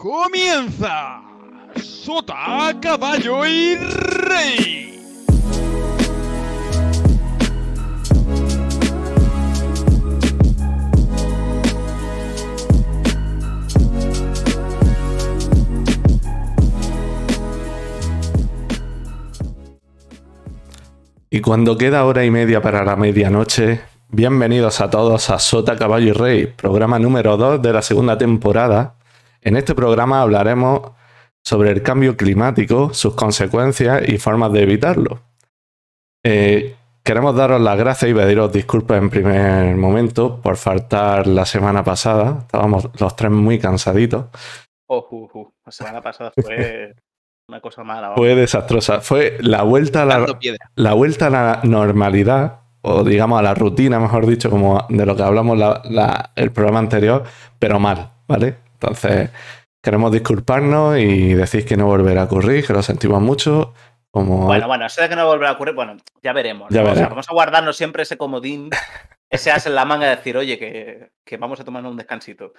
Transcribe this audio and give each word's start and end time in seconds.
comienza 0.00 1.20
Sota, 1.76 2.74
Caballo 2.80 3.44
y 3.44 3.76
Rey. 3.76 4.98
Y 21.28 21.40
cuando 21.42 21.76
queda 21.76 22.06
hora 22.06 22.24
y 22.24 22.30
media 22.30 22.62
para 22.62 22.84
la 22.86 22.96
medianoche, 22.96 23.82
bienvenidos 24.08 24.80
a 24.80 24.88
todos 24.88 25.28
a 25.28 25.38
Sota, 25.38 25.76
Caballo 25.76 26.08
y 26.08 26.12
Rey, 26.12 26.46
programa 26.46 26.98
número 26.98 27.36
2 27.36 27.60
de 27.60 27.72
la 27.74 27.82
segunda 27.82 28.16
temporada. 28.16 28.94
En 29.42 29.56
este 29.56 29.74
programa 29.74 30.22
hablaremos 30.22 30.92
sobre 31.42 31.70
el 31.70 31.82
cambio 31.82 32.16
climático, 32.16 32.92
sus 32.92 33.14
consecuencias 33.14 34.06
y 34.08 34.18
formas 34.18 34.52
de 34.52 34.62
evitarlo. 34.62 35.20
Eh, 36.24 36.76
queremos 37.02 37.34
daros 37.34 37.60
las 37.60 37.78
gracias 37.78 38.10
y 38.10 38.14
pediros 38.14 38.52
disculpas 38.52 38.98
en 38.98 39.08
primer 39.10 39.74
momento 39.76 40.40
por 40.42 40.56
faltar 40.56 41.26
la 41.26 41.46
semana 41.46 41.82
pasada. 41.82 42.40
Estábamos 42.42 42.90
los 43.00 43.16
tres 43.16 43.30
muy 43.30 43.58
cansaditos. 43.58 44.26
Oh, 44.86 45.06
uh, 45.10 45.38
uh, 45.38 45.48
La 45.64 45.72
semana 45.72 46.02
pasada 46.02 46.32
fue 46.34 46.94
una 47.48 47.60
cosa 47.60 47.82
mala. 47.84 48.08
vamos. 48.08 48.16
Fue 48.16 48.34
desastrosa. 48.34 49.00
Fue 49.00 49.38
la 49.40 49.62
vuelta 49.62 50.02
a 50.02 50.04
la, 50.04 50.26
la 50.74 50.92
vuelta 50.94 51.28
a 51.28 51.30
la 51.30 51.60
normalidad, 51.62 52.60
o 52.82 53.02
digamos 53.04 53.38
a 53.38 53.42
la 53.42 53.54
rutina, 53.54 53.98
mejor 53.98 54.26
dicho, 54.26 54.50
como 54.50 54.84
de 54.90 55.06
lo 55.06 55.16
que 55.16 55.22
hablamos 55.22 55.56
la- 55.56 55.80
la- 55.84 56.32
el 56.36 56.52
programa 56.52 56.80
anterior, 56.80 57.24
pero 57.58 57.78
mal, 57.80 58.10
¿vale? 58.28 58.56
Entonces, 58.80 59.30
queremos 59.82 60.12
disculparnos 60.12 60.98
y 60.98 61.34
decir 61.34 61.64
que 61.64 61.76
no 61.76 61.86
volverá 61.86 62.22
a 62.22 62.24
ocurrir, 62.24 62.66
que 62.66 62.72
lo 62.72 62.82
sentimos 62.82 63.20
mucho. 63.20 63.74
Como 64.10 64.46
Bueno, 64.46 64.66
bueno, 64.66 64.86
eso 64.86 65.00
de 65.02 65.08
que 65.08 65.14
no 65.16 65.26
volverá 65.26 65.50
a 65.50 65.52
ocurrir, 65.52 65.74
bueno, 65.74 65.96
ya 66.22 66.32
veremos. 66.32 66.68
Ya 66.70 66.78
¿no? 66.80 66.84
O 66.84 66.86
sea, 66.86 66.94
veremos. 66.94 67.10
vamos 67.10 67.28
a 67.28 67.32
guardarnos 67.32 67.76
siempre 67.76 68.02
ese 68.02 68.16
comodín, 68.16 68.68
ese 69.30 69.52
as 69.52 69.66
en 69.66 69.74
la 69.76 69.84
manga 69.84 70.08
de 70.08 70.16
decir, 70.16 70.36
oye, 70.36 70.58
que, 70.58 71.10
que 71.24 71.36
vamos 71.36 71.60
a 71.60 71.64
tomar 71.64 71.84
un 71.84 71.96
descansito. 71.96 72.52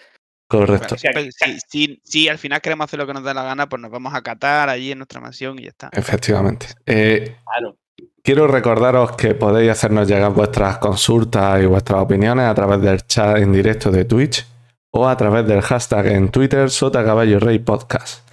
correcto. 0.48 0.96
Pues, 1.14 1.36
si, 1.38 1.60
si- 1.68 2.02
si 2.06 2.30
al 2.30 2.38
final 2.38 2.62
queremos 2.62 2.86
hacer 2.86 3.00
lo 3.00 3.08
que 3.08 3.14
nos 3.14 3.24
da 3.24 3.34
la 3.34 3.44
gana, 3.44 3.68
pues 3.68 3.82
nos 3.82 3.92
vamos 3.92 4.14
a 4.14 4.22
catar 4.22 4.70
allí 4.70 4.92
en 4.94 5.00
nuestra 5.00 5.20
mansión 5.20 5.60
y 5.60 5.64
ya 5.64 5.70
está. 5.70 5.90
Efectivamente. 5.92 6.68
Eh, 6.86 7.36
Claro. 7.46 7.76
quiero 8.24 8.48
recordaros 8.48 9.18
que 9.18 9.34
podéis 9.36 9.72
hacernos 9.72 10.08
llegar 10.08 10.32
vuestras 10.32 10.78
consultas 10.78 11.62
y 11.62 11.66
vuestras 11.66 12.00
opiniones 12.02 12.46
a 12.46 12.54
través 12.56 12.82
del 12.82 13.06
chat 13.06 13.38
en 13.40 13.52
directo 13.52 13.92
de 13.92 14.06
Twitch 14.06 14.46
o 14.94 15.08
a 15.08 15.16
través 15.18 15.48
del 15.48 15.62
hashtag 15.62 16.08
en 16.08 16.30
Twitter 16.30 16.70
Sota 16.70 17.04
Caballo 17.04 17.40
Rey 17.40 17.60
Podcast. 17.60 18.28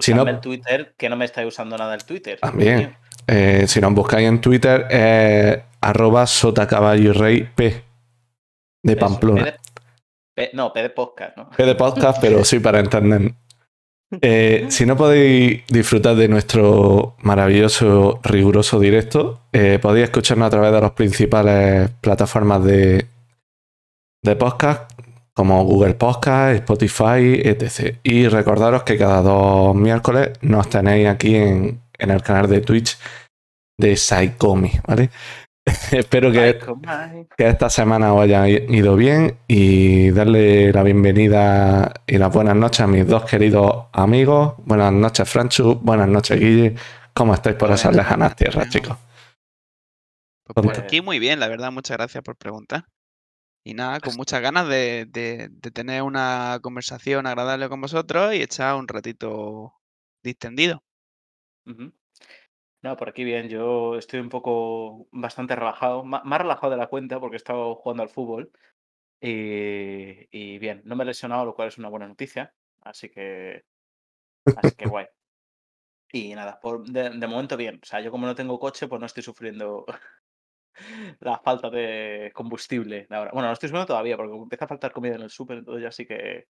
Si 0.00 0.12
no- 0.14 0.26
el 0.26 0.40
Twitter, 0.40 0.94
que 0.96 1.08
no 1.08 1.16
me 1.16 1.24
estáis 1.24 1.48
usando 1.48 1.76
nada 1.76 1.94
el 1.94 2.04
Twitter. 2.04 2.38
También. 2.40 2.96
Eh, 3.26 3.64
si 3.66 3.80
nos 3.80 3.92
buscáis 3.94 4.28
en 4.28 4.40
Twitter, 4.40 4.86
es 4.90 5.58
arroba 5.80 6.26
Sota 6.26 6.66
Caballo 6.66 7.12
Rey 7.12 7.48
P 7.54 7.82
de 8.84 8.92
Eso, 8.92 9.00
Pamplona. 9.00 9.44
P 9.44 9.50
de- 9.50 9.58
P- 10.34 10.50
no, 10.52 10.72
P 10.72 10.82
de 10.82 10.90
podcast, 10.90 11.36
¿no? 11.36 11.48
P 11.50 11.64
de 11.64 11.74
podcast, 11.74 12.20
pero 12.20 12.44
sí 12.44 12.58
para 12.60 12.78
entender. 12.80 13.32
Eh, 14.20 14.66
si 14.68 14.86
no 14.86 14.96
podéis 14.96 15.66
disfrutar 15.66 16.14
de 16.14 16.28
nuestro 16.28 17.16
maravilloso, 17.22 18.20
riguroso 18.22 18.78
directo, 18.78 19.40
eh, 19.52 19.78
podéis 19.80 20.04
escucharnos 20.04 20.46
a 20.46 20.50
través 20.50 20.72
de 20.72 20.80
las 20.80 20.92
principales 20.92 21.90
plataformas 22.02 22.62
de, 22.62 23.06
de 24.22 24.36
podcast, 24.36 24.92
como 25.36 25.62
Google 25.64 25.94
Podcast, 25.94 26.54
Spotify, 26.60 27.42
etc. 27.44 27.98
Y 28.02 28.26
recordaros 28.26 28.84
que 28.84 28.96
cada 28.96 29.20
dos 29.20 29.76
miércoles 29.76 30.30
nos 30.40 30.70
tenéis 30.70 31.08
aquí 31.08 31.34
en, 31.36 31.82
en 31.98 32.10
el 32.10 32.22
canal 32.22 32.48
de 32.48 32.62
Twitch 32.62 32.96
de 33.78 33.96
Psycomi, 33.96 34.72
¿vale? 34.88 35.10
Espero 35.92 36.32
que, 36.32 36.58
que 37.36 37.48
esta 37.48 37.68
semana 37.68 38.14
os 38.14 38.22
haya 38.22 38.48
ido 38.48 38.96
bien 38.96 39.36
y 39.46 40.10
darle 40.10 40.72
la 40.72 40.82
bienvenida 40.82 41.92
y 42.06 42.16
las 42.16 42.32
buenas 42.32 42.56
noches 42.56 42.80
a 42.80 42.86
mis 42.86 43.06
dos 43.06 43.24
queridos 43.24 43.88
amigos. 43.92 44.54
Buenas 44.64 44.92
noches, 44.94 45.28
Franchu. 45.28 45.74
Buenas 45.82 46.08
noches, 46.08 46.40
Guille. 46.40 46.76
¿Cómo 47.12 47.34
estáis 47.34 47.56
por 47.56 47.70
esas 47.72 47.94
lejanas 47.94 48.36
tierras, 48.36 48.70
chicos? 48.70 48.96
Pues 50.44 50.54
por 50.54 50.64
Ponte. 50.64 50.80
aquí 50.80 51.02
muy 51.02 51.18
bien, 51.18 51.40
la 51.40 51.48
verdad, 51.48 51.70
muchas 51.72 51.98
gracias 51.98 52.24
por 52.24 52.36
preguntar. 52.36 52.86
Y 53.66 53.74
nada, 53.74 54.00
con 54.00 54.14
muchas 54.16 54.40
ganas 54.40 54.68
de, 54.68 55.06
de- 55.08 55.48
de 55.50 55.70
tener 55.72 56.02
una 56.02 56.58
conversación 56.62 57.26
agradable 57.26 57.68
con 57.68 57.80
vosotros 57.80 58.32
y 58.34 58.40
echar 58.42 58.76
un 58.76 58.86
ratito 58.88 59.74
distendido. 60.22 60.84
Ujú. 61.66 61.92
No, 62.82 62.96
por 62.96 63.08
aquí 63.10 63.24
bien, 63.24 63.48
yo 63.48 63.96
estoy 63.98 64.20
un 64.20 64.28
poco 64.30 65.08
bastante 65.12 65.56
relajado, 65.56 66.04
ma- 66.04 66.22
más 66.24 66.40
relajado 66.40 66.70
de 66.72 66.78
la 66.78 66.88
cuenta 66.88 67.20
porque 67.20 67.36
he 67.36 67.38
estado 67.38 67.74
jugando 67.76 68.02
al 68.04 68.08
fútbol 68.10 68.52
y, 69.20 70.28
y 70.30 70.58
bien, 70.58 70.82
no 70.86 70.96
me 70.96 71.04
he 71.04 71.06
lesionado, 71.08 71.44
lo 71.46 71.54
cual 71.54 71.68
es 71.68 71.78
una 71.78 71.88
buena 71.90 72.08
noticia, 72.08 72.54
así 72.82 73.10
que, 73.10 73.64
así 74.54 74.76
que 74.76 74.86
guay. 74.86 75.06
Y 76.12 76.34
nada, 76.34 76.58
por, 76.60 76.84
de, 76.88 77.10
de 77.10 77.26
momento 77.26 77.56
bien, 77.56 77.80
o 77.82 77.86
sea, 77.86 78.00
yo 78.00 78.10
como 78.10 78.26
no 78.26 78.34
tengo 78.34 78.58
coche, 78.58 78.88
pues 78.88 79.00
no 79.00 79.06
estoy 79.06 79.22
sufriendo 79.22 79.84
la 81.20 81.38
falta 81.38 81.70
de 81.70 82.30
combustible 82.34 83.06
de 83.08 83.16
ahora. 83.16 83.30
Bueno, 83.32 83.48
no 83.48 83.52
estoy 83.54 83.68
sufriendo 83.68 83.86
todavía 83.86 84.16
porque 84.16 84.34
empieza 84.36 84.64
a 84.66 84.68
faltar 84.68 84.92
comida 84.92 85.14
en 85.16 85.22
el 85.22 85.30
súper, 85.30 85.58
entonces 85.58 85.82
ya 85.82 85.92
sí 85.92 86.06
que... 86.06 86.46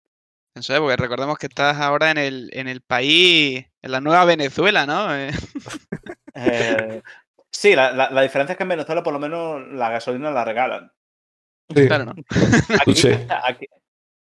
Eso 0.54 0.72
es, 0.72 0.80
porque 0.80 0.96
recordemos 0.96 1.36
que 1.36 1.46
estás 1.46 1.76
ahora 1.78 2.10
en 2.12 2.18
el, 2.18 2.50
en 2.52 2.68
el 2.68 2.80
país, 2.80 3.66
en 3.82 3.90
la 3.90 4.00
nueva 4.00 4.24
Venezuela, 4.24 4.86
¿no? 4.86 5.14
Eh, 5.14 5.30
Eh, 6.36 7.00
sí, 7.50 7.76
la, 7.76 7.92
la- 7.92 8.10
la 8.10 8.22
diferencia 8.22 8.52
es 8.54 8.56
que 8.56 8.64
en 8.64 8.68
Venezuela 8.70 9.02
por 9.04 9.12
lo 9.12 9.20
menos 9.20 9.66
la 9.72 9.88
gasolina 9.90 10.30
la 10.32 10.44
regalan. 10.44 10.90
Sí. 11.74 11.86
claro, 11.86 12.06
¿no? 12.06 12.14
Aquí, 12.80 12.94
Sí. 12.94 13.08
aquí, 13.44 13.66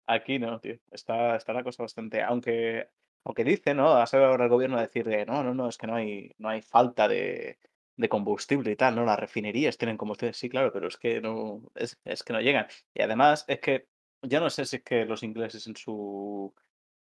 aquí 0.07 0.39
no, 0.39 0.59
tío. 0.59 0.75
Está, 0.91 1.35
está 1.35 1.53
la 1.53 1.63
cosa 1.63 1.83
bastante. 1.83 2.21
Aunque, 2.23 2.89
aunque 3.23 3.43
dice, 3.43 3.73
¿no? 3.75 3.93
Ha 3.93 4.05
salido 4.07 4.29
ahora 4.31 4.45
el 4.45 4.49
gobierno 4.49 4.77
a 4.77 4.81
decir 4.81 5.05
de 5.05 5.25
no, 5.27 5.43
no, 5.43 5.53
no, 5.53 5.69
es 5.69 5.77
que 5.77 5.85
no 5.87 5.95
hay, 5.95 6.31
no 6.39 6.49
hay 6.49 6.61
falta 6.63 7.07
de, 7.07 7.59
de 8.01 8.09
combustible 8.09 8.71
y 8.71 8.75
tal, 8.75 8.95
¿no? 8.95 9.05
Las 9.05 9.19
refinerías 9.19 9.77
tienen 9.77 9.97
combustible, 9.97 10.33
sí, 10.33 10.49
claro, 10.49 10.71
pero 10.73 10.87
es 10.87 10.97
que 10.97 11.21
no, 11.21 11.61
es, 11.75 11.97
es 12.05 12.23
que 12.23 12.33
no 12.33 12.41
llegan. 12.41 12.67
Y 12.93 13.01
además 13.01 13.45
es 13.47 13.59
que 13.61 13.87
yo 14.23 14.39
no 14.39 14.49
sé 14.49 14.65
si 14.65 14.77
es 14.77 14.83
que 14.83 15.05
los 15.05 15.23
ingleses 15.23 15.67
en 15.67 15.75
su 15.75 16.53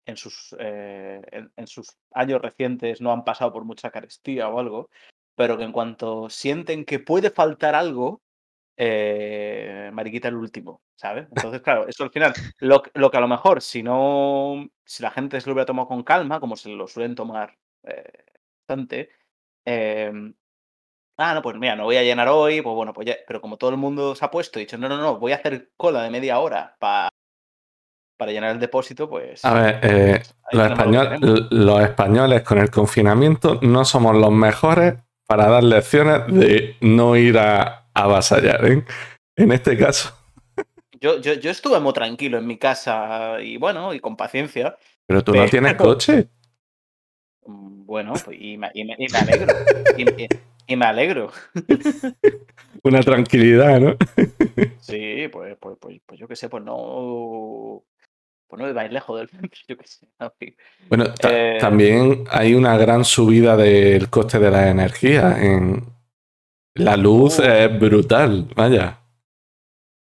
en 0.07 0.17
sus 0.17 0.57
eh, 0.59 1.21
en, 1.33 1.53
en 1.57 1.67
sus 1.67 1.97
años 2.13 2.41
recientes 2.43 3.01
no 3.01 3.13
han 3.13 3.25
pasado 3.25 3.53
por 3.53 3.65
mucha 3.65 3.91
carestía 3.91 4.49
o 4.49 4.59
algo, 4.59 4.89
pero 5.37 5.57
que 5.59 5.65
en 5.65 5.73
cuanto 5.73 6.29
sienten 6.31 6.85
que 6.85 6.99
puede 7.01 7.31
faltar 7.31 7.75
algo, 7.75 8.23
eh, 8.77 9.91
mariquita 9.93 10.29
el 10.29 10.37
último, 10.37 10.83
¿sabes? 10.97 11.29
Entonces, 11.33 11.61
claro, 11.63 11.87
eso 11.89 12.05
al 12.05 12.11
final, 12.11 12.33
lo, 12.61 12.83
que- 12.83 12.91
lo 12.95 13.11
que 13.11 13.17
a 13.19 13.21
lo 13.21 13.29
mejor, 13.29 13.63
si 13.63 13.83
no, 13.83 14.67
si 14.85 15.03
la 15.03 15.11
gente 15.11 15.41
se 15.41 15.49
lo 15.49 15.55
hubiera 15.55 15.67
tomado 15.67 15.89
con 15.89 16.03
calma, 16.03 16.41
como 16.41 16.57
se 16.57 16.71
lo 16.71 16.87
suelen 16.89 17.15
tomar 17.15 17.57
eh, 17.85 18.25
bastante, 18.67 19.11
em, 19.65 20.35
ah, 21.21 21.35
no, 21.35 21.43
pues 21.43 21.57
mira, 21.57 21.77
no 21.77 21.85
voy 21.85 21.97
a 21.97 22.03
llenar 22.03 22.29
hoy, 22.29 22.63
pues 22.63 22.75
bueno, 22.75 22.93
pues 22.93 23.07
ya, 23.07 23.15
pero 23.27 23.41
como 23.41 23.57
todo 23.57 23.71
el 23.71 23.77
mundo 23.77 24.15
se 24.15 24.25
ha 24.25 24.31
puesto 24.31 24.59
y 24.59 24.63
dicho, 24.63 24.79
no, 24.79 24.89
no, 24.89 24.97
no, 24.97 25.19
voy 25.19 25.33
a 25.33 25.37
hacer 25.37 25.71
cola 25.77 26.03
de 26.03 26.11
media 26.11 26.39
hora 26.39 26.77
pa- 26.79 27.09
para 28.17 28.33
llenar 28.33 28.51
el 28.53 28.59
depósito, 28.61 29.09
pues... 29.09 29.45
A 29.45 29.55
ver, 29.55 29.81
eh, 29.83 30.23
los, 30.53 31.49
lo 31.51 31.81
españoles 31.81 32.43
con 32.43 32.59
el 32.59 32.71
confinamiento 32.71 33.59
no 33.63 33.85
somos 33.85 34.15
los 34.17 34.31
mejores 34.31 34.95
para 35.27 35.49
dar 35.49 35.63
lecciones 35.63 36.27
de 36.27 36.77
no 36.81 37.17
ir 37.17 37.39
a 37.39 37.87
avasallar. 37.95 38.67
¿eh? 38.67 38.85
En 39.37 39.53
este 39.53 39.79
caso, 39.79 40.13
Yo, 41.01 41.19
yo, 41.21 41.35
yo 41.35 41.51
estuve 41.51 41.81
muy 41.81 41.93
tranquilo 41.95 42.37
en 42.39 42.47
mi 42.47 42.59
casa 42.59 43.41
y 43.41 43.57
bueno, 43.57 43.95
y 43.95 44.01
con 44.01 44.17
paciencia. 44.17 44.77
pero 45.07 45.23
tú 45.25 45.33
no 45.35 45.47
tienes 45.47 45.75
coche. 45.77 46.29
Bueno, 47.43 48.13
pues, 48.25 48.37
y, 48.41 48.57
me, 48.57 48.71
y 48.75 48.85
me- 48.85 48.95
y 48.99 49.09
me 49.11 49.19
alegro. 49.19 49.53
y, 49.97 50.29
y- 50.73 50.77
me 50.77 50.87
alegro. 50.87 51.31
Una 52.83 53.01
tranquilidad, 53.03 53.81
¿no? 53.81 53.97
Sí, 54.81 55.29
pues, 55.31 55.57
pues, 55.61 55.77
pues, 55.81 56.01
pues 56.07 56.19
yo 56.21 56.27
qué 56.29 56.37
sé, 56.37 56.49
pues 56.49 56.65
no. 56.65 57.85
Pues 58.49 58.61
no 58.61 58.67
me 58.67 58.73
vais 58.73 58.91
lejos 58.93 59.19
del 59.21 59.29
centro, 59.29 59.61
yo 59.69 59.77
qué 59.77 59.87
sé. 59.87 60.09
Bueno, 60.89 61.13
ta- 61.15 61.31
Eh, 61.31 61.59
también 61.61 62.25
hay 62.31 62.55
una 62.55 62.77
gran 62.77 63.05
subida 63.05 63.57
del 63.57 64.09
coste 64.11 64.39
de 64.39 64.51
la 64.51 64.71
energía. 64.71 65.37
En... 65.41 65.85
La 66.75 66.97
luz 66.97 67.39
Uh. 67.41 67.43
es 67.45 67.79
brutal, 67.81 68.49
vaya. 68.57 68.97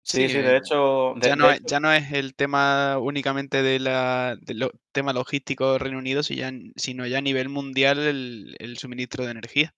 Sí, 0.05 0.29
sí, 0.29 0.38
de 0.38 0.56
hecho. 0.56 1.12
de- 1.17 1.29
Ya 1.29 1.37
no, 1.37 1.50
hecho- 1.53 1.64
ya 1.67 1.79
no 1.81 1.93
es 1.93 2.11
el 2.12 2.35
tema 2.35 2.99
únicamente 2.99 3.62
de 3.62 3.79
la, 3.79 4.37
del 4.41 4.59
lo- 4.61 4.73
tema 4.93 5.12
logístico 5.12 5.73
del 5.73 5.81
Reino 5.81 5.99
Unido, 5.99 6.23
si 6.25 6.35
ya 6.37 6.50
sino 6.76 7.06
ya 7.06 7.19
a 7.19 7.23
nivel 7.23 7.49
mundial 7.49 7.99
el, 8.00 8.56
el 8.59 8.76
suministro 8.79 9.25
de 9.25 9.31
energía. 9.31 9.75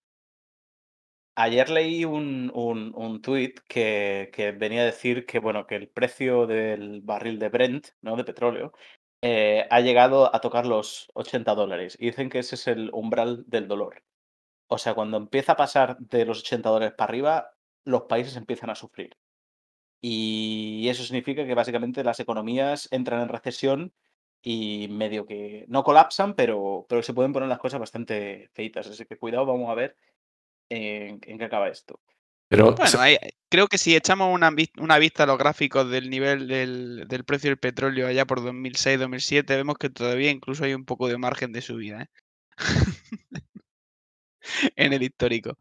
Ayer 1.37 1.69
leí 1.69 2.05
un, 2.05 2.51
un, 2.55 2.93
un 2.95 3.21
tuit 3.21 3.59
que, 3.67 4.31
que 4.33 4.53
venía 4.53 4.83
a 4.83 4.85
decir 4.85 5.27
que, 5.27 5.41
bueno, 5.41 5.67
que 5.67 5.75
el 5.77 5.89
precio 5.89 6.47
del 6.47 7.01
barril 7.03 7.39
de 7.41 7.49
Brent, 7.49 7.89
¿no? 8.03 8.17
De 8.17 8.25
petróleo, 8.25 8.73
eh, 9.23 9.67
ha 9.71 9.81
llegado 9.81 10.35
a 10.35 10.41
tocar 10.41 10.67
los 10.67 11.11
80 11.15 11.55
dólares. 11.55 11.97
Y 11.99 12.07
dicen 12.07 12.29
que 12.31 12.39
ese 12.41 12.55
es 12.55 12.69
el 12.69 12.91
umbral 12.93 13.45
del 13.49 13.67
dolor. 13.69 14.05
O 14.69 14.79
sea, 14.79 14.95
cuando 14.95 15.17
empieza 15.19 15.53
a 15.53 15.57
pasar 15.57 15.99
de 15.99 16.27
los 16.27 16.41
80 16.41 16.71
dólares 16.71 16.95
para 16.97 17.11
arriba, 17.11 17.51
los 17.85 18.03
países 18.05 18.37
empiezan 18.37 18.71
a 18.71 18.77
sufrir. 18.77 19.17
Y 20.01 20.89
eso 20.89 21.03
significa 21.05 21.47
que 21.47 21.55
básicamente 21.55 22.05
las 22.05 22.21
economías 22.21 22.89
entran 22.93 23.23
en 23.23 23.29
recesión 23.29 23.95
y 24.43 24.89
medio 24.91 25.27
que 25.27 25.65
no 25.69 25.83
colapsan, 25.85 26.35
pero, 26.35 26.87
pero 26.89 27.03
se 27.03 27.15
pueden 27.15 27.33
poner 27.33 27.49
las 27.49 27.59
cosas 27.59 27.81
bastante 27.81 28.51
feitas. 28.53 28.87
Así 28.89 29.07
que 29.07 29.17
cuidado, 29.19 29.47
vamos 29.47 29.71
a 29.71 29.75
ver 29.75 29.97
en, 30.69 31.21
en 31.23 31.39
qué 31.39 31.45
acaba 31.45 31.69
esto. 31.69 32.01
Pero 32.49 32.73
Bueno, 32.75 33.01
hay- 33.01 33.17
creo 33.49 33.67
que 33.69 33.79
si 33.79 33.97
echamos 33.97 34.33
una, 34.33 34.51
una 34.79 34.99
vista 34.99 35.23
a 35.23 35.27
los 35.27 35.39
gráficos 35.39 35.91
del 35.91 36.11
nivel 36.11 36.47
del, 36.47 37.05
del 37.09 37.25
precio 37.25 37.51
del 37.51 37.59
petróleo 37.59 38.07
allá 38.07 38.27
por 38.27 38.41
2006-2007, 38.43 39.47
vemos 39.47 39.77
que 39.79 39.91
todavía 39.91 40.31
incluso 40.31 40.65
hay 40.65 40.75
un 40.75 40.85
poco 40.85 41.09
de 41.09 41.19
margen 41.19 41.53
de 41.53 41.63
subida 41.63 42.03
¿eh? 42.03 42.09
en 44.77 44.93
el 44.93 45.03
histórico. 45.03 45.57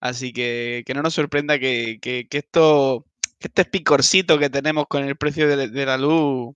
Así 0.00 0.32
que 0.32 0.82
que 0.86 0.94
no 0.94 1.02
nos 1.02 1.14
sorprenda 1.14 1.58
que, 1.58 1.98
que- 2.00 2.26
que 2.28 2.38
esto, 2.38 3.06
que 3.38 3.48
este 3.48 3.64
picorcito 3.64 4.38
que 4.38 4.50
tenemos 4.50 4.86
con 4.88 5.04
el 5.04 5.16
precio 5.16 5.46
de, 5.48 5.68
de 5.68 5.86
la 5.86 5.96
luz, 5.98 6.54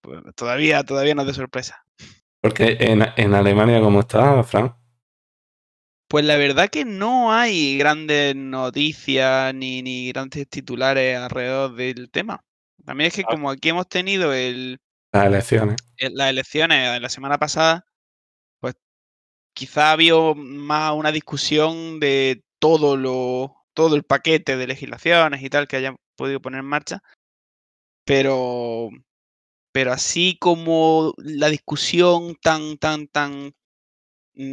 pues 0.00 0.20
todavía, 0.36 0.84
todavía 0.84 1.14
nos 1.14 1.26
dé 1.26 1.34
sorpresa. 1.34 1.84
porque 2.40 2.76
en, 2.78 3.02
en 3.16 3.34
Alemania, 3.34 3.80
¿cómo 3.80 4.00
está, 4.00 4.42
Frank? 4.44 4.74
Pues 6.08 6.24
la 6.24 6.36
verdad 6.36 6.68
que 6.70 6.84
no 6.84 7.32
hay 7.32 7.78
grandes 7.78 8.36
noticias 8.36 9.54
ni, 9.54 9.82
ni 9.82 10.08
grandes 10.12 10.48
titulares 10.48 11.16
alrededor 11.18 11.74
del 11.74 12.10
tema. 12.10 12.40
También 12.84 13.08
es 13.08 13.14
que 13.14 13.22
Ah. 13.22 13.30
como 13.30 13.50
aquí 13.50 13.70
hemos 13.70 13.88
tenido 13.88 14.32
el, 14.32 14.78
Las 15.12 15.26
elecciones. 15.26 15.76
las 15.98 16.30
elecciones 16.30 16.92
de 16.92 17.00
la 17.00 17.08
semana 17.08 17.38
pasada, 17.38 17.84
pues 18.60 18.74
quizá 19.54 19.92
había 19.92 20.14
más 20.36 20.92
una 20.94 21.12
discusión 21.12 22.00
de 22.00 22.42
todo 22.60 22.96
lo 22.96 23.56
todo 23.74 23.96
el 23.96 24.04
paquete 24.04 24.56
de 24.56 24.66
legislaciones 24.68 25.42
y 25.42 25.50
tal 25.50 25.66
que 25.68 25.76
hayan 25.76 25.96
podido 26.16 26.40
poner 26.40 26.60
en 26.60 26.66
marcha, 26.66 27.00
pero 28.04 28.90
pero 29.72 29.92
así 29.92 30.36
como 30.40 31.14
la 31.18 31.48
discusión 31.48 32.36
tan 32.42 32.76
tan 32.78 33.08
tan 33.08 33.52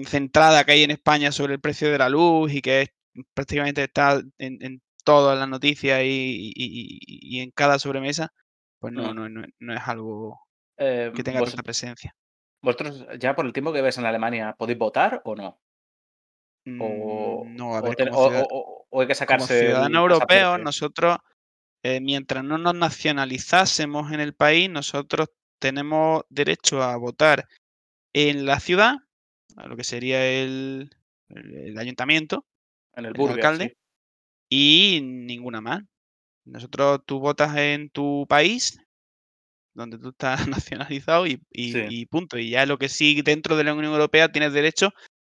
centrada 0.05 0.63
que 0.63 0.73
hay 0.73 0.83
en 0.83 0.91
España 0.91 1.31
sobre 1.31 1.53
el 1.53 1.59
precio 1.59 1.91
de 1.91 1.97
la 1.97 2.09
luz 2.09 2.53
y 2.53 2.61
que 2.61 2.81
es- 2.83 2.91
prácticamente 3.33 3.83
está 3.83 4.21
en, 4.37 4.57
en 4.61 4.81
todas 5.03 5.37
las 5.37 5.49
noticias 5.49 6.01
y, 6.03 6.05
y- 6.07 6.53
y- 6.55 7.37
y 7.37 7.39
en 7.41 7.51
cada 7.51 7.79
sobremesa, 7.79 8.31
pues 8.79 8.93
no, 8.93 9.11
Mm. 9.11 9.15
no, 9.15 9.29
no- 9.29 9.47
no 9.59 9.73
es 9.73 9.81
algo 9.87 10.39
Eh, 10.77 11.11
que 11.15 11.23
tenga 11.23 11.39
vos- 11.39 11.49
tanta 11.49 11.63
presencia. 11.63 12.15
¿Vosotros 12.63 13.05
ya 13.19 13.35
por 13.35 13.45
el 13.45 13.53
tiempo 13.53 13.73
que 13.73 13.81
ves 13.81 13.97
en 13.97 14.05
Alemania 14.05 14.55
podéis 14.57 14.77
votar 14.77 15.21
o 15.25 15.35
no? 15.35 15.59
O, 16.79 17.43
Mm, 17.45 17.55
No, 17.55 17.75
a 17.75 17.79
o 17.79 17.83
ver, 17.83 17.95
ten- 17.95 18.09
como, 18.09 18.19
o- 18.21 18.27
ciudad- 18.29 18.45
o- 18.51 18.57
o- 18.59 18.87
o 18.89 19.01
hay 19.01 19.07
que 19.07 19.13
como 19.13 19.17
sacarse 19.17 19.53
el 19.59 19.65
ciudadano 19.65 19.99
europeo, 20.01 20.27
pasaporte? 20.27 20.63
nosotros, 20.63 21.17
eh, 21.83 21.99
mientras 22.01 22.43
no 22.43 22.57
nos 22.59 22.75
nacionalizásemos 22.75 24.11
en 24.11 24.19
el 24.19 24.35
país, 24.35 24.69
nosotros 24.69 25.29
tenemos 25.59 26.23
derecho 26.29 26.83
a 26.83 26.95
votar 26.97 27.47
en 28.13 28.45
la 28.45 28.59
ciudad, 28.59 28.95
a 29.57 29.67
lo 29.67 29.75
que 29.77 29.83
sería 29.83 30.25
el, 30.25 30.89
el- 31.29 31.55
el 31.55 31.77
ayuntamiento, 31.77 32.45
en 32.95 33.05
el 33.05 33.11
el 33.11 33.13
Burger, 33.17 33.35
alcalde, 33.35 33.67
sí. 33.69 33.75
y 34.49 35.01
ninguna 35.01 35.61
más. 35.61 35.81
Nosotros, 36.45 37.01
tú 37.05 37.19
votas 37.19 37.55
en 37.57 37.89
tu 37.89 38.25
país, 38.27 38.79
donde 39.73 39.97
tú 39.97 40.09
estás 40.09 40.47
nacionalizado 40.47 41.27
y, 41.27 41.41
y- 41.51 41.71
Sí. 41.71 41.79
y 41.89 42.05
punto. 42.05 42.37
Y 42.37 42.49
ya 42.49 42.65
lo 42.65 42.77
que 42.77 42.89
sí 42.89 43.21
dentro 43.21 43.55
de 43.57 43.63
la 43.63 43.73
Unión 43.73 43.93
Europea 43.93 44.31
tienes 44.31 44.53
derecho 44.53 44.91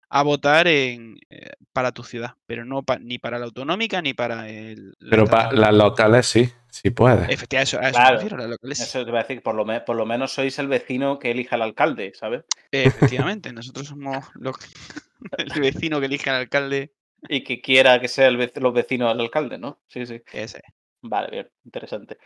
a 0.10 0.24
votar 0.24 0.68
en, 0.68 1.18
eh, 1.30 1.52
para 1.74 1.92
tu 1.94 2.04
ciudad, 2.04 2.36
pero 2.46 2.66
no 2.66 2.84
pa- 2.84 3.00
ni 3.00 3.18
para 3.18 3.40
la 3.40 3.46
autonómica 3.46 4.02
ni 4.02 4.14
para 4.14 4.50
el... 4.50 4.94
Pero 5.10 5.26
para 5.26 5.52
las 5.54 5.74
locales 5.74 6.26
sí, 6.28 6.50
sí 6.72 6.90
puedes. 6.90 7.30
Efectivamente, 7.30 7.58
a 7.58 7.62
eso, 7.62 7.80
a 7.80 7.90
eso 7.90 7.92
Claro, 7.92 8.10
me 8.12 8.16
refiero, 8.18 8.38
las 8.38 8.50
locales. 8.50 8.80
Eso 8.80 9.04
te 9.04 9.10
iba 9.10 9.20
a 9.20 9.24
decir, 9.24 9.44
por 9.44 9.56
lo, 9.56 9.66
me- 9.66 9.82
por 9.82 9.96
lo 9.96 10.06
menos 10.06 10.34
sois 10.34 10.58
el 10.60 10.68
vecino 10.68 11.20
que 11.20 11.32
elija 11.32 11.56
al 11.56 11.62
alcalde, 11.62 12.14
¿sabes? 12.16 12.44
Efectivamente, 12.72 13.54
nosotros 13.54 13.88
somos 13.88 14.26
el 15.38 15.62
vecino 15.62 16.00
que 16.00 16.06
elige 16.08 16.30
al 16.30 16.38
alcalde. 16.38 16.94
Y 17.30 17.44
que 17.44 17.62
quiera 17.62 18.02
que 18.02 18.08
sea 18.08 18.28
el 18.30 18.52
los 18.56 18.74
vecinos 18.74 19.10
del 19.10 19.22
alcalde, 19.22 19.60
¿no? 19.60 19.80
Sí, 19.88 20.06
sí. 20.08 20.22
Ese. 20.34 20.58
es. 20.58 20.64
Vale, 21.04 21.30
bien, 21.32 21.50
interesante. 21.66 22.18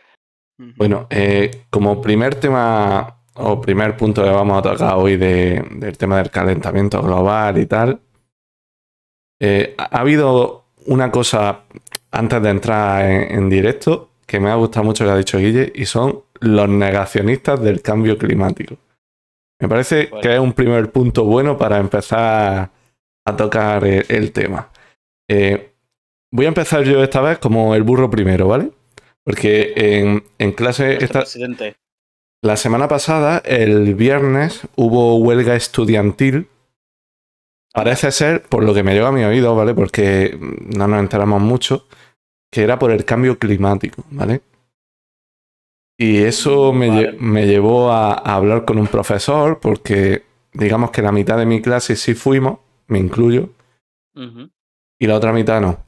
Bueno, 0.58 1.06
eh, 1.10 1.66
como 1.68 2.00
primer 2.00 2.34
tema 2.36 3.20
o 3.34 3.60
primer 3.60 3.94
punto 3.96 4.22
que 4.24 4.30
vamos 4.30 4.58
a 4.58 4.62
tocar 4.72 4.94
hoy 4.96 5.16
de- 5.18 5.62
del 5.72 5.98
tema 5.98 6.16
del 6.16 6.30
calentamiento 6.30 7.02
global 7.02 7.58
y 7.58 7.66
tal, 7.66 8.00
eh, 9.40 9.74
ha 9.76 9.96
ha 9.96 10.00
habido 10.00 10.64
una 10.86 11.10
cosa 11.10 11.64
antes 12.10 12.42
de 12.42 12.48
entrar 12.50 13.04
en, 13.04 13.38
en 13.38 13.50
directo 13.50 14.10
que 14.26 14.40
me 14.40 14.50
ha 14.50 14.54
gustado 14.56 14.84
mucho 14.84 15.04
que 15.04 15.10
ha 15.10 15.16
dicho 15.16 15.38
Guille 15.38 15.72
y 15.74 15.86
son 15.86 16.22
los 16.40 16.68
negacionistas 16.68 17.60
del 17.62 17.80
cambio 17.82 18.18
climático. 18.18 18.76
Me 19.60 19.68
parece 19.68 20.08
Bueno. 20.08 20.20
que 20.20 20.34
es 20.34 20.40
un 20.40 20.52
primer 20.52 20.90
punto 20.90 21.24
bueno 21.24 21.56
para 21.56 21.78
empezar 21.78 22.70
a 23.24 23.36
tocar 23.36 23.84
el, 23.84 24.04
el 24.08 24.32
tema. 24.32 24.70
Eh, 25.28 25.72
voy 26.32 26.44
a 26.44 26.48
empezar 26.48 26.82
yo 26.84 27.02
esta 27.02 27.20
vez 27.20 27.38
como 27.38 27.74
el 27.74 27.82
burro 27.82 28.10
primero, 28.10 28.48
¿vale? 28.48 28.70
Porque 29.24 29.72
en, 29.76 30.24
en 30.38 30.52
clase 30.52 31.02
esta, 31.02 31.24
la 32.42 32.56
semana 32.56 32.86
pasada, 32.86 33.42
el 33.44 33.94
viernes, 33.94 34.62
hubo 34.76 35.16
huelga 35.16 35.56
estudiantil. 35.56 36.48
Parece 37.72 38.12
ser, 38.12 38.42
por 38.42 38.62
lo 38.62 38.72
que 38.72 38.82
me 38.82 38.94
llegó 38.94 39.06
a 39.06 39.12
mi 39.12 39.24
oído, 39.24 39.54
¿vale? 39.56 39.74
Porque 39.74 40.38
no 40.40 40.86
nos 40.86 41.00
enteramos 41.00 41.42
mucho, 41.42 41.86
que 42.50 42.62
era 42.62 42.78
por 42.78 42.90
el 42.90 43.04
cambio 43.04 43.38
climático, 43.38 44.04
¿vale? 44.10 44.40
Y 45.98 46.18
eso 46.18 46.72
me, 46.72 46.88
lle- 46.90 47.06
Vale. 47.06 47.18
me 47.20 47.46
llevó 47.46 47.90
a, 47.90 48.12
a 48.14 48.34
hablar 48.34 48.64
con 48.64 48.78
un 48.78 48.86
profesor, 48.86 49.58
porque 49.60 50.24
digamos 50.52 50.90
que 50.90 51.02
la 51.02 51.12
mitad 51.12 51.38
de 51.38 51.46
mi 51.46 51.62
clase 51.62 51.96
sí 51.96 52.14
fuimos, 52.14 52.58
me 52.88 52.98
incluyo, 52.98 53.50
y 54.98 55.06
la 55.06 55.16
otra 55.16 55.32
mitad 55.32 55.60
no. 55.60 55.78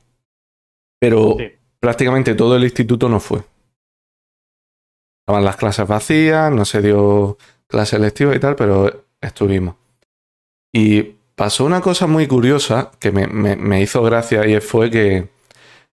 Pero 1.00 1.36
Sí. 1.38 1.44
prácticamente 1.80 2.34
todo 2.34 2.56
el 2.56 2.64
instituto 2.64 3.08
no 3.08 3.20
fue. 3.20 3.40
Estaban 5.22 5.44
las 5.44 5.56
clases 5.56 5.86
vacías, 5.86 6.50
no 6.52 6.64
se 6.64 6.80
dio 6.82 7.36
clase 7.66 7.98
lectiva 7.98 8.34
y 8.34 8.40
tal, 8.40 8.56
pero 8.56 9.04
estuvimos. 9.20 9.76
Y 10.72 11.02
pasó 11.34 11.64
una 11.64 11.80
cosa 11.80 12.06
muy 12.06 12.26
curiosa 12.26 12.90
que 12.98 13.12
me, 13.12 13.26
me- 13.26 13.56
me 13.56 13.80
hizo 13.82 14.02
gracia 14.02 14.46
y 14.46 14.58
fue 14.60 14.90
que 14.90 15.28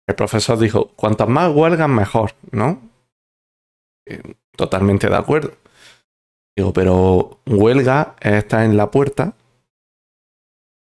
el 0.08 0.14
profesor 0.16 0.58
dijo, 0.58 0.88
cuantas 0.96 1.28
más 1.28 1.54
huelgas 1.54 1.88
mejor, 1.88 2.32
¿no? 2.50 2.80
Eh, 4.06 4.22
Totalmente 4.56 5.08
de 5.08 5.14
acuerdo. 5.16 5.52
Digo, 6.56 6.72
pero 6.72 7.40
huelga 7.46 8.16
está 8.20 8.64
en 8.64 8.76
la 8.76 8.90
puerta. 8.90 9.34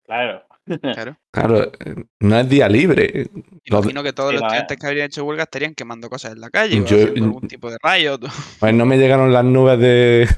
Claro. 0.05 0.43
Claro. 0.81 1.17
Claro, 1.33 1.63
eh, 1.65 2.05
no 2.21 2.39
es 2.39 2.49
día 2.49 2.69
libre. 2.69 3.31
Los- 3.65 3.81
Imagino 3.85 4.03
que 4.03 4.13
todos 4.13 4.31
Sí, 4.31 4.35
los 4.35 4.43
eh. 4.43 4.47
estudiantes 4.47 4.79
que 4.79 4.87
habrían 4.87 5.07
hecho 5.07 5.25
huelga 5.25 5.45
estarían 5.45 5.75
quemando 5.75 6.11
cosas 6.11 6.33
en 6.33 6.41
la 6.43 6.51
calle 6.51 6.79
o 6.81 6.85
Yo- 6.85 6.99
algún 6.99 7.49
tipo 7.49 7.71
de 7.71 7.79
rayo, 7.83 8.19
Pues 8.61 8.75
no 8.75 8.85
me 8.85 8.99
llegaron 8.99 9.33
las 9.33 9.45
nubes 9.45 9.79
de, 9.79 10.29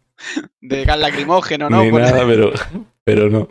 de 0.62 0.84
gas 0.86 0.98
lacrimógeno, 0.98 1.68
¿no? 1.68 1.82
ni 1.84 1.90
Por- 1.90 2.00
nada, 2.00 2.24
pero, 2.26 2.52
pero 3.04 3.28
no. 3.28 3.48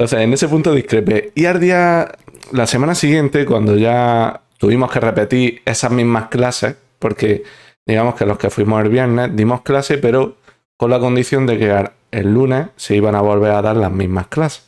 O 0.00 0.06
sea, 0.06 0.22
en 0.22 0.32
ese 0.32 0.48
punto 0.48 0.72
discrepé. 0.74 1.30
Y 1.34 1.44
al 1.44 1.60
día, 1.60 2.10
la 2.52 2.66
semana 2.66 2.94
siguiente, 2.94 3.44
cuando 3.44 3.76
ya 3.76 4.40
tuvimos 4.56 4.90
que 4.90 4.98
repetir 4.98 5.60
esas 5.66 5.92
mismas 5.92 6.28
clases, 6.28 6.74
porque 6.98 7.42
digamos 7.86 8.14
que 8.14 8.24
los 8.24 8.38
que 8.38 8.48
fuimos 8.48 8.82
el 8.82 8.88
viernes 8.88 9.36
dimos 9.36 9.60
clase, 9.60 9.98
pero 9.98 10.36
con 10.78 10.90
la 10.90 10.98
condición 10.98 11.44
de 11.46 11.58
que 11.58 11.90
el 12.12 12.32
lunes 12.32 12.68
se 12.76 12.96
iban 12.96 13.14
a 13.14 13.20
volver 13.20 13.50
a 13.52 13.60
dar 13.60 13.76
las 13.76 13.92
mismas 13.92 14.28
clases. 14.28 14.66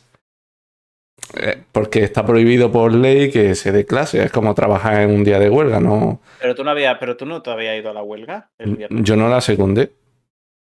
Eh, 1.35 1.63
porque 1.71 2.03
está 2.03 2.23
prohibido 2.23 2.71
por 2.71 2.93
ley 2.93 3.31
que 3.31 3.55
se 3.55 3.71
dé 3.71 3.87
clase. 3.87 4.23
Es 4.23 4.31
como 4.31 4.53
trabajar 4.53 5.01
en 5.01 5.09
un 5.09 5.23
día 5.23 5.39
de 5.39 5.49
huelga, 5.49 5.79
¿no? 5.79 6.21
Pero 6.39 6.53
tú 6.53 6.63
no 6.63 6.69
había, 6.69 6.99
pero 6.99 7.17
tú 7.17 7.25
no 7.25 7.41
te 7.41 7.49
habías 7.49 7.75
ido 7.79 7.89
a 7.89 7.93
la 7.93 8.03
huelga 8.03 8.51
el 8.59 8.75
viernes. 8.75 9.03
Yo 9.03 9.15
no 9.15 9.27
la 9.29 9.41
secundé. 9.41 9.93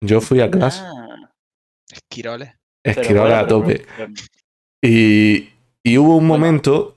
Yo 0.01 0.21
fui 0.21 0.41
a 0.41 0.49
clase. 0.51 0.83
Ah, 0.85 1.31
Esquiroles. 1.91 2.51
a 2.51 2.55
pero- 2.85 3.47
tope. 3.47 3.83
pero- 3.97 4.13
Y, 4.83 5.51
y 5.83 5.99
hubo 5.99 6.17
un 6.17 6.27
momento 6.27 6.97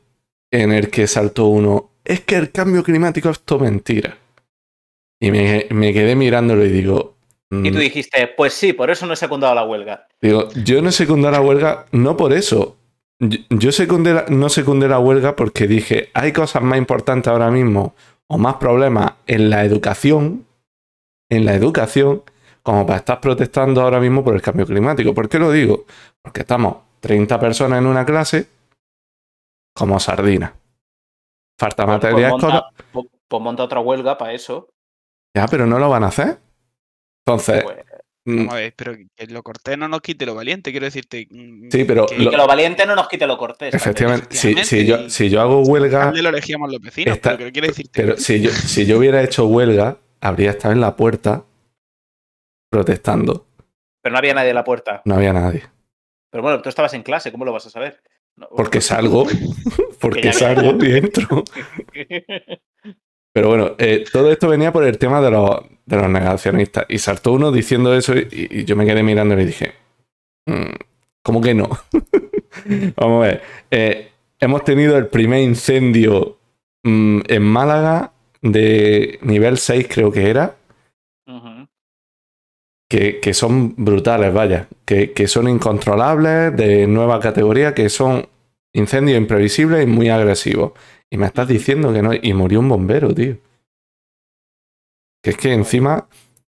en 0.51 0.71
el 0.71 0.89
que 0.89 1.07
saltó 1.07 1.45
uno, 1.47 1.91
es 2.03 2.21
que 2.21 2.35
el 2.35 2.51
cambio 2.51 2.83
climático 2.83 3.29
es 3.29 3.41
todo 3.41 3.59
mentira. 3.59 4.17
Y 5.21 5.31
me, 5.31 5.67
me 5.71 5.93
quedé 5.93 6.15
mirándolo 6.15 6.65
y 6.65 6.69
digo, 6.69 7.15
Y 7.51 7.71
tú 7.71 7.77
mm, 7.77 7.79
dijiste, 7.79 8.27
pues 8.35 8.53
sí, 8.53 8.73
por 8.73 8.89
eso 8.89 9.05
no 9.05 9.13
he 9.13 9.17
secundado 9.17 9.55
la 9.55 9.63
huelga. 9.65 10.07
digo, 10.21 10.49
yo 10.63 10.81
no 10.81 10.91
secundé 10.91 11.31
la 11.31 11.41
huelga, 11.41 11.85
no 11.91 12.17
por 12.17 12.33
eso. 12.33 12.77
Yo, 13.19 13.39
yo 13.49 13.71
secundé 13.71 14.13
la- 14.13 14.25
no 14.29 14.49
secundé 14.49 14.87
la 14.87 14.99
huelga 14.99 15.35
porque 15.35 15.67
dije, 15.67 16.09
hay 16.13 16.31
cosas 16.33 16.61
más 16.63 16.77
importantes 16.77 17.31
ahora 17.31 17.49
mismo 17.49 17.95
o 18.27 18.37
más 18.37 18.55
problemas 18.55 19.13
en 19.27 19.49
la 19.49 19.63
educación, 19.63 20.45
en 21.29 21.45
la 21.45 21.53
educación, 21.55 22.23
como 22.61 22.85
para 22.85 22.97
estar 22.99 23.21
protestando 23.21 23.81
ahora 23.81 23.99
mismo 23.99 24.23
por 24.23 24.35
el 24.35 24.41
cambio 24.41 24.65
climático. 24.65 25.13
¿Por 25.13 25.29
qué 25.29 25.39
lo 25.39 25.51
digo? 25.51 25.85
Porque 26.21 26.41
estamos 26.41 26.77
30 27.05 27.39
personas 27.39 27.77
en 27.79 27.85
una 27.85 28.03
clase 28.03 28.47
como 29.75 29.99
sardinas. 29.99 30.53
Falta 31.59 31.85
Pues- 31.85 31.95
materia 31.97 32.29
pues 32.31 32.43
monta, 32.43 32.69
pues- 32.91 33.05
pues 33.27 33.43
monta 33.43 33.63
otra 33.63 33.79
huelga 33.79 34.17
para 34.17 34.33
eso. 34.33 34.69
Ya, 35.35 35.45
pero 35.47 35.67
no 35.67 35.77
lo 35.77 35.87
van 35.89 36.03
a 36.03 36.07
hacer. 36.07 36.39
Entonces, 37.27 37.63
Pues, 37.63 37.77
mm, 38.25 38.37
Vamos 38.37 38.53
a 38.53 38.57
ver, 38.57 38.73
pero 38.75 38.95
que 39.15 39.27
lo 39.27 39.43
cortés 39.43 39.77
no 39.77 39.87
nos 39.87 40.01
quite 40.01 40.25
lo 40.25 40.33
valiente, 40.33 40.71
quiero 40.71 40.85
decirte. 40.85 41.27
mm, 41.29 41.69
Sí, 41.71 41.83
pero 41.83 42.07
que- 42.07 42.15
y 42.23 42.27
que 42.27 42.37
lo 42.37 42.47
valiente 42.47 42.85
no 42.87 42.95
nos 42.95 43.07
quite 43.07 43.27
lo 43.27 43.37
cortés. 43.37 43.71
efectivamente, 43.75 44.35
si, 44.35 44.55
yo, 44.83 44.97
y- 45.01 45.09
si 45.11 45.29
yo 45.29 45.41
hago 45.41 45.61
huelga, 45.61 46.11
lo 46.11 46.29
elegíamos 46.29 46.71
los 46.71 46.81
vecinos, 46.81 47.15
Está- 47.17 47.31
pero 47.37 47.45
que 47.45 47.51
quiero 47.51 47.67
decirte. 47.67 47.91
pero 48.01 48.17
si 48.17 48.41
yo, 48.41 48.49
si 48.49 48.87
yo 48.87 48.97
hubiera 48.97 49.21
hecho 49.21 49.45
huelga, 49.45 49.97
habría 50.21 50.49
estado 50.51 50.73
en 50.73 50.81
la 50.81 50.95
puerta 50.95 51.43
protestando. 52.71 53.45
Pero 54.01 54.13
no 54.13 54.17
había 54.19 54.33
nadie 54.33 54.49
en 54.49 54.55
la 54.55 54.63
puerta. 54.63 55.01
No 55.05 55.15
había 55.15 55.33
nadie. 55.33 55.63
Pero 56.35 56.43
bueno, 56.43 56.61
tú 56.61 56.67
estabas 56.67 56.93
en 56.93 57.01
clase, 57.01 57.31
¿cómo 57.31 57.45
lo 57.45 57.53
vas 57.53 57.65
a 57.65 57.69
saber? 57.69 58.01
No, 58.35 58.49
Porque 58.57 58.81
salgo, 58.81 59.25
porque 60.01 60.33
salgo 60.33 60.77
y 60.85 60.97
entro. 60.97 61.45
Pero 63.31 63.47
bueno, 63.47 63.75
eh, 63.77 64.03
todo 64.11 64.29
esto 64.29 64.49
venía 64.49 64.73
por 64.73 64.83
el 64.83 64.97
tema 64.97 65.21
de 65.21 65.31
los, 65.31 65.61
de 65.85 65.95
los 65.95 66.09
negacionistas. 66.09 66.87
Y 66.89 66.97
saltó 66.97 67.31
uno 67.31 67.53
diciendo 67.53 67.95
eso 67.95 68.13
y, 68.17 68.49
y 68.51 68.65
yo 68.65 68.75
me 68.75 68.85
quedé 68.85 69.01
mirando 69.01 69.39
y 69.39 69.45
dije, 69.45 69.75
"Mm, 70.45 70.73
¿cómo 71.23 71.39
que 71.39 71.53
no? 71.53 71.69
Vamos 72.97 73.23
a 73.23 73.27
ver. 73.27 73.41
Eh, 73.71 74.11
hemos 74.37 74.65
tenido 74.65 74.97
el 74.97 75.07
primer 75.07 75.39
incendio 75.39 76.37
mm, 76.83 77.21
en 77.29 77.43
Málaga 77.43 78.11
de 78.41 79.19
nivel 79.21 79.57
6 79.57 79.87
creo 79.89 80.11
que 80.11 80.29
era, 80.29 80.53
Ujú. 81.27 81.65
Que, 82.89 83.19
que 83.19 83.33
son 83.33 83.75
brutales, 83.77 84.33
vaya, 84.33 84.67
que, 84.85 85.13
que 85.13 85.27
son 85.27 85.47
incontrolables, 85.49 86.55
de 86.55 86.87
nueva 86.87 87.19
categoría, 87.19 87.73
que 87.73 87.89
son 87.89 88.27
incendios 88.73 89.17
imprevisibles 89.17 89.83
y 89.83 89.87
muy 89.87 90.09
agresivos. 90.09 90.73
Y 91.09 91.17
me 91.17 91.25
estás 91.27 91.47
diciendo 91.47 91.93
que 91.93 92.01
no, 92.01 92.11
y 92.13 92.33
murió 92.33 92.59
un 92.59 92.69
bombero, 92.69 93.13
tío. 93.13 93.37
Que 95.23 95.31
es 95.31 95.37
que 95.37 95.53
encima 95.53 96.07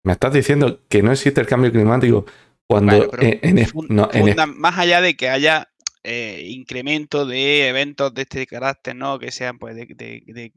me 0.04 0.14
estás 0.14 0.34
diciendo 0.34 0.82
que 0.88 1.02
no 1.02 1.12
existe 1.12 1.42
el 1.42 1.48
cambio 1.48 1.72
climático 1.72 2.26
cuando 2.68 2.98
Bueno, 2.98 3.12
pero 3.12 3.24
en, 3.24 3.58
en 3.58 3.68
no, 3.90 4.10
en 4.14 4.36
más 4.58 4.78
allá 4.78 5.02
de 5.02 5.16
que 5.16 5.30
haya 5.30 5.70
eh, 6.04 6.44
incremento 6.50 7.26
de 7.26 7.68
eventos 7.68 8.14
de 8.14 8.22
este 8.22 8.46
carácter, 8.46 8.96
¿no? 8.96 9.18
Que 9.18 9.32
sean, 9.32 9.58
pues, 9.58 9.76
de, 9.76 9.88
de- 9.88 10.24
de- 10.28 10.54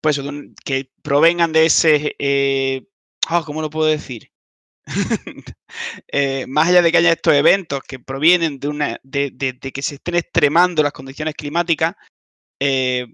pues, 0.00 0.20
que 0.64 0.90
provengan 1.02 1.52
de 1.52 1.66
ese, 1.66 2.16
eh, 2.18 2.86
ah, 3.28 3.42
¿cómo 3.44 3.60
lo 3.62 3.70
puedo 3.70 3.88
decir? 3.88 4.30
Eh, 6.08 6.44
más 6.48 6.68
allá 6.68 6.82
de 6.82 6.92
que 6.92 6.98
haya 6.98 7.12
estos 7.12 7.32
eventos 7.34 7.80
que 7.88 7.98
provienen 7.98 8.58
de 8.60 8.68
una, 8.68 9.00
de, 9.02 9.30
de- 9.32 9.54
de 9.54 9.72
que 9.72 9.80
se 9.80 9.94
estén 9.94 10.16
extremando 10.16 10.82
las 10.82 10.92
condiciones 10.92 11.34
climáticas, 11.34 11.94
eh, 12.60 13.06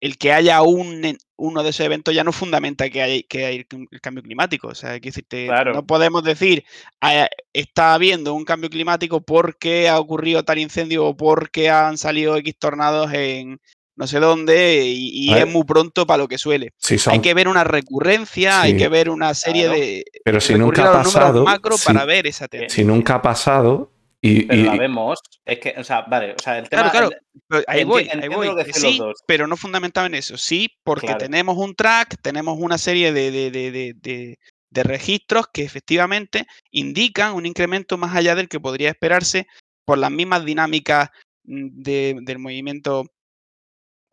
el 0.00 0.18
que 0.18 0.32
haya 0.32 0.60
un, 0.62 1.16
uno 1.36 1.62
de 1.62 1.70
esos 1.70 1.86
eventos 1.86 2.14
ya 2.14 2.22
no 2.22 2.32
fundamenta 2.32 2.90
que 2.90 3.00
hay, 3.00 3.22
que 3.22 3.46
hay 3.46 3.66
el 3.90 4.00
cambio 4.02 4.22
climático. 4.22 4.68
O 4.68 4.74
sea, 4.74 4.90
hay 4.90 5.00
que 5.00 5.08
decirte, 5.08 5.46
Claro. 5.46 5.72
no 5.72 5.86
podemos 5.86 6.22
decir 6.22 6.64
"Ah, 7.00 7.28
está 7.54 7.94
habiendo 7.94 8.34
un 8.34 8.44
cambio 8.44 8.68
climático 8.68 9.22
porque 9.22 9.88
ha 9.88 9.98
ocurrido 9.98 10.44
tal 10.44 10.58
incendio 10.58 11.06
o 11.06 11.16
porque 11.16 11.70
han 11.70 11.96
salido 11.96 12.36
X 12.36 12.58
tornados 12.58 13.10
en 13.14 13.58
no 13.96 14.06
sé 14.06 14.20
dónde 14.20 14.82
y, 14.86 15.32
es 15.32 15.46
muy 15.46 15.64
pronto 15.64 16.06
para 16.06 16.18
lo 16.18 16.28
que 16.28 16.38
suele. 16.38 16.70
si 16.78 16.98
son, 16.98 17.14
Hay 17.14 17.20
que 17.20 17.34
ver 17.34 17.48
una 17.48 17.64
recurrencia, 17.64 18.60
hay 18.62 18.76
que 18.76 18.88
ver 18.88 19.10
una 19.10 19.34
serie 19.34 19.64
Claro. 19.64 19.80
de 19.80 20.04
pero 20.24 20.40
si 20.40 20.54
nunca 20.54 20.82
ha 20.82 20.84
los 20.84 20.94
números 21.06 21.14
pasado, 21.14 21.44
macro 21.44 21.76
si, 21.78 21.86
para 21.86 22.04
ver 22.04 22.26
esa 22.26 22.46
tendencia. 22.48 22.74
si 22.76 22.84
nunca 22.84 23.14
ha 23.16 23.22
pasado 23.22 23.90
y, 24.20 24.42
Pero 24.44 24.60
y- 24.60 24.64
la 24.64 24.76
vemos. 24.76 25.20
Es 25.44 25.58
que, 25.60 25.74
o 25.78 25.84
sea, 25.84 26.02
vale, 26.02 26.34
o 26.38 26.42
sea, 26.42 26.58
el 26.58 26.68
tema. 26.68 26.90
Claro, 26.90 27.08
claro. 27.10 27.22
Pero 27.48 27.64
ahí 27.68 27.84
voy, 27.84 28.08
ahí 28.10 28.28
voy. 28.28 28.48
sí, 28.72 29.00
pero 29.26 29.46
no 29.46 29.56
fundamentado 29.56 30.06
en 30.06 30.14
eso. 30.14 30.36
Sí, 30.36 30.68
porque 30.82 31.06
Claro. 31.06 31.18
tenemos 31.20 31.56
un 31.58 31.74
track, 31.74 32.16
tenemos 32.22 32.58
una 32.58 32.76
serie 32.78 33.12
de, 33.12 33.30
de- 33.30 33.50
de- 33.50 33.70
de- 33.70 33.94
de- 33.94 34.38
de 34.70 34.82
registros 34.82 35.46
que 35.52 35.62
efectivamente 35.62 36.44
indican 36.70 37.34
un 37.34 37.46
incremento 37.46 37.96
más 37.98 38.16
allá 38.16 38.34
del 38.34 38.48
que 38.48 38.58
podría 38.60 38.88
esperarse 38.90 39.46
por 39.84 39.96
las 39.98 40.10
mismas 40.10 40.44
dinámicas 40.44 41.10
mm, 41.44 41.68
de- 41.82 42.16
del 42.22 42.38
movimiento, 42.40 43.06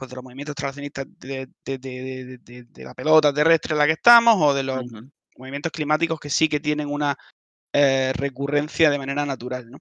pues 0.03 0.09
de 0.09 0.15
los 0.15 0.23
movimientos 0.23 0.55
traccionistas 0.55 1.05
de, 1.17 1.47
la 2.75 2.93
pelota 2.93 3.33
terrestre 3.33 3.73
en 3.73 3.77
la 3.79 3.85
que 3.85 3.93
estamos 3.93 4.35
o 4.37 4.53
de 4.53 4.63
los 4.63 4.83
movimientos 5.37 5.71
climáticos 5.71 6.19
que 6.19 6.29
sí 6.29 6.49
que 6.49 6.59
tienen 6.59 6.89
una 6.89 7.17
eh, 7.73 8.11
recurrencia 8.15 8.89
de 8.89 8.97
manera 8.97 9.25
natural, 9.25 9.71
¿no? 9.71 9.77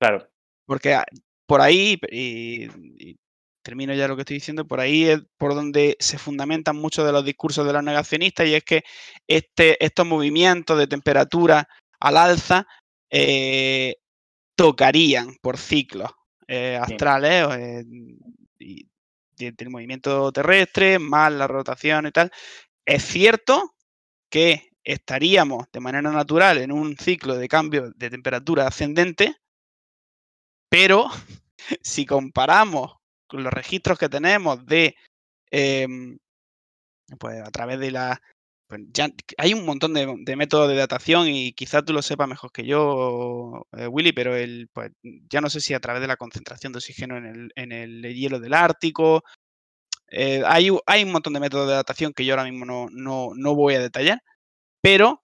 Claro. 0.00 0.28
Porque 0.64 0.94
a- 0.94 1.04
por 1.46 1.60
ahí, 1.60 1.98
y, 2.10 2.68
y 2.98 3.18
termino 3.62 3.94
ya 3.94 4.06
lo 4.06 4.14
que 4.14 4.22
estoy 4.22 4.36
diciendo, 4.36 4.66
por 4.66 4.80
ahí 4.80 5.04
es 5.04 5.20
por 5.36 5.54
donde 5.54 5.96
se 5.98 6.18
fundamentan 6.18 6.76
muchos 6.76 7.04
de 7.04 7.12
los 7.12 7.24
discursos 7.24 7.66
de 7.66 7.72
los 7.72 7.82
negacionistas 7.82 8.46
y 8.46 8.54
es 8.54 8.64
que 8.64 8.82
este, 9.26 9.84
estos 9.84 10.06
movimientos 10.06 10.78
de 10.78 10.86
temperatura 10.86 11.68
al 12.00 12.16
alza 12.16 12.66
eh, 13.10 13.96
tocarían 14.56 15.34
por 15.42 15.58
ciclos 15.58 16.10
eh, 16.46 16.78
astrales 16.80 17.46
eh, 17.58 17.84
y 18.58 18.86
del 19.38 19.70
movimiento 19.70 20.30
terrestre, 20.32 20.98
más 20.98 21.32
la 21.32 21.46
rotación 21.46 22.06
y 22.06 22.12
tal. 22.12 22.30
Es 22.84 23.04
cierto 23.04 23.74
que 24.30 24.70
estaríamos 24.84 25.66
de 25.72 25.80
manera 25.80 26.10
natural 26.10 26.58
en 26.58 26.72
un 26.72 26.96
ciclo 26.96 27.36
de 27.36 27.48
cambio 27.48 27.90
de 27.94 28.10
temperatura 28.10 28.66
ascendente, 28.66 29.36
pero 30.70 31.08
si 31.82 32.06
comparamos 32.06 32.96
con 33.26 33.42
los 33.42 33.52
registros 33.52 33.98
que 33.98 34.08
tenemos 34.08 34.64
de, 34.64 34.96
em, 35.50 36.18
pues 37.18 37.40
a 37.40 37.50
través 37.50 37.78
de 37.78 37.90
la... 37.90 38.20
pues, 38.68 38.82
ya 38.92 39.08
hay 39.38 39.54
un 39.54 39.64
montón 39.64 39.94
de, 39.94 40.14
de 40.20 40.36
métodos 40.36 40.68
de 40.68 40.76
datación 40.76 41.26
y 41.28 41.52
quizás 41.54 41.84
tú 41.84 41.94
lo 41.94 42.02
sepas 42.02 42.28
mejor 42.28 42.52
que 42.52 42.66
yo, 42.66 43.66
eh, 43.72 43.86
Willy, 43.86 44.12
pero 44.12 44.36
el, 44.36 44.68
pues, 44.72 44.92
ya 45.02 45.40
no 45.40 45.48
sé 45.48 45.60
si 45.60 45.72
a 45.72 45.80
través 45.80 46.02
de 46.02 46.06
la 46.06 46.18
concentración 46.18 46.72
de 46.72 46.78
oxígeno 46.78 47.16
en 47.16 47.24
el, 47.24 47.52
en 47.56 47.72
el 47.72 48.02
hielo 48.14 48.38
del 48.38 48.52
Ártico. 48.52 49.24
eh, 50.10 50.42
hay, 50.46 50.70
un 50.70 51.12
montón 51.12 51.32
de 51.32 51.40
métodos 51.40 51.68
de 51.68 51.74
datación 51.74 52.12
que 52.12 52.24
yo 52.24 52.34
ahora 52.34 52.50
mismo 52.50 52.66
no, 52.66 52.88
no, 52.90 53.30
no 53.34 53.54
voy 53.54 53.74
a 53.74 53.80
detallar, 53.80 54.22
pero 54.82 55.22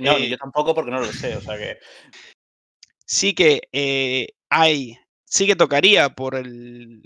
No, 0.00 0.18
ni 0.18 0.26
Eh, 0.26 0.28
yo 0.30 0.38
tampoco 0.38 0.74
porque 0.74 0.90
no 0.90 1.00
lo 1.00 1.06
sé. 1.06 1.36
O 1.36 1.40
sea 1.42 1.58
que. 1.58 1.78
sí 3.06 3.34
que 3.34 4.32
hay, 4.48 4.98
sí 5.36 5.46
que 5.46 5.56
tocaría 5.56 6.08
por 6.10 6.34
el- 6.34 7.02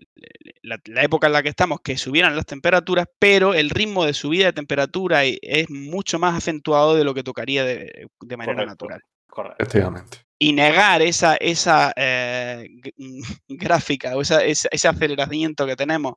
la, 0.62 0.78
la 0.87 1.02
época 1.02 1.26
en 1.26 1.32
la 1.32 1.42
que 1.42 1.49
estamos 1.49 1.80
que 1.80 1.96
subieran 1.99 2.37
las 2.37 2.46
temperaturas, 2.46 3.06
pero 3.18 3.54
el 3.54 3.70
ritmo 3.70 4.04
de 4.04 4.14
subida 4.14 4.46
de 4.46 4.52
temperatura 4.52 5.25
e- 5.25 5.38
es 5.42 5.68
mucho 5.70 6.18
más 6.18 6.37
acentuado 6.37 6.94
de 6.94 7.04
lo 7.04 7.12
que 7.14 7.22
tocaría 7.25 7.64
de, 7.64 8.06
de 8.20 8.37
manera 8.37 8.54
Correcto. 8.54 8.70
natural. 8.72 9.02
Correcto. 9.28 9.56
efectivamente. 9.62 10.18
Y 10.38 10.52
negar 10.52 11.02
esa, 11.02 11.37
esa 11.37 11.92
eh, 11.96 12.68
gráfica 13.49 14.16
o 14.16 14.22
esa- 14.22 14.44
esa- 14.44 14.68
ese 14.70 14.88
aceleramiento 14.88 15.66
que 15.66 15.76
tenemos 15.76 16.14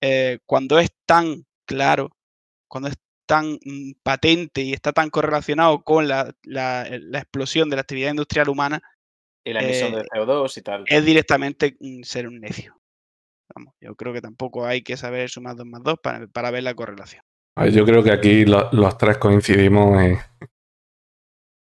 eh, 0.00 0.38
cuando 0.46 0.78
es 0.78 0.90
tan 1.06 1.44
claro, 1.66 2.10
cuando 2.68 2.88
es 2.88 2.96
tan 3.26 3.58
mm, 3.64 3.92
patente 4.02 4.62
y 4.62 4.72
está 4.72 4.92
tan 4.92 5.10
correlacionado 5.10 5.82
con 5.82 6.08
la, 6.08 6.34
la- 6.42 6.86
la 6.90 7.18
explosión 7.20 7.70
de 7.70 7.76
la 7.76 7.82
actividad 7.82 8.10
industrial 8.10 8.48
humana, 8.48 8.82
Y 9.44 9.52
la 9.52 9.62
emisión 9.62 9.94
eh, 9.94 9.96
de 9.98 10.02
CO2 10.04 10.56
y 10.58 10.62
tal. 10.62 10.84
es 10.86 11.04
directamente 11.04 11.76
ser 12.02 12.28
un 12.28 12.40
necio. 12.40 12.76
Vamos, 13.54 13.74
yo 13.80 13.94
creo 13.96 14.12
que 14.12 14.20
tampoco 14.20 14.64
hay 14.66 14.82
que 14.82 14.96
saber 14.96 15.28
sumar 15.30 15.56
2 15.56 15.66
más 15.66 15.82
2 15.82 15.96
para, 16.02 16.26
para 16.28 16.50
ver 16.50 16.62
la 16.62 16.74
correlación. 16.74 17.22
A 17.58 17.64
ver, 17.64 17.72
yo 17.72 17.84
creo 17.84 18.02
que 18.02 18.12
aquí 18.12 18.44
lo- 18.44 18.68
los 18.72 18.96
tres 18.96 19.18
coincidimos 19.18 20.00
en. 20.02 20.18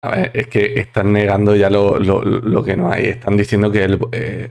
A 0.05 0.11
ver, 0.11 0.31
es 0.35 0.47
que 0.49 0.79
están 0.81 1.12
negando 1.12 1.55
ya 1.57 1.71
lo, 1.71 1.99
lo- 1.99 2.23
lo 2.23 2.64
que 2.64 2.76
no 2.76 2.91
hay. 2.91 3.07
Están 3.07 3.37
diciendo 3.37 3.71
que 3.71 3.85
el, 3.85 3.99
eh, 4.12 4.49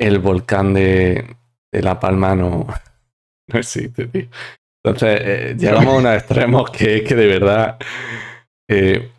el 0.00 0.18
volcán 0.18 0.74
de, 0.74 1.36
de 1.72 1.82
La 1.82 1.98
Palma 2.00 2.34
no, 2.34 2.66
no 3.48 3.58
existe, 3.58 4.06
tío. 4.06 4.28
Entonces, 4.84 5.20
eh, 5.22 5.56
llegamos 5.58 5.86
a 5.94 5.98
unos 5.98 6.14
extremos 6.16 6.70
que 6.70 6.96
es 6.96 7.02
que 7.08 7.14
de 7.14 7.26
verdad. 7.26 7.78
eh, 8.68 9.10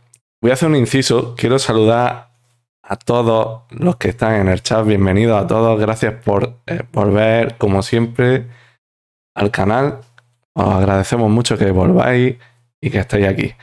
voy 0.41 0.51
a 0.51 0.53
hacer 0.53 0.69
un 0.69 0.75
inciso. 0.75 1.35
Quiero 1.35 1.57
saludar 1.59 2.24
a 2.87 2.95
todos 2.97 3.63
los 3.71 3.95
que 3.97 4.09
están 4.09 4.35
en 4.41 4.47
el 4.47 4.61
chat. 4.61 4.85
Bienvenidos 4.85 5.43
a 5.43 5.47
todos. 5.47 5.79
Gracias 5.79 6.13
por, 6.23 6.59
eh, 6.67 6.83
por 6.91 7.11
ver, 7.11 7.57
como 7.57 7.81
siempre, 7.81 8.47
al 9.33 9.51
canal. 9.51 10.01
Os 10.53 10.65
agradecemos 10.67 11.29
mucho 11.29 11.57
que 11.57 11.71
volváis 11.71 12.37
y 12.79 12.89
que 12.89 12.99
estéis 12.99 13.27
aquí. 13.27 13.53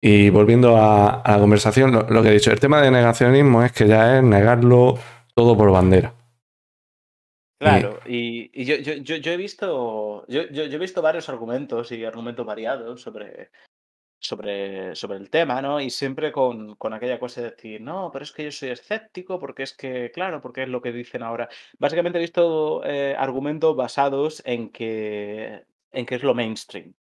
Y 0.00 0.30
volviendo 0.30 0.76
a, 0.76 1.22
la 1.26 1.38
conversación, 1.38 1.92
lo, 1.92 2.22
que 2.22 2.28
he 2.28 2.32
dicho, 2.32 2.52
el 2.52 2.60
tema 2.60 2.80
de 2.80 2.90
negacionismo 2.90 3.62
es 3.62 3.72
que 3.72 3.86
ya 3.86 4.18
es 4.18 4.22
negarlo 4.22 4.98
todo 5.34 5.56
por 5.56 5.70
bandera. 5.70 6.14
Claro, 7.60 8.00
y, 8.06 8.64
yo, 8.64 8.74
he 8.74 9.36
visto 9.36 10.26
yo 10.26 10.42
he 10.42 10.78
visto 10.78 11.00
varios 11.00 11.28
argumentos 11.28 11.92
y 11.92 12.04
argumentos 12.04 12.44
variados 12.44 13.00
sobre, 13.00 13.50
sobre, 14.22 14.94
sobre 14.94 15.18
el 15.18 15.30
tema, 15.30 15.60
¿no? 15.60 15.80
Y 15.80 15.90
siempre 15.90 16.32
con, 16.32 16.76
con 16.76 16.94
aquella 16.94 17.18
cosa 17.18 17.42
de 17.42 17.50
decir, 17.50 17.80
no, 17.80 18.10
pero 18.12 18.24
es 18.24 18.32
que 18.32 18.44
yo 18.44 18.52
soy 18.52 18.70
escéptico, 18.70 19.38
porque 19.40 19.64
es 19.64 19.74
que, 19.76 20.10
claro, 20.12 20.40
porque 20.40 20.62
es 20.62 20.68
lo 20.68 20.80
que 20.80 20.92
dicen 20.92 21.22
ahora. 21.22 21.48
Básicamente 21.78 22.18
he 22.18 22.22
visto 22.22 22.82
eh, 22.84 23.16
argumentos 23.18 23.76
basados 23.76 24.42
en 24.46 24.70
que, 24.70 25.64
en 25.90 26.06
es 26.08 26.22
lo 26.22 26.34
mainstream, 26.34 26.94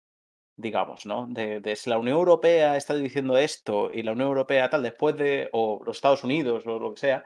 digamos, 0.57 1.05
¿no? 1.05 1.27
De, 1.27 1.59
de 1.61 1.75
si 1.75 1.89
la 1.91 1.99
Unión 1.99 2.17
Europea 2.17 2.75
está 2.75 2.95
diciendo 2.95 3.37
esto 3.37 3.91
y 3.93 4.03
la 4.03 4.13
Unión 4.13 4.29
Europea 4.29 4.69
tal, 4.69 4.83
después 4.83 5.15
de, 5.17 5.49
o 5.53 5.81
los 5.85 5.97
Estados 5.97 6.23
Unidos 6.23 6.65
o 6.65 6.79
lo 6.79 6.93
que 6.93 6.99
sea, 6.99 7.25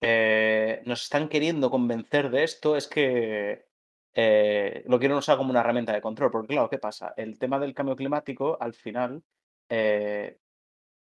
eh, 0.00 0.82
nos 0.86 1.02
están 1.02 1.28
queriendo 1.28 1.70
convencer 1.70 2.30
de 2.30 2.44
esto, 2.44 2.76
es 2.76 2.86
que 2.86 3.66
eh, 4.14 4.84
lo 4.86 4.98
quieren 4.98 5.18
usar 5.18 5.36
como 5.36 5.50
una 5.50 5.60
herramienta 5.60 5.92
de 5.92 6.00
control. 6.00 6.30
Porque 6.30 6.48
claro, 6.54 6.70
¿qué 6.70 6.78
pasa? 6.78 7.14
El 7.16 7.38
tema 7.38 7.58
del 7.58 7.74
cambio 7.74 7.96
climático, 7.96 8.56
al 8.60 8.74
final, 8.74 9.22
eh, 9.68 10.38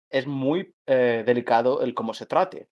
es 0.10 0.28
muy 0.28 0.76
eh, 0.86 1.24
delicado 1.26 1.82
el 1.82 1.94
cómo 1.94 2.14
se 2.14 2.26
trate. 2.26 2.70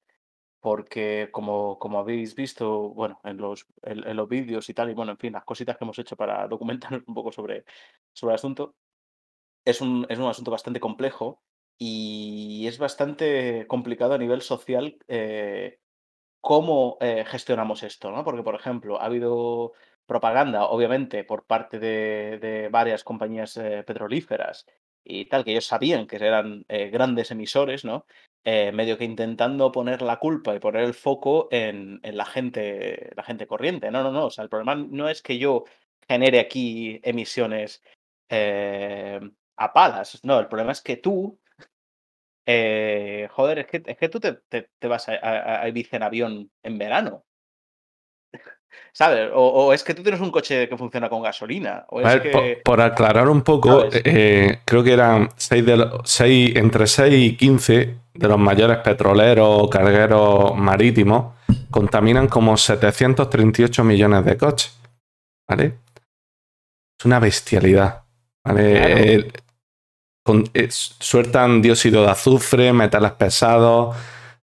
Porque 0.60 1.30
como, 1.32 1.78
como 1.80 2.00
habéis 2.00 2.36
visto, 2.36 2.90
bueno, 2.92 3.20
en 3.26 3.38
los, 3.38 3.68
en, 3.84 4.16
los 4.16 4.30
vídeos 4.30 4.70
y 4.70 4.74
tal, 4.74 4.90
y 4.90 4.94
bueno, 4.94 5.12
en 5.12 5.18
fin, 5.18 5.34
las 5.34 5.44
cositas 5.44 5.78
que 5.78 5.84
hemos 5.86 6.00
hecho 6.00 6.16
para 6.16 6.48
documentarnos 6.50 7.04
un 7.08 7.14
poco 7.14 7.32
sobre, 7.32 7.66
sobre 8.14 8.34
el 8.34 8.36
asunto, 8.36 8.76
es 9.66 9.82
un, 9.82 10.06
es 10.10 10.20
un 10.20 10.28
asunto 10.28 10.52
bastante 10.52 10.80
complejo 10.80 11.42
y 11.78 12.66
es 12.68 12.78
bastante 12.78 13.66
complicado 13.68 14.14
a 14.14 14.18
nivel 14.18 14.42
social 14.42 14.98
eh, 15.08 15.80
cómo 16.44 16.98
eh, 17.00 17.24
gestionamos 17.26 17.84
esto, 17.84 18.12
¿no? 18.12 18.26
Porque, 18.26 18.44
por 18.44 18.56
ejemplo, 18.56 19.00
ha 19.00 19.06
habido 19.06 19.72
propaganda, 20.06 20.66
obviamente, 20.66 21.24
por 21.24 21.46
parte 21.46 21.80
de, 21.80 22.68
varias 22.70 23.06
compañías 23.06 23.56
eh, 23.56 23.84
petrolíferas 23.88 24.66
y 25.06 25.26
tal, 25.28 25.46
que 25.46 25.52
ellos 25.52 25.66
sabían 25.66 26.06
que 26.06 26.18
eran 26.18 26.66
eh, 26.68 26.90
grandes 26.90 27.32
emisores, 27.32 27.86
¿no? 27.86 28.06
Medio 28.46 28.98
que 28.98 29.06
intentando 29.06 29.72
poner 29.72 30.02
la 30.02 30.20
culpa 30.20 30.54
y 30.54 30.60
poner 30.60 30.84
el 30.84 30.94
foco 30.94 31.48
en, 31.50 32.02
en 32.04 32.18
la 32.18 32.26
gente, 32.26 33.12
la 33.16 33.24
gente 33.24 33.48
corriente. 33.48 33.90
No, 33.90 34.04
no, 34.04 34.12
no. 34.12 34.26
O 34.26 34.30
sea, 34.30 34.44
el 34.44 34.50
problema 34.50 34.76
no 34.76 35.08
es 35.08 35.22
que 35.22 35.38
yo 35.38 35.64
genere 36.10 36.42
aquí 36.42 37.00
emisiones 37.04 37.82
a 38.30 39.74
palas. 39.74 40.20
No, 40.24 40.42
el 40.42 40.48
problema 40.50 40.74
es 40.74 40.82
que 40.82 40.98
tú 40.98 41.40
eh, 42.46 43.28
joder, 43.32 43.60
es 43.60 43.68
que, 43.68 43.84
es 43.86 43.98
que 43.98 44.10
tú 44.10 44.20
te, 44.20 44.34
te- 44.50 44.70
te 44.80 44.88
vas 44.88 45.08
a, 45.10 45.14
a- 45.14 45.62
a 45.62 45.68
Ibiza 45.70 45.98
en 45.98 46.04
avión 46.04 46.52
en 46.64 46.78
verano, 46.78 47.24
¿sabes? 48.92 49.30
O, 49.34 49.48
o 49.68 49.74
es 49.74 49.84
que 49.84 49.94
tú 49.94 50.04
tienes 50.04 50.22
un 50.22 50.32
coche 50.32 50.68
que 50.68 50.78
funciona 50.78 51.10
con 51.10 51.22
gasolina, 51.22 51.86
o 51.90 52.00
A 52.00 52.14
es 52.14 52.22
ver, 52.24 52.32
po- 52.32 52.40
que... 52.42 52.62
por, 52.64 52.82
aclarar 52.82 53.30
un 53.30 53.42
poco, 53.44 53.86
eh, 53.92 54.60
creo 54.66 54.84
que 54.84 54.94
eran 54.94 55.30
seis 55.36 55.66
de 55.66 55.78
los- 55.78 56.02
seis- 56.10 56.56
entre 56.56 56.88
6 56.88 57.14
y 57.34 57.38
15 57.38 57.96
de 58.14 58.28
los 58.28 58.38
mayores 58.38 58.78
petroleros 58.78 59.48
o 59.64 59.70
cargueros 59.70 60.56
marítimos 60.56 61.34
contaminan 61.72 62.28
como 62.28 62.56
738 62.58 63.84
millones 63.84 64.26
de 64.26 64.38
coches. 64.38 64.80
¿Vale? 65.50 65.74
Es 67.00 67.06
una 67.06 67.20
bestialidad. 67.20 68.04
¿vale? 68.46 68.72
Claro. 68.72 68.98
Eh, 68.98 69.32
con- 70.24 70.46
eh, 70.54 70.68
sueltan 70.72 71.62
dióxido 71.62 72.04
de 72.04 72.12
azufre, 72.12 72.74
metales 72.74 73.12
pesados, 73.14 73.96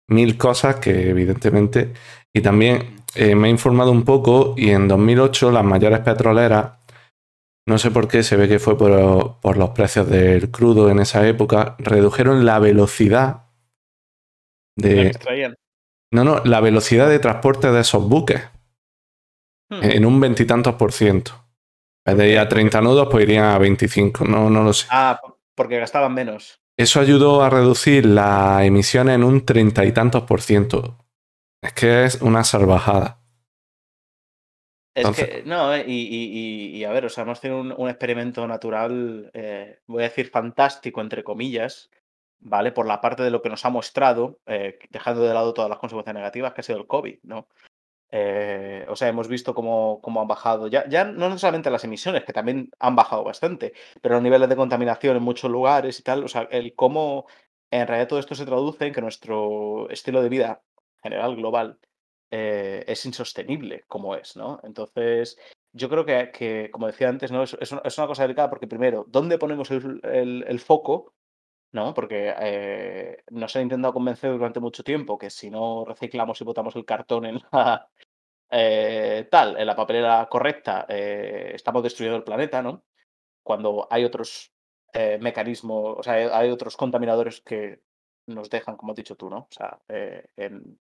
mil 0.09 0.37
cosas 0.37 0.77
que 0.77 1.11
evidentemente... 1.11 1.93
Y 2.35 2.43
también 2.43 3.03
eh, 3.15 3.35
me 3.35 3.49
he 3.49 3.51
informado 3.51 3.91
un 3.91 4.05
poco 4.05 4.55
y 4.57 4.71
en 4.71 4.87
2008 4.87 5.51
las 5.51 5.65
mayores 5.65 6.01
petroleras, 6.01 6.73
no 7.67 7.79
sé 7.79 7.91
por 7.91 8.07
qué, 8.07 8.23
se 8.23 8.37
ve 8.37 8.49
que 8.49 8.59
fue 8.59 8.77
por, 8.77 9.41
por 9.41 9.57
los 9.57 9.71
precios 9.71 10.09
del 10.09 10.51
crudo 10.51 10.91
en 10.91 11.01
esa 11.01 11.27
época, 11.27 11.75
redujeron 11.79 12.45
la 12.45 12.59
velocidad 12.59 13.47
de... 14.77 15.13
No, 16.13 16.25
no, 16.25 16.43
la 16.45 16.61
velocidad 16.61 17.09
de 17.09 17.19
transporte 17.19 17.71
de 17.73 17.81
esos 17.81 18.07
buques 18.09 18.43
Hmm. 19.71 19.81
en 19.83 20.07
un 20.07 20.19
veintitantos 20.19 20.77
por 20.77 20.93
ciento. 20.93 21.33
En 22.07 22.17
vez 22.17 22.27
de 22.27 22.33
ir 22.33 22.39
a 22.39 22.49
30 22.49 22.81
nudos, 22.81 23.07
pues 23.11 23.25
irían 23.25 23.45
a 23.45 23.59
25, 23.59 24.25
no, 24.25 24.49
no 24.49 24.63
lo 24.63 24.73
sé. 24.73 24.87
Ah, 24.91 25.21
porque 25.59 25.79
gastaban 25.79 26.15
menos. 26.15 26.63
Eso 26.79 27.01
ayudó 27.01 27.43
a 27.43 27.51
reducir 27.51 28.07
las 28.07 28.63
emisiones 28.63 29.17
en 29.17 29.25
un 29.25 29.45
treinta 29.45 29.85
y 29.85 29.93
tantos 29.93 30.23
por 30.23 30.41
ciento. 30.41 30.97
Es 31.61 31.73
que 31.73 32.05
es 32.05 32.23
una 32.23 32.45
salvajada. 32.45 33.21
Es 34.95 35.05
Entonces- 35.05 35.29
que, 35.29 35.43
no, 35.45 35.75
eh, 35.75 35.85
y, 35.87 35.93
y- 35.93 36.31
y- 36.75 36.77
y 36.79 36.85
a 36.85 36.91
ver, 36.93 37.05
o 37.05 37.09
sea, 37.09 37.25
hemos 37.25 37.41
tenido 37.41 37.61
un, 37.61 37.73
un 37.77 37.89
experimento 37.89 38.47
natural, 38.47 39.31
eh, 39.35 39.81
voy 39.87 40.03
a 40.03 40.09
decir 40.09 40.29
fantástico, 40.31 41.01
entre 41.01 41.23
comillas, 41.25 41.91
¿vale? 42.41 42.73
Por 42.73 42.87
la 42.87 43.01
parte 43.01 43.23
de 43.23 43.31
lo 43.31 43.43
que 43.43 43.49
nos 43.49 43.65
ha 43.65 43.71
mostrado, 43.71 44.41
eh, 44.47 44.79
dejando 44.91 45.23
de 45.23 45.35
lado 45.35 45.55
todas 45.55 45.69
las 45.71 45.79
consecuencias 45.79 46.15
negativas 46.15 46.53
que 46.53 46.61
ha 46.61 46.65
sido 46.65 46.79
el 46.79 46.87
COVID, 46.87 47.19
¿no? 47.25 47.49
Eh, 48.11 48.87
o 48.89 48.97
sea, 48.97 49.09
hemos 49.09 49.29
visto 49.29 49.55
cómo, 49.55 50.01
cómo 50.03 50.21
han 50.23 50.29
bajado, 50.29 50.67
ya, 50.69 50.89
ya 50.89 51.05
no 51.05 51.37
solamente 51.39 51.71
las 51.71 51.85
emisiones, 51.85 52.25
que 52.25 52.33
también 52.33 52.71
han 52.79 52.97
bajado 52.97 53.23
bastante, 53.25 53.75
pero 54.01 54.15
los 54.15 54.23
niveles 54.23 54.49
de 54.49 54.57
contaminación 54.57 55.17
en 55.17 55.23
muchos 55.23 55.51
lugares 55.51 55.99
y 56.01 56.03
tal, 56.03 56.25
o 56.25 56.29
sea, 56.29 56.43
el 56.51 56.75
cómo 56.75 57.27
en 57.71 57.87
realidad 57.87 58.09
todo 58.09 58.19
esto 58.19 58.35
se 58.35 58.47
traduce 58.47 58.87
en 58.87 58.95
que 58.95 59.03
nuestro 59.03 59.91
estilo 59.91 60.23
de 60.23 60.29
vida 60.31 60.63
general, 61.03 61.37
global, 61.37 61.79
eh, 62.31 62.85
es 62.87 63.05
insostenible 63.07 63.85
como 63.89 64.15
es, 64.17 64.37
¿no? 64.37 64.61
Entonces, 64.65 65.39
yo 65.73 65.89
creo 65.91 66.05
que, 66.07 66.31
que, 66.33 66.71
como 66.73 66.87
decía 66.87 67.09
antes, 67.11 67.31
¿no? 67.31 67.43
Es, 67.43 67.57
es 67.61 67.73
una, 67.73 68.07
cosa 68.07 68.23
delicada 68.23 68.49
porque 68.51 68.67
primero, 68.67 69.05
¿dónde 69.09 69.39
ponemos 69.39 69.71
el- 69.71 70.45
el 70.47 70.61
foco? 70.61 71.13
¿No? 71.73 71.93
Porque 71.93 72.35
eh, 72.41 73.23
nos 73.31 73.55
han 73.55 73.63
intentado 73.63 73.93
convencer 73.93 74.31
durante 74.33 74.59
mucho 74.61 74.83
tiempo 74.83 75.19
que 75.19 75.29
si 75.29 75.51
no 75.51 75.85
reciclamos 75.85 76.41
y 76.41 76.45
botamos 76.45 76.75
el 76.77 76.85
cartón 76.87 77.27
en 77.27 77.41
la, 77.53 77.89
eh, 78.51 79.29
tal, 79.31 79.59
en 79.59 79.67
la 79.67 79.77
papelera 79.77 80.27
correcta, 80.31 80.87
eh, 80.89 81.53
estamos 81.55 81.83
destruyendo 81.83 82.17
el 82.17 82.25
planeta, 82.25 82.63
¿no? 82.63 82.85
Cuando 83.43 83.87
hay 83.91 84.05
otros 84.05 84.53
mecanismos, 85.21 85.99
o 85.99 86.03
sea, 86.03 86.15
hay, 86.15 86.29
hay 86.33 86.51
otros 86.51 86.77
contaminadores 86.77 87.41
que 87.43 87.83
nos 88.27 88.51
dejan, 88.51 88.77
como 88.77 88.93
has 88.93 88.97
dicho 88.97 89.17
tú, 89.17 89.29
¿no? 89.31 89.41
O 89.41 89.49
sea, 89.51 89.79
en, 89.89 90.79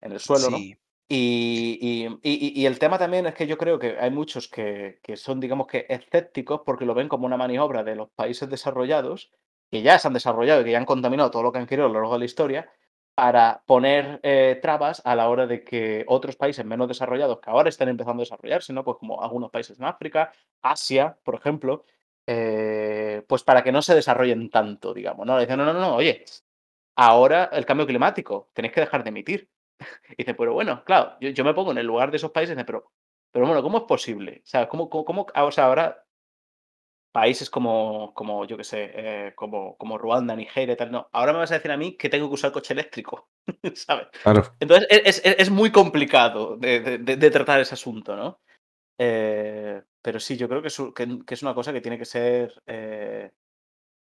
en 0.00 0.12
el 0.12 0.20
suelo, 0.20 0.50
¿no? 0.50 0.56
Sí, 0.58 0.76
y- 1.08 1.78
y- 1.80 2.18
y- 2.22 2.60
y 2.60 2.66
el 2.66 2.78
tema 2.78 2.98
también 2.98 3.26
es 3.26 3.34
que 3.34 3.46
yo 3.46 3.56
creo 3.56 3.78
que 3.78 3.96
hay 3.98 4.10
muchos 4.10 4.46
que, 4.48 4.98
que 5.02 5.16
son, 5.16 5.40
digamos 5.40 5.66
que, 5.66 5.86
escépticos 5.88 6.62
porque 6.66 6.84
lo 6.84 6.94
ven 6.94 7.08
como 7.08 7.24
una 7.26 7.36
maniobra 7.38 7.82
de 7.82 7.96
los 7.96 8.10
países 8.10 8.50
desarrollados, 8.50 9.32
que 9.70 9.82
ya 9.82 9.98
se 9.98 10.08
han 10.08 10.14
desarrollado 10.14 10.60
y 10.62 10.64
que 10.64 10.70
ya 10.72 10.78
han 10.78 10.84
contaminado 10.86 11.30
todo 11.30 11.42
lo 11.42 11.52
que 11.52 11.58
han 11.58 11.66
querido 11.66 11.86
a 11.86 11.88
lo 11.88 11.94
largo 11.94 12.12
de 12.14 12.18
la 12.20 12.24
historia, 12.24 12.70
para 13.14 13.62
poner 13.66 14.20
eh, 14.22 14.58
trabas 14.62 15.02
a 15.04 15.16
la 15.16 15.28
hora 15.28 15.46
de 15.46 15.64
que 15.64 16.04
otros 16.06 16.36
países 16.36 16.64
menos 16.64 16.86
desarrollados, 16.88 17.40
que 17.40 17.50
ahora 17.50 17.68
están 17.68 17.88
empezando 17.88 18.20
a 18.22 18.24
desarrollarse, 18.24 18.72
¿no? 18.72 18.84
Pues 18.84 18.96
como 18.98 19.22
algunos 19.22 19.50
países 19.50 19.78
en 19.78 19.86
África, 19.86 20.32
Asia, 20.62 21.18
por 21.24 21.34
ejemplo, 21.34 21.84
eh, 22.26 23.24
pues 23.28 23.42
para 23.42 23.62
que 23.64 23.72
no 23.72 23.82
se 23.82 23.94
desarrollen 23.96 24.50
tanto, 24.50 24.94
digamos, 24.94 25.26
¿no? 25.26 25.38
Dicen, 25.38 25.56
no, 25.58 25.64
no, 25.64 25.72
no, 25.74 25.96
oye, 25.96 26.24
ahora 26.96 27.50
el 27.52 27.66
cambio 27.66 27.86
climático, 27.86 28.50
tenéis 28.54 28.74
que 28.74 28.80
dejar 28.80 29.02
de 29.02 29.10
emitir. 29.10 29.50
Y 30.10 30.16
dice, 30.18 30.34
pero 30.34 30.52
bueno, 30.54 30.84
claro, 30.84 31.16
yo, 31.20 31.30
yo 31.30 31.44
me 31.44 31.54
pongo 31.54 31.72
en 31.72 31.78
el 31.78 31.86
lugar 31.86 32.10
de 32.10 32.16
esos 32.18 32.32
países, 32.32 32.56
pero, 32.66 32.92
pero 33.32 33.46
bueno, 33.46 33.62
¿cómo 33.62 33.78
es 33.78 33.84
posible? 33.84 34.42
¿Sabes? 34.44 34.68
¿Cómo, 34.68 34.88
cómo, 34.90 35.04
cómo- 35.04 35.26
ah, 35.34 35.44
o 35.44 35.52
sea, 35.52 35.66
ahora 35.66 36.04
países 37.12 37.50
como, 37.50 38.12
como 38.14 38.44
yo 38.44 38.56
qué 38.56 38.64
sé, 38.64 38.90
eh, 38.94 39.32
como, 39.34 39.76
como 39.76 39.98
Ruanda, 39.98 40.36
Nigeria 40.36 40.74
y 40.74 40.76
tal, 40.76 40.90
no, 40.92 41.08
ahora 41.12 41.32
me 41.32 41.38
vas 41.40 41.50
a 41.52 41.54
decir 41.54 41.70
a 41.72 41.76
mí 41.76 41.96
que 41.96 42.08
tengo 42.08 42.28
que 42.28 42.34
usar 42.34 42.52
coche 42.52 42.74
eléctrico, 42.74 43.28
¿sabes? 43.74 44.08
Claro. 44.22 44.44
Entonces 44.60 44.86
es, 44.90 45.22
es- 45.24 45.36
es 45.38 45.50
muy 45.50 45.70
complicado 45.72 46.56
de, 46.56 46.98
de- 46.98 47.30
tratar 47.30 47.60
ese 47.60 47.74
asunto, 47.74 48.16
¿no? 48.16 48.40
Eh, 48.98 49.82
pero 50.02 50.20
sí, 50.20 50.36
yo 50.36 50.48
creo 50.48 50.62
que 50.62 50.68
es, 50.68 50.78
que 50.94 51.34
es 51.34 51.42
una 51.42 51.54
cosa 51.54 51.72
que 51.72 51.80
tiene 51.80 51.98
que 51.98 52.04
ser 52.06 52.52
eh, 52.66 53.30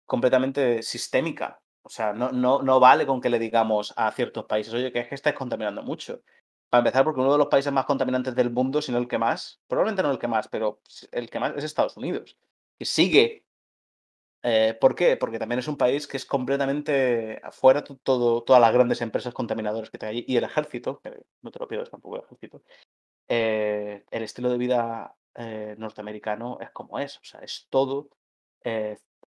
completamente 0.06 0.82
sistémica. 0.84 1.60
O 1.84 1.90
sea, 1.90 2.14
no, 2.14 2.32
no, 2.32 2.62
no 2.62 2.80
vale 2.80 3.06
con 3.06 3.22
que 3.22 3.30
le 3.30 3.40
digamos 3.40 3.94
a 3.96 4.12
ciertos 4.12 4.46
países, 4.46 4.74
oye, 4.74 4.92
que 4.92 5.00
es 5.00 5.08
que 5.08 5.16
estáis 5.16 5.36
contaminando 5.36 5.82
mucho. 5.84 6.22
Para 6.70 6.80
empezar, 6.82 7.04
porque 7.04 7.22
uno 7.22 7.32
de 7.32 7.38
los 7.40 7.48
países 7.48 7.72
más 7.74 7.86
contaminantes 7.86 8.36
del 8.36 8.52
mundo, 8.52 8.82
si 8.82 8.92
no 8.92 9.00
el 9.00 9.08
que 9.08 9.18
más, 9.18 9.60
probablemente 9.68 10.04
no 10.04 10.12
el 10.12 10.20
que 10.20 10.28
más, 10.28 10.48
pero 10.48 10.82
el 11.12 11.30
que 11.30 11.40
más 11.40 11.54
es 11.56 11.64
Estados 11.64 11.98
Unidos, 11.98 12.38
que 12.80 12.86
sigue. 12.86 13.46
eh, 14.44 14.78
¿por 14.80 14.96
qué? 14.96 15.18
Porque 15.18 15.40
también 15.40 15.60
es 15.60 15.68
un 15.68 15.78
país 15.78 16.08
que 16.08 16.18
es 16.18 16.26
completamente 16.26 17.40
afuera 17.44 17.84
to- 17.84 17.98
todo, 18.04 18.44
todas 18.44 18.62
las 18.62 18.74
grandes 18.74 19.02
empresas 19.02 19.34
contaminadoras 19.34 19.90
que 19.90 20.06
hay 20.06 20.24
y 20.28 20.38
el 20.38 20.46
ejército, 20.46 21.00
que 21.02 21.12
no 21.42 21.52
te 21.52 21.60
lo 21.60 21.68
pido 21.68 21.84
tampoco 21.84 22.18
el 22.18 22.24
ejército, 22.24 22.64
eh, 23.30 24.06
el 24.12 24.24
estilo 24.24 24.50
de 24.52 24.58
vida 24.60 25.16
eh, 25.36 25.76
norteamericano 25.78 26.60
es 26.62 26.72
como 26.72 27.00
es, 27.00 27.18
o 27.18 27.24
sea, 27.24 27.42
es 27.42 27.68
todo, 27.70 28.10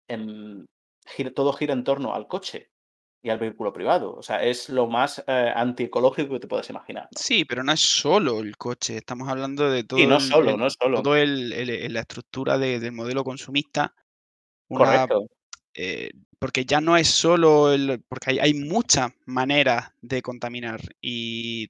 en- 0.08 0.66
gira- 1.06 1.34
todo 1.34 1.54
gira 1.54 1.74
en 1.74 1.84
torno 1.84 2.14
al 2.14 2.28
coche 2.28 2.70
y 3.22 3.30
al 3.30 3.40
vehículo 3.40 3.74
privado, 3.74 4.16
o 4.16 4.24
sea, 4.24 4.44
es 4.44 4.70
lo 4.70 4.88
más 4.88 5.24
eh, 5.28 5.52
antiecológico 5.56 6.34
que 6.34 6.40
te 6.40 6.48
puedas 6.48 6.70
imaginar, 6.70 7.10
¿no? 7.14 7.22
sí, 7.22 7.46
pero 7.46 7.64
no 7.64 7.72
es 7.72 7.80
solo 7.82 8.40
el 8.40 8.58
coche, 8.58 8.98
estamos 8.98 9.28
hablando 9.30 9.70
de 9.70 9.82
Y 9.82 9.86
todo 9.86 10.08
no 10.08 10.20
el, 10.20 10.22
solo, 10.22 10.52
el- 10.52 10.58
no 10.58 10.70
solo, 10.70 11.02
todo 11.02 11.16
el, 11.16 11.94
la 11.94 12.00
estructura 12.02 12.58
de- 12.58 12.80
del 12.80 12.92
modelo 12.92 13.24
consumista, 13.24 13.94
una, 14.70 15.08
correcto. 15.08 15.28
eh, 15.76 16.12
porque 16.40 16.66
ya 16.66 16.82
no 16.82 16.98
es 16.98 17.10
solo 17.10 17.74
el, 17.74 18.04
porque 18.10 18.32
hay, 18.32 18.40
hay 18.40 18.54
muchas 18.56 19.12
maneras 19.26 19.92
de 20.02 20.22
contaminar 20.22 20.82
y 21.02 21.70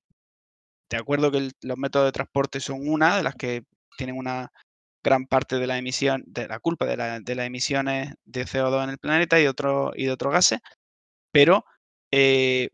de 0.89 0.97
acuerdo 0.97 1.31
que 1.31 1.51
los 1.61 1.77
métodos 1.77 2.07
de 2.07 2.11
transporte 2.11 2.59
son 2.59 2.87
una 2.87 3.17
de 3.17 3.23
las 3.23 3.35
que 3.35 3.63
tienen 3.97 4.17
una 4.17 4.51
gran 5.03 5.25
parte 5.27 5.57
de 5.57 5.67
la 5.67 5.77
emisión, 5.77 6.23
de 6.27 6.47
la 6.47 6.59
culpa 6.59 6.85
de, 6.85 6.97
las 6.97 7.45
emisiones 7.47 8.13
de 8.25 8.45
CO2 8.45 8.83
en 8.83 8.89
el 8.91 8.97
planeta 8.97 9.39
y, 9.39 9.47
otro, 9.47 9.91
y 9.95 10.05
de 10.05 10.11
otros 10.11 10.33
gases, 10.33 10.59
pero 11.31 11.65
eh, 12.11 12.69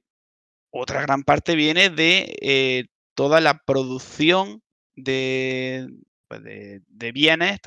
otra 0.71 1.01
gran 1.01 1.23
parte 1.23 1.55
viene 1.55 1.89
de 1.89 2.35
eh, 2.41 2.85
toda 3.15 3.41
la 3.41 3.59
producción 3.65 4.61
de, 4.95 5.89
pues, 6.27 6.43
de, 6.43 7.11
bienes, 7.13 7.59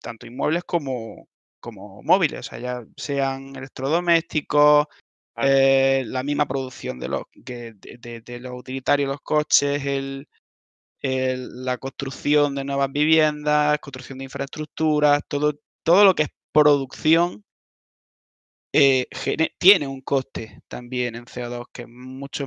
tanto 0.00 0.26
inmuebles 0.26 0.64
como, 0.64 1.28
como 1.60 2.02
móviles, 2.02 2.40
o 2.40 2.42
sea, 2.42 2.58
ya 2.58 2.84
sean 2.96 3.56
electrodomésticos, 3.56 4.86
eh, 5.36 6.04
la 6.06 6.22
misma 6.22 6.46
producción 6.46 6.98
de 6.98 7.08
los, 7.08 7.22
de, 7.34 8.38
los 8.40 8.52
utilitarios, 8.52 9.08
los 9.08 9.20
coches, 9.22 9.84
el, 9.86 10.28
la 11.02 11.78
construcción 11.78 12.54
de 12.54 12.64
nuevas 12.64 12.92
viviendas, 12.92 13.78
construcción 13.80 14.18
de 14.18 14.24
infraestructuras, 14.24 15.22
todo, 15.28 15.54
todo 15.82 16.04
lo 16.04 16.14
que 16.14 16.24
es 16.24 16.28
producción 16.52 17.44
eh, 18.72 19.06
tiene 19.58 19.86
un 19.86 20.00
coste 20.00 20.60
también 20.68 21.16
en 21.16 21.24
CO2 21.24 21.66
que 21.72 21.82
es 21.82 21.88
mucho 21.88 22.46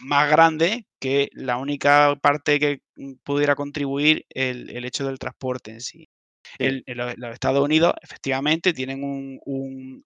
más 0.00 0.30
grande 0.30 0.86
que 1.00 1.30
la 1.32 1.56
única 1.56 2.16
parte 2.20 2.58
que 2.58 2.82
mm, 2.96 3.14
pudiera 3.24 3.54
contribuir 3.54 4.26
el, 4.30 4.84
hecho 4.84 5.06
del 5.06 5.18
transporte 5.18 5.72
en 5.72 5.80
sí. 5.80 6.08
los, 6.58 7.14
Estados 7.34 7.62
Unidos 7.62 7.94
efectivamente 8.02 8.72
tienen 8.72 9.02
un, 9.02 10.02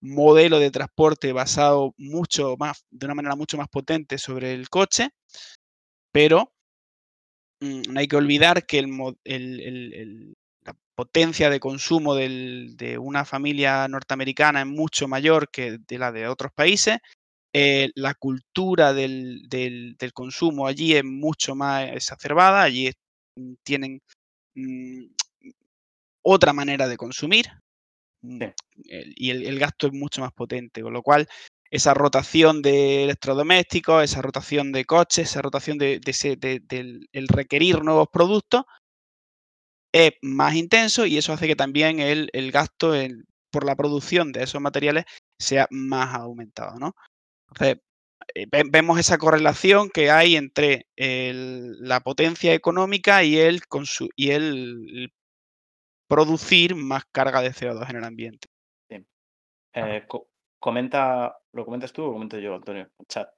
modelo 0.00 0.58
de 0.58 0.70
transporte 0.70 1.32
basado 1.32 1.94
mucho 1.96 2.56
más, 2.58 2.84
de 2.90 3.06
una 3.06 3.14
manera 3.14 3.36
mucho 3.36 3.56
más 3.56 3.68
potente 3.68 4.18
sobre 4.18 4.52
el 4.52 4.68
coche, 4.68 5.08
pero 6.12 6.52
mm, 7.60 7.82
no 7.90 8.00
hay 8.00 8.06
que 8.06 8.16
olvidar 8.16 8.66
que 8.66 8.80
el, 8.80 8.90
la 9.24 10.34
potencia 10.94 11.50
de 11.50 11.60
consumo 11.60 12.14
de 12.14 12.98
una 13.00 13.24
familia 13.24 13.86
norteamericana 13.88 14.60
es 14.60 14.66
mucho 14.66 15.08
mayor 15.08 15.50
que 15.50 15.78
de 15.86 15.98
la 15.98 16.12
de 16.12 16.28
otros 16.28 16.52
países. 16.52 16.98
Eh, 17.56 17.90
la 17.94 18.14
cultura 18.14 18.92
del, 18.92 19.96
consumo 20.12 20.66
allí 20.66 20.96
es 20.96 21.04
mucho 21.04 21.54
más 21.54 21.88
exacerbada, 21.92 22.62
allí 22.62 22.90
mm, 23.36 23.54
tienen 23.62 24.02
mm, 24.56 25.04
otra 26.22 26.52
manera 26.52 26.88
de 26.88 26.96
consumir 26.96 27.46
mm, 28.22 28.42
y 28.74 29.30
el, 29.30 29.58
gasto 29.60 29.86
es 29.86 29.92
mucho 29.92 30.20
más 30.20 30.32
potente, 30.32 30.82
con 30.82 30.92
lo 30.92 31.02
cual 31.02 31.28
esa 31.70 31.94
rotación 31.94 32.60
de 32.60 33.04
electrodomésticos, 33.04 34.02
esa 34.02 34.20
rotación 34.20 34.72
de 34.72 34.84
coches, 34.84 35.30
esa 35.30 35.42
rotación 35.42 35.78
de, 35.78 36.00
el 37.12 37.28
requerir 37.28 37.84
nuevos 37.84 38.08
productos, 38.12 38.64
es 39.94 40.12
más 40.22 40.56
intenso 40.56 41.06
y 41.06 41.16
eso 41.16 41.32
hace 41.32 41.46
que 41.46 41.54
también 41.54 42.00
el, 42.00 42.50
gasto 42.50 42.94
por 43.52 43.64
la 43.64 43.76
producción 43.76 44.32
de 44.32 44.42
esos 44.42 44.60
materiales 44.60 45.04
sea 45.38 45.68
más 45.70 46.12
aumentado, 46.16 46.80
¿no? 46.80 46.96
Entonces, 47.48 47.80
eh, 48.34 48.46
vemos 48.70 48.98
esa 48.98 49.18
correlación 49.18 49.90
que 49.90 50.10
hay 50.10 50.34
entre 50.34 50.88
la 50.96 52.00
potencia 52.00 52.52
económica 52.54 53.22
y 53.22 53.36
el, 53.38 53.60
y 54.16 54.30
el, 54.30 55.12
producir 56.08 56.74
más 56.74 57.04
carga 57.12 57.40
de 57.40 57.52
CO2 57.52 57.88
en 57.90 57.96
el 57.96 58.04
ambiente. 58.04 58.48
Eh, 59.76 60.06
comenta, 60.58 61.36
¿Lo 61.52 61.64
comentas 61.64 61.92
tú 61.92 62.04
o 62.04 62.12
comento 62.12 62.38
yo, 62.38 62.56
Antonio? 62.56 62.88
Chat. 63.06 63.28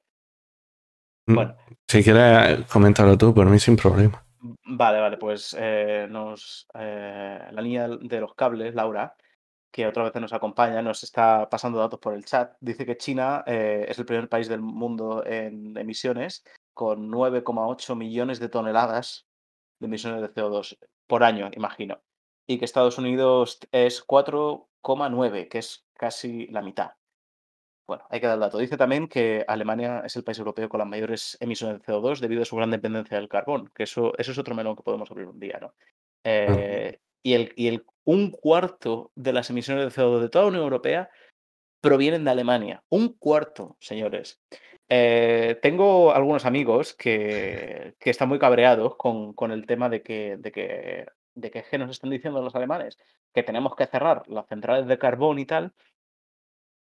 Mm, 1.26 1.34
bueno. 1.34 1.56
Si 1.86 2.02
quieres, 2.02 2.64
coméntalo 2.66 3.18
tú, 3.18 3.34
por 3.34 3.46
mí 3.46 3.58
sin 3.58 3.76
problema. 3.76 4.25
Vale, 4.40 5.00
vale, 5.00 5.16
pues 5.16 5.56
eh, 5.58 6.06
nos, 6.10 6.68
eh, 6.74 7.48
la 7.50 7.62
niña 7.62 7.88
de 7.88 8.20
los 8.20 8.34
cables, 8.34 8.74
Laura, 8.74 9.16
que 9.70 9.86
otra 9.86 10.04
vez 10.04 10.14
nos 10.16 10.32
acompaña, 10.32 10.82
nos 10.82 11.02
está 11.02 11.48
pasando 11.48 11.78
datos 11.78 12.00
por 12.00 12.14
el 12.14 12.24
chat. 12.24 12.56
Dice 12.60 12.86
que 12.86 12.96
China 12.96 13.44
eh, 13.46 13.86
es 13.88 13.98
el 13.98 14.06
primer 14.06 14.28
país 14.28 14.48
del 14.48 14.60
mundo 14.60 15.24
en 15.26 15.76
emisiones, 15.76 16.44
con 16.74 17.10
9,8 17.10 17.96
millones 17.96 18.40
de 18.40 18.48
toneladas 18.48 19.26
de 19.78 19.86
emisiones 19.86 20.22
de 20.22 20.32
CO2 20.32 20.78
por 21.06 21.24
año, 21.24 21.50
imagino. 21.54 22.00
Y 22.46 22.58
que 22.58 22.64
Estados 22.64 22.98
Unidos 22.98 23.58
es 23.72 24.06
4,9, 24.06 25.48
que 25.48 25.58
es 25.58 25.86
casi 25.94 26.46
la 26.48 26.62
mitad. 26.62 26.92
Bueno, 27.86 28.04
hay 28.10 28.20
que 28.20 28.26
dar 28.26 28.34
el 28.34 28.40
dato. 28.40 28.58
Dice 28.58 28.76
también 28.76 29.06
que 29.06 29.44
Alemania 29.46 30.02
es 30.04 30.16
el 30.16 30.24
país 30.24 30.38
europeo 30.38 30.68
con 30.68 30.78
las 30.78 30.88
mayores 30.88 31.36
emisiones 31.40 31.80
de 31.80 31.84
CO2 31.84 32.18
debido 32.18 32.42
a 32.42 32.44
su 32.44 32.56
gran 32.56 32.70
dependencia 32.70 33.16
del 33.16 33.28
carbón, 33.28 33.70
que 33.74 33.84
eso, 33.84 34.12
eso 34.18 34.32
es 34.32 34.38
otro 34.38 34.54
melón 34.54 34.74
que 34.74 34.82
podemos 34.82 35.10
abrir 35.10 35.28
un 35.28 35.38
día, 35.38 35.58
¿no? 35.60 35.72
Eh, 36.24 36.98
y, 37.22 37.34
el, 37.34 37.52
y 37.54 37.68
el, 37.68 37.86
un 38.04 38.32
cuarto 38.32 39.12
de 39.14 39.32
las 39.32 39.50
emisiones 39.50 39.84
de 39.84 40.02
CO2 40.02 40.20
de 40.20 40.28
toda 40.28 40.44
la 40.44 40.48
Unión 40.48 40.64
Europea 40.64 41.10
provienen 41.80 42.24
de 42.24 42.30
Alemania. 42.32 42.82
Un 42.88 43.12
cuarto, 43.16 43.76
señores. 43.78 44.40
Eh, 44.88 45.58
tengo 45.62 46.12
algunos 46.12 46.44
amigos 46.44 46.94
que, 46.94 47.94
que 48.00 48.10
están 48.10 48.28
muy 48.28 48.40
cabreados 48.40 48.96
con, 48.96 49.32
con, 49.32 49.52
el 49.52 49.66
tema 49.66 49.88
de 49.88 50.02
que, 50.02 50.36
de 50.38 50.50
que, 50.50 51.06
de 51.34 51.50
que 51.50 51.78
nos 51.78 51.90
están 51.90 52.10
diciendo 52.10 52.42
los 52.42 52.54
alemanes 52.54 52.98
que 53.32 53.42
tenemos 53.42 53.76
que 53.76 53.86
cerrar 53.86 54.22
las 54.28 54.46
centrales 54.46 54.86
de 54.86 54.98
carbón 54.98 55.38
y 55.38 55.46
tal, 55.46 55.72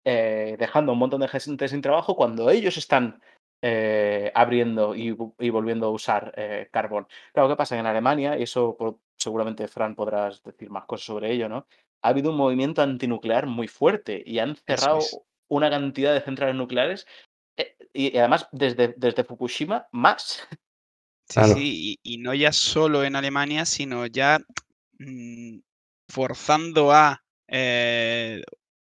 eh, 0.08 0.56
dejando 0.60 0.94
un 0.94 1.00
montón 1.00 1.22
de 1.22 1.28
gente 1.28 1.68
sin 1.68 1.82
trabajo 1.82 2.16
cuando 2.16 2.52
ellos 2.52 2.78
están 2.78 3.20
eh, 3.64 4.32
abriendo 4.36 4.94
y, 4.94 5.10
volviendo 5.50 5.88
a 5.88 5.90
usar 5.90 6.32
eh, 6.38 6.70
carbón. 6.72 7.08
Claro, 7.34 7.50
¿qué 7.50 7.56
pasa? 7.56 7.80
En 7.80 7.88
Alemania, 7.88 8.38
y 8.38 8.44
eso 8.44 8.78
seguramente 9.18 9.68
Fran 9.68 9.96
podrás 9.96 10.44
decir 10.44 10.70
más 10.70 10.86
cosas 10.86 11.08
sobre 11.08 11.32
ello, 11.32 11.50
¿no? 11.50 11.66
Ha 12.04 12.10
habido 12.10 12.30
un 12.30 12.38
movimiento 12.38 12.84
antinuclear 12.84 13.48
muy 13.48 13.68
fuerte 13.68 14.22
y 14.24 14.38
han 14.38 14.56
cerrado 14.56 15.00
una 15.48 15.72
cantidad 15.72 16.14
de 16.14 16.22
centrales 16.22 16.56
nucleares 16.56 17.08
y, 17.92 18.16
además 18.16 18.48
desde, 18.52 18.94
desde 18.98 19.24
Fukushima 19.24 19.88
más. 19.92 20.48
Sí, 21.28 21.42
sí, 21.46 22.00
y, 22.04 22.18
no 22.20 22.36
ya 22.36 22.52
solo 22.52 23.04
en 23.04 23.16
Alemania, 23.16 23.66
sino 23.66 24.06
ya 24.06 24.38
mm, 25.00 25.58
forzando 26.08 26.92
a 26.92 27.24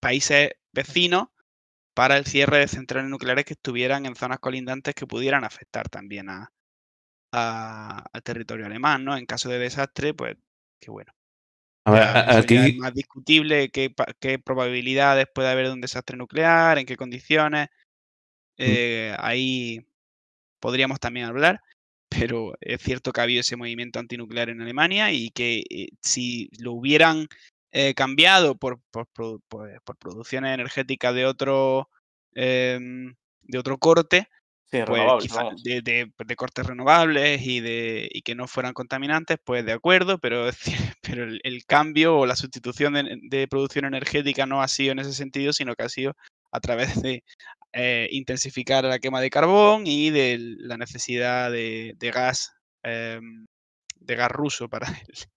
países 0.03 0.51
vecinos 0.73 1.29
para 1.95 2.17
el 2.17 2.25
cierre 2.25 2.59
de 2.59 2.67
centrales 2.67 3.09
nucleares 3.09 3.45
que 3.45 3.53
estuvieran 3.53 4.05
en 4.05 4.15
zonas 4.15 4.39
colindantes 4.39 4.93
que 4.93 5.07
pudieran 5.07 5.45
afectar 5.45 5.87
también 5.87 6.27
a, 6.29 6.51
al 7.31 8.23
territorio 8.23 8.65
alemán, 8.65 9.05
¿no? 9.05 9.15
En 9.15 9.25
caso 9.25 9.47
de 9.47 9.59
desastre, 9.59 10.13
pues 10.13 10.35
qué 10.81 10.91
bueno. 10.91 11.13
A 11.85 11.91
ver, 11.91 12.03
aquí... 12.37 12.55
es 12.55 12.77
más 12.77 12.93
discutible 12.93 13.69
qué, 13.69 13.93
qué, 14.19 14.39
probabilidades 14.39 15.27
puede 15.33 15.49
haber 15.49 15.67
de 15.67 15.73
un 15.73 15.81
desastre 15.81 16.17
nuclear, 16.17 16.77
en 16.79 16.85
qué 16.85 16.97
condiciones. 16.97 17.69
Mm. 18.57 18.65
Eh, 18.65 19.15
ahí 19.19 19.85
podríamos 20.59 20.99
también 20.99 21.27
hablar, 21.27 21.61
pero 22.09 22.53
es 22.59 22.81
cierto 22.81 23.13
que 23.13 23.21
ha 23.21 23.23
habido 23.23 23.41
ese 23.41 23.55
movimiento 23.55 23.99
antinuclear 23.99 24.49
en 24.49 24.61
Alemania 24.61 25.13
y 25.13 25.29
que 25.29 25.63
eh, 25.69 25.89
si 26.01 26.49
lo 26.59 26.73
hubieran 26.73 27.27
eh, 27.75 27.95
cambiado 27.95 28.55
por, 28.55 28.79
por, 28.91 29.07
pues, 29.47 29.79
producciones 29.99 30.53
energéticas 30.53 31.15
de 31.15 31.25
otro, 31.25 31.89
em, 32.35 33.15
de 33.41 33.57
otro 33.57 33.79
corte, 33.79 34.29
pues, 34.69 35.01
de, 35.63 36.35
cortes 36.35 36.67
renovables 36.67 37.41
y, 37.41 37.61
de, 37.61 38.09
y 38.11 38.21
que 38.21 38.35
no 38.35 38.47
fueran 38.47 38.73
contaminantes, 38.73 39.37
pues 39.43 39.65
de 39.65 39.71
acuerdo, 39.71 40.19
pero, 40.19 40.49
pero 41.01 41.23
el, 41.25 41.65
cambio 41.65 42.17
o 42.17 42.25
la 42.27 42.35
sustitución 42.35 42.93
de, 42.93 43.47
producción 43.47 43.85
energética 43.85 44.45
no 44.45 44.61
ha 44.61 44.67
sido 44.67 44.91
en 44.91 44.99
ese 44.99 45.13
sentido, 45.13 45.51
sino 45.51 45.75
que 45.75 45.83
ha 45.83 45.89
sido 45.89 46.15
a 46.51 46.59
través 46.59 47.01
de 47.01 47.23
eh, 47.73 48.07
intensificar 48.11 48.83
la 48.83 48.99
quema 48.99 49.19
de 49.19 49.31
carbón 49.31 49.87
y 49.87 50.11
de 50.11 50.37
la 50.39 50.77
necesidad 50.77 51.51
de, 51.51 51.95
gas, 52.13 52.53
em, 52.83 53.47
de 53.95 54.15
gas 54.15 54.31
ruso 54.31 54.69
para 54.69 54.87
el, 55.07 55.32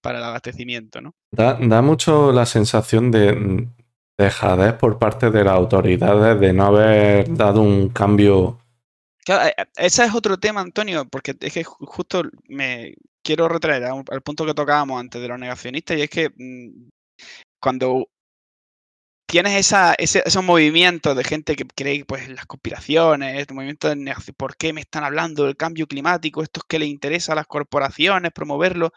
para 0.00 0.18
el 0.18 0.24
abastecimiento, 0.24 1.00
¿no? 1.00 1.14
Da, 1.30 1.82
mucho 1.82 2.32
la 2.32 2.46
sensación 2.46 3.10
de 3.10 3.68
dejadez 4.18 4.74
por 4.74 4.98
parte 4.98 5.30
de 5.30 5.44
las 5.44 5.54
autoridades 5.54 6.38
de 6.40 6.52
no 6.52 6.66
haber 6.66 7.34
dado 7.34 7.62
un 7.62 7.88
cambio. 7.88 8.58
Claro, 9.24 9.48
eh, 9.48 9.66
ese 9.76 10.04
es 10.04 10.14
otro 10.14 10.38
tema, 10.38 10.60
Antonio, 10.60 11.06
porque 11.06 11.36
es 11.40 11.52
que 11.52 11.64
justo 11.64 12.22
me 12.48 12.94
quiero 13.22 13.48
retraer 13.48 13.84
al 13.84 14.22
punto 14.22 14.46
que 14.46 14.54
tocábamos 14.54 15.00
antes 15.00 15.20
de 15.20 15.28
los 15.28 15.38
negacionistas, 15.38 15.96
y 15.96 16.02
es 16.02 16.10
que 16.10 16.30
mm, 16.30 16.88
cuando 17.60 18.06
tienes 19.30 19.54
esa, 19.54 19.94
esos 19.94 20.42
movimientos 20.42 21.16
de 21.16 21.22
gente 21.22 21.54
que 21.54 21.64
cree 21.64 22.04
pues, 22.04 22.26
en 22.26 22.34
las 22.34 22.46
conspiraciones, 22.46 23.38
este 23.38 23.54
movimiento 23.54 23.88
de 23.88 23.94
negación, 23.96 24.34
¿por 24.36 24.56
qué 24.56 24.72
me 24.72 24.80
están 24.80 25.04
hablando 25.04 25.44
del 25.44 25.56
cambio 25.56 25.86
climático? 25.86 26.42
Esto 26.42 26.60
es 26.60 26.64
que 26.68 26.80
le 26.80 26.86
interesa 26.86 27.32
a 27.32 27.36
las 27.36 27.46
corporaciones 27.46 28.32
promoverlo. 28.32 28.92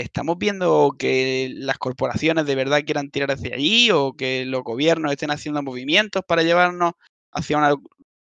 ¿Estamos 0.00 0.36
viendo 0.36 0.94
que 0.98 1.50
las 1.54 1.78
corporaciones 1.78 2.44
de 2.44 2.54
verdad 2.54 2.82
quieran 2.84 3.10
tirar 3.10 3.30
hacia 3.30 3.54
allí 3.54 3.90
o 3.90 4.12
que 4.14 4.44
los 4.44 4.62
gobiernos 4.62 5.10
estén 5.10 5.30
haciendo 5.30 5.62
movimientos 5.62 6.22
para 6.28 6.42
llevarnos 6.42 6.92
hacia 7.32 7.56
una 7.56 7.74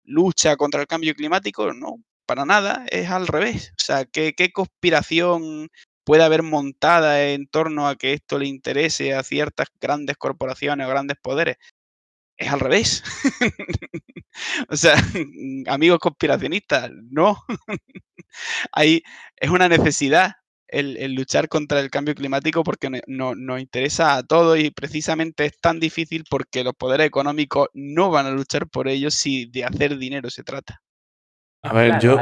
lucha 0.04 0.56
contra 0.56 0.80
el 0.80 0.86
cambio 0.86 1.14
climático? 1.14 1.74
No, 1.74 1.96
para 2.24 2.46
nada, 2.46 2.86
es 2.90 3.10
al 3.10 3.26
revés. 3.26 3.72
O 3.78 3.82
sea, 3.82 4.06
¿qué, 4.06 4.34
conspiración 4.54 5.68
puede 6.02 6.22
haber 6.22 6.42
montada 6.42 7.28
en 7.28 7.46
torno 7.46 7.86
a 7.88 7.96
que 7.96 8.14
esto 8.14 8.38
le 8.38 8.46
interese 8.46 9.12
a 9.14 9.22
ciertas 9.22 9.68
grandes 9.80 10.16
corporaciones 10.16 10.86
o 10.86 10.90
grandes 10.90 11.18
poderes? 11.22 11.56
Es 12.38 12.50
al 12.50 12.60
revés. 12.60 13.04
o 14.70 14.76
sea, 14.76 14.94
amigos 15.66 15.98
conspiracionistas, 15.98 16.90
no. 17.10 17.36
Ahí 18.72 19.02
es 19.36 19.50
una 19.50 19.68
necesidad 19.68 20.36
el, 20.70 21.14
luchar 21.14 21.48
contra 21.48 21.80
el 21.80 21.90
cambio 21.90 22.14
climático 22.14 22.62
porque 22.64 23.02
no, 23.06 23.34
nos 23.34 23.60
interesa 23.60 24.16
a 24.16 24.22
todos 24.22 24.58
y 24.58 24.70
precisamente 24.70 25.46
es 25.46 25.58
tan 25.60 25.80
difícil 25.80 26.24
porque 26.28 26.64
los 26.64 26.74
poderes 26.74 27.06
económicos 27.06 27.68
no 27.74 28.10
van 28.10 28.26
a 28.26 28.30
luchar 28.30 28.68
por 28.68 28.88
ello 28.88 29.10
si 29.10 29.46
de 29.46 29.64
hacer 29.64 29.98
dinero 29.98 30.30
se 30.30 30.42
trata. 30.42 30.80
A 31.62 31.72
ver, 31.72 31.98
yo... 32.00 32.16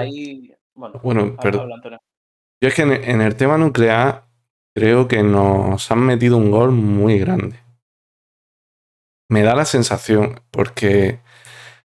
Bueno, 1.03 1.37
perdón. 1.37 1.71
Yo 2.61 2.69
es 2.69 2.75
que 2.75 2.83
en, 2.83 3.21
el 3.21 3.37
tema 3.37 3.59
nuclear 3.59 4.25
creo 4.75 5.07
que 5.07 5.23
nos 5.23 5.91
han 5.91 6.01
metido 6.01 6.37
un 6.37 6.51
gol 6.51 6.73
muy 6.73 7.19
grande. 7.19 7.61
Me 9.29 9.43
da 9.43 9.55
la 9.55 9.65
sensación, 9.65 10.41
porque 10.51 11.21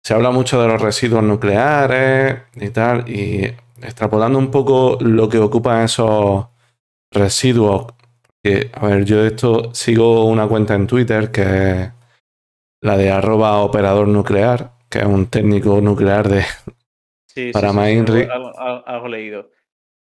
se 0.03 0.13
habla 0.13 0.31
mucho 0.31 0.61
de 0.61 0.67
los 0.67 0.81
residuos 0.81 1.23
nucleares 1.23 2.43
y 2.55 2.69
tal, 2.69 3.07
y 3.09 3.55
extrapolando 3.81 4.39
un 4.39 4.51
poco 4.51 4.97
lo 5.01 5.29
que 5.29 5.39
ocupan 5.39 5.83
esos 5.83 6.47
residuos. 7.11 7.87
Que, 8.43 8.71
a 8.73 8.87
ver, 8.87 9.05
yo 9.05 9.23
esto 9.25 9.73
sigo 9.73 10.25
una 10.25 10.47
cuenta 10.47 10.73
en 10.73 10.87
Twitter 10.87 11.31
que 11.31 11.41
es 11.41 11.91
la 12.81 12.97
de 12.97 13.11
arroba 13.11 13.57
operador 13.57 14.07
nuclear, 14.07 14.71
que 14.89 14.99
es 14.99 15.05
un 15.05 15.27
técnico 15.27 15.79
nuclear 15.81 16.27
de 16.27 16.43
para 17.53 17.71
sí, 17.71 18.27
algo, 18.85 19.07
leído. 19.07 19.49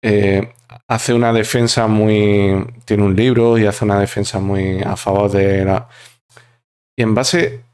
Eh, 0.02 0.52
hace 0.88 1.14
una 1.14 1.32
defensa 1.32 1.86
muy. 1.86 2.66
Tiene 2.84 3.04
un 3.04 3.14
libro 3.14 3.58
y 3.58 3.66
hace 3.66 3.84
una 3.84 4.00
defensa 4.00 4.40
muy 4.40 4.80
a 4.82 4.96
favor 4.96 5.30
de 5.30 5.64
la. 5.64 5.88
Y 6.96 7.02
en 7.02 7.14
base. 7.14 7.64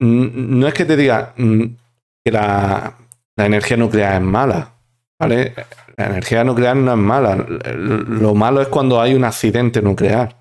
No 0.00 0.66
es 0.66 0.74
que 0.74 0.84
te 0.84 0.96
diga 0.96 1.34
que 1.36 2.30
la, 2.30 2.98
la 3.36 3.46
energía 3.46 3.76
nuclear 3.76 4.14
es 4.14 4.20
mala. 4.20 4.73
¿Vale? 5.18 5.54
La 5.96 6.06
energía 6.06 6.44
nuclear 6.44 6.76
no 6.76 6.92
es 6.92 6.98
mala. 6.98 7.36
Lo 7.36 8.34
malo 8.34 8.60
es 8.60 8.68
cuando 8.68 9.00
hay 9.00 9.14
un 9.14 9.24
accidente 9.24 9.80
nuclear. 9.80 10.36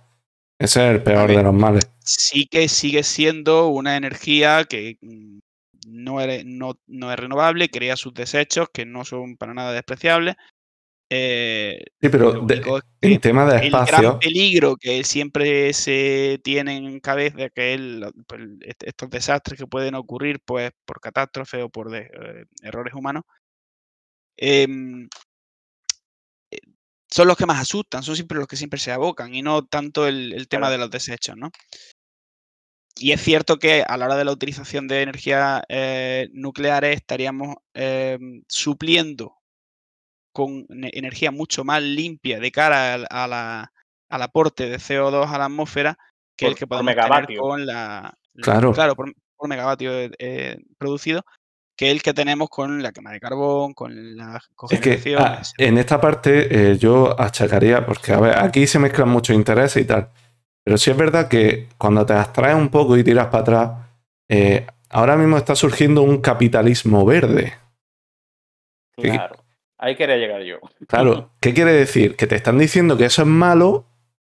Ese 0.60 0.88
es 0.88 0.96
el 0.96 1.04
peor 1.04 1.30
de 1.30 1.44
los 1.44 1.54
males. 1.54 1.90
Sí 2.00 2.48
que 2.48 2.68
sigue 2.68 3.04
siendo 3.04 3.68
una 3.68 3.98
energía 3.98 4.66
que 4.66 4.98
mm, 5.02 5.40
no 5.88 6.22
es, 6.22 6.46
no, 6.46 6.78
es 7.12 7.20
renovable, 7.20 7.70
crea 7.70 7.96
sus 7.96 8.14
desechos 8.14 8.68
que 8.74 8.86
no 8.86 9.06
son 9.06 9.38
para 9.38 9.54
nada 9.54 9.74
despreciables. 9.74 10.36
Eh, 11.10 11.84
sí, 12.02 12.10
pero 12.10 12.48
en 13.02 13.20
tema 13.20 13.46
de 13.46 13.66
espacio. 13.68 13.98
El 13.98 14.04
gran 14.04 14.20
peligro 14.20 14.76
que 14.78 15.04
siempre 15.04 15.72
se 15.74 16.40
tiene 16.44 16.78
en 16.78 17.00
cabeza, 17.02 17.50
que 17.50 18.10
pues, 18.26 18.42
estos 18.80 19.10
desastres 19.10 19.60
que 19.60 19.68
pueden 19.68 19.96
ocurrir 19.96 20.40
pues, 20.44 20.72
por 20.86 21.00
catástrofe 21.00 21.62
o 21.62 21.70
por 21.70 21.96
eh, 21.96 22.46
errores 22.64 22.94
humanos, 22.96 23.24
eh, 24.38 24.68
son 27.14 27.28
los 27.28 27.38
que 27.38 27.46
más 27.46 27.62
asustan, 27.62 28.02
son 28.02 28.16
siempre 28.16 28.40
los 28.40 28.48
que 28.48 28.56
siempre 28.56 28.80
se 28.80 28.92
abocan 28.92 29.36
y 29.36 29.44
no 29.44 29.66
tanto 29.66 30.08
el, 30.08 30.48
tema 30.48 30.72
de 30.72 30.80
los 30.80 30.90
desechos, 30.90 31.38
¿no? 31.38 31.52
Y 32.96 33.12
es 33.12 33.22
cierto 33.22 33.60
que 33.60 33.84
a 33.88 33.98
la 33.98 34.06
hora 34.06 34.16
de 34.16 34.26
la 34.26 34.32
utilización 34.32 34.88
de 34.88 35.04
energías 35.04 35.62
eh, 35.70 36.30
nucleares 36.34 36.96
estaríamos 36.96 37.58
em, 37.76 38.44
supliendo 38.48 39.36
con 40.32 40.66
energía 40.70 41.30
mucho 41.30 41.64
más 41.64 41.84
limpia 41.84 42.40
de 42.40 42.52
cara 42.52 42.96
al, 42.96 43.70
aporte 44.10 44.68
de 44.68 44.78
CO2 44.78 45.28
a 45.28 45.38
la 45.38 45.46
atmósfera 45.46 45.98
que 46.36 46.48
el 46.48 46.56
que 46.56 46.66
podemos 46.66 46.96
tener 46.96 47.38
con 47.38 47.66
la... 47.66 48.18
Claro, 48.42 48.74
claro 48.74 48.96
por, 48.96 49.14
megavatio 49.48 49.92
eh, 50.18 50.58
producido 50.80 51.24
que 51.76 51.92
el 51.92 52.04
que 52.04 52.14
tenemos 52.14 52.50
con 52.50 52.84
la 52.84 52.92
quema 52.92 53.12
de 53.12 53.20
carbón, 53.20 53.74
con 53.74 54.16
la 54.16 54.40
cogeneración. 54.56 55.22
Ah, 55.22 55.42
en 55.58 55.78
esta 55.78 56.00
parte 56.00 56.72
eh, 56.72 56.78
yo 56.78 57.20
achacaría, 57.20 57.86
porque 57.86 58.14
a 58.14 58.20
ver, 58.20 58.38
aquí 58.38 58.68
se 58.68 58.80
mezclan 58.80 59.10
muchos 59.10 59.36
intereses 59.36 59.84
y 59.84 59.86
tal, 59.86 60.10
pero 60.64 60.78
sí 60.78 60.92
es 60.92 60.98
verdad 60.98 61.28
que 61.28 61.68
cuando 61.78 62.06
te 62.06 62.14
abstraes 62.14 62.56
un 62.56 62.70
poco 62.70 62.98
y 62.98 63.04
tiras 63.04 63.28
para 63.28 63.42
atrás, 63.42 63.72
eh, 64.30 64.66
ahora 64.90 65.18
mismo 65.18 65.38
está 65.38 65.56
surgiendo 65.56 66.04
un 66.04 66.22
capitalismo 66.22 67.06
verde. 67.06 67.54
Claro, 68.96 69.44
ahí 69.78 69.96
quería 69.96 70.18
llegar 70.18 70.44
yo. 70.44 70.60
Claro, 70.88 71.32
¿qué 71.42 71.54
quiere 71.54 71.74
decir? 71.74 72.16
Que 72.16 72.28
te 72.28 72.36
están 72.36 72.60
diciendo 72.60 72.98
que 72.98 73.06
eso 73.06 73.24
es 73.24 73.28
malo, 73.28 73.86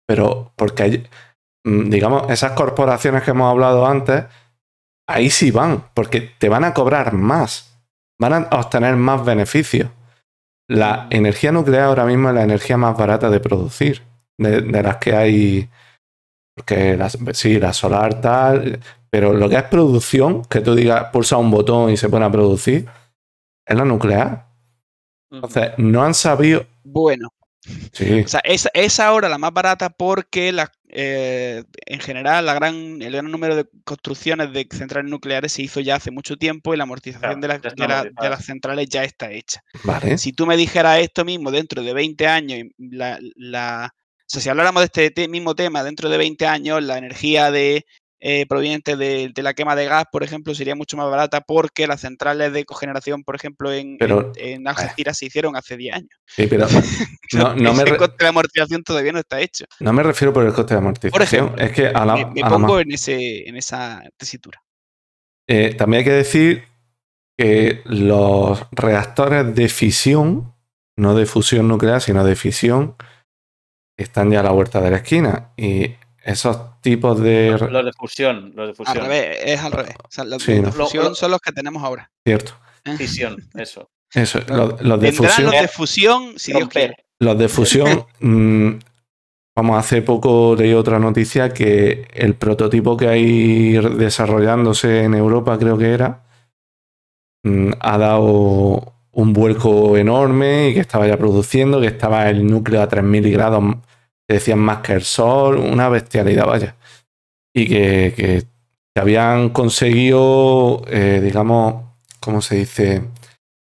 pero 0.06 0.52
porque 0.56 0.82
hay, 0.82 1.06
mm, 1.64 1.90
digamos, 1.90 2.30
esas 2.30 2.52
corporaciones 2.52 3.22
que 3.22 3.30
hemos 3.32 3.50
hablado 3.50 3.86
antes, 3.86 4.24
ahí 5.06 5.30
sí 5.30 5.50
van, 5.50 5.84
porque 5.94 6.20
te 6.20 6.48
van 6.48 6.64
a 6.64 6.74
cobrar 6.74 7.12
más, 7.12 7.78
van 8.18 8.32
a 8.32 8.48
obtener 8.56 8.96
más 8.96 9.24
beneficios. 9.24 9.90
La 10.68 11.08
energía 11.10 11.52
nuclear 11.52 11.84
ahora 11.84 12.06
mismo 12.06 12.28
es 12.28 12.34
la 12.34 12.42
energía 12.42 12.76
más 12.76 12.96
barata 12.96 13.28
de 13.30 13.40
producir, 13.40 14.02
de, 14.38 14.82
las 14.82 14.96
que 14.96 15.14
hay, 15.14 15.68
porque 16.56 16.98
sí, 17.32 17.58
la 17.58 17.72
solar 17.72 18.20
tal, 18.20 18.80
pero 19.10 19.34
lo 19.34 19.48
que 19.48 19.56
es 19.56 19.64
producción, 19.64 20.44
que 20.44 20.60
tú 20.60 20.74
digas, 20.74 21.10
pulsa 21.12 21.36
un 21.36 21.50
botón 21.50 21.90
y 21.90 21.96
se 21.96 22.08
pone 22.08 22.24
a 22.24 22.32
producir, 22.32 22.88
es 23.66 23.76
la 23.76 23.84
nuclear. 23.84 24.46
Entonces, 25.30 25.72
no 25.78 26.02
han 26.02 26.14
sabido... 26.14 26.66
Bueno. 26.82 27.28
Sí. 27.92 28.20
O 28.20 28.28
sea, 28.28 28.40
es, 28.44 28.68
es 28.74 29.00
ahora 29.00 29.28
la 29.28 29.38
más 29.38 29.52
barata 29.52 29.88
porque 29.88 30.52
la, 30.52 30.70
eh, 30.96 31.64
en 31.86 31.98
general, 31.98 32.46
la 32.46 32.54
gran, 32.54 33.02
el 33.02 33.12
gran 33.12 33.28
número 33.28 33.56
de 33.56 33.66
construcciones 33.82 34.52
de 34.52 34.68
centrales 34.70 35.10
nucleares 35.10 35.52
se 35.52 35.62
hizo 35.62 35.80
ya 35.80 35.96
hace 35.96 36.12
mucho 36.12 36.36
tiempo 36.36 36.72
y 36.72 36.76
la 36.76 36.84
amortización 36.84 37.40
de, 37.40 37.48
las 37.48 38.44
centrales 38.44 38.88
ya 38.88 39.02
está 39.02 39.32
hecha. 39.32 39.64
Si 40.16 40.32
tú 40.32 40.46
me 40.46 40.56
dijeras 40.56 41.00
esto 41.00 41.24
mismo 41.24 41.50
dentro 41.50 41.82
de 41.82 41.92
20 41.92 42.26
años, 42.28 42.68
la, 42.78 43.18
o 43.92 44.24
sea, 44.28 44.40
si 44.40 44.48
habláramos 44.48 44.88
de 44.88 45.06
este 45.06 45.28
mismo 45.28 45.56
tema 45.56 45.82
dentro 45.82 46.08
de 46.08 46.16
20 46.16 46.46
años, 46.46 46.80
la 46.84 46.96
energía 46.96 47.50
de, 47.50 47.86
eh, 48.26 48.46
proveniente 48.48 48.96
de, 48.96 49.30
la 49.36 49.52
quema 49.52 49.76
de 49.76 49.84
gas, 49.84 50.06
por 50.10 50.22
ejemplo, 50.22 50.54
sería 50.54 50.74
mucho 50.74 50.96
más 50.96 51.10
barata 51.10 51.42
porque 51.42 51.86
las 51.86 52.00
centrales 52.00 52.54
de 52.54 52.64
cogeneración, 52.64 53.22
por 53.22 53.36
ejemplo, 53.36 53.70
en, 53.70 53.98
en, 54.36 54.66
Algeciras 54.66 55.18
se 55.18 55.26
hicieron 55.26 55.56
hace 55.56 55.76
10 55.76 55.94
años. 55.94 56.10
Sí, 56.26 56.46
pero 56.46 56.66
no, 57.34 57.54
no 57.54 57.78
el 57.78 57.96
coste 57.98 58.24
de 58.24 58.26
amortización 58.26 58.82
todavía 58.82 59.12
no 59.12 59.18
está 59.18 59.40
hecho. 59.40 59.66
No 59.78 59.92
me 59.92 60.02
refiero 60.02 60.32
por 60.32 60.46
el 60.46 60.54
coste 60.54 60.72
de 60.72 60.78
amortización. 60.78 61.54
es 61.58 61.72
que 61.72 61.88
a 61.88 62.06
la, 62.06 62.26
me, 62.28 62.40
pongo 62.40 62.80
en, 62.80 62.92
ese, 62.92 63.46
en 63.46 63.56
esa 63.56 64.02
tesitura. 64.16 64.58
Eh, 65.46 65.74
también 65.74 65.98
hay 65.98 66.04
que 66.04 66.12
decir 66.12 66.64
que 67.36 67.82
los 67.84 68.66
reactores 68.72 69.54
de 69.54 69.68
fisión, 69.68 70.54
no 70.96 71.14
de 71.14 71.26
fusión 71.26 71.68
nuclear, 71.68 72.00
sino 72.00 72.24
de 72.24 72.36
fisión, 72.36 72.96
están 73.98 74.30
ya 74.30 74.40
a 74.40 74.44
la 74.44 74.52
vuelta 74.52 74.80
de 74.80 74.90
la 74.90 74.96
esquina. 74.96 75.52
Y 75.58 75.94
esos 76.24 76.73
tipos 76.84 77.20
de. 77.20 77.56
Los 77.58 77.84
de 77.84 77.92
fusión. 77.92 78.52
Los 78.54 78.68
de 78.68 78.74
fusión. 78.74 78.98
Al 78.98 79.04
revés, 79.04 79.38
es 79.44 79.60
al 79.60 79.72
revés. 79.72 79.96
los 80.24 80.46
de 80.46 80.70
fusión 80.70 81.16
son 81.16 81.30
los 81.32 81.40
que 81.40 81.50
tenemos 81.50 81.82
ahora. 81.82 82.10
Cierto. 82.24 82.52
¿Eh? 82.84 82.96
Fisión, 82.96 83.36
eso. 83.54 83.90
Eso, 84.12 84.38
los, 84.46 85.00
de 85.00 85.10
fusión. 85.10 85.46
Los 85.46 85.60
de 85.60 85.68
fusión, 85.68 86.34
si 86.36 86.52
Dios 86.52 86.68
quiere. 86.68 86.96
Los 87.18 87.36
de 87.36 87.48
fusión. 87.48 88.06
Mm, 88.20 88.78
vamos, 89.54 89.78
hace 89.78 90.00
poco 90.00 90.54
leí 90.56 90.72
otra 90.72 90.98
noticia 90.98 91.50
que 91.50 92.08
el 92.14 92.34
prototipo 92.34 92.96
que 92.96 93.08
hay 93.08 93.72
desarrollándose 93.72 95.04
en 95.04 95.14
Europa, 95.14 95.58
creo 95.58 95.76
que 95.76 95.92
era, 95.92 96.24
mm, 97.42 97.72
ha 97.80 97.98
dado 97.98 98.94
un 99.12 99.32
vuelco 99.32 99.96
enorme 99.96 100.68
y 100.70 100.74
que 100.74 100.80
estaba 100.80 101.06
ya 101.06 101.18
produciendo, 101.18 101.80
que 101.80 101.88
estaba 101.88 102.30
el 102.30 102.46
núcleo 102.46 102.80
a 102.80 102.88
3000 102.88 103.30
grados 103.30 103.62
que 104.26 104.34
decían 104.34 104.58
más 104.58 104.78
que 104.78 104.94
el 104.94 105.02
sol, 105.02 105.56
una 105.56 105.88
bestialidad, 105.88 106.46
vaya. 106.46 106.76
Y 107.54 107.68
que, 107.68 108.46
habían 108.96 109.50
conseguido, 109.50 110.82
eh, 110.86 111.20
digamos, 111.22 111.84
¿cómo 112.20 112.40
se 112.40 112.56
dice? 112.56 113.02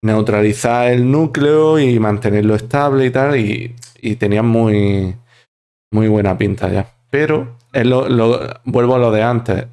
Neutralizar 0.03 0.91
el 0.91 1.09
núcleo 1.09 1.79
y 1.79 1.97
mantenerlo 1.97 2.55
estable 2.55 3.05
y 3.05 3.11
tal, 3.11 3.37
y, 3.37 3.75
tenían 4.17 4.45
muy, 4.45 5.15
muy 5.91 6.07
buena 6.09 6.37
pinta 6.37 6.69
ya. 6.69 6.93
Pero 7.09 7.57
vuelvo 8.65 8.95
a 8.95 8.99
lo 8.99 9.11
de 9.11 9.23
antes. 9.23 9.65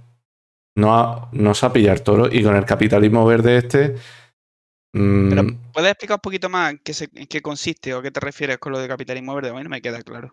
No, 0.76 1.28
no 1.32 1.54
se 1.54 1.66
ha 1.66 1.72
pillado 1.72 1.96
el 1.96 2.02
toro 2.02 2.28
y 2.30 2.42
con 2.44 2.54
el 2.54 2.64
capitalismo 2.64 3.26
verde 3.26 3.58
este. 3.58 3.96
Mm, 4.92 5.72
¿puedes 5.72 5.90
explicar 5.90 6.16
un 6.16 6.20
poquito 6.20 6.48
más 6.48 6.72
en 6.72 6.78
qué, 6.78 7.26
qué 7.28 7.42
consiste 7.42 7.92
o 7.94 8.02
qué 8.02 8.10
te 8.10 8.20
refieres 8.20 8.58
con 8.58 8.72
lo 8.72 8.78
de 8.78 8.88
capitalismo 8.88 9.34
verde? 9.34 9.50
A 9.50 9.54
mí 9.54 9.62
no 9.62 9.68
me 9.68 9.82
queda 9.82 10.02
claro. 10.02 10.32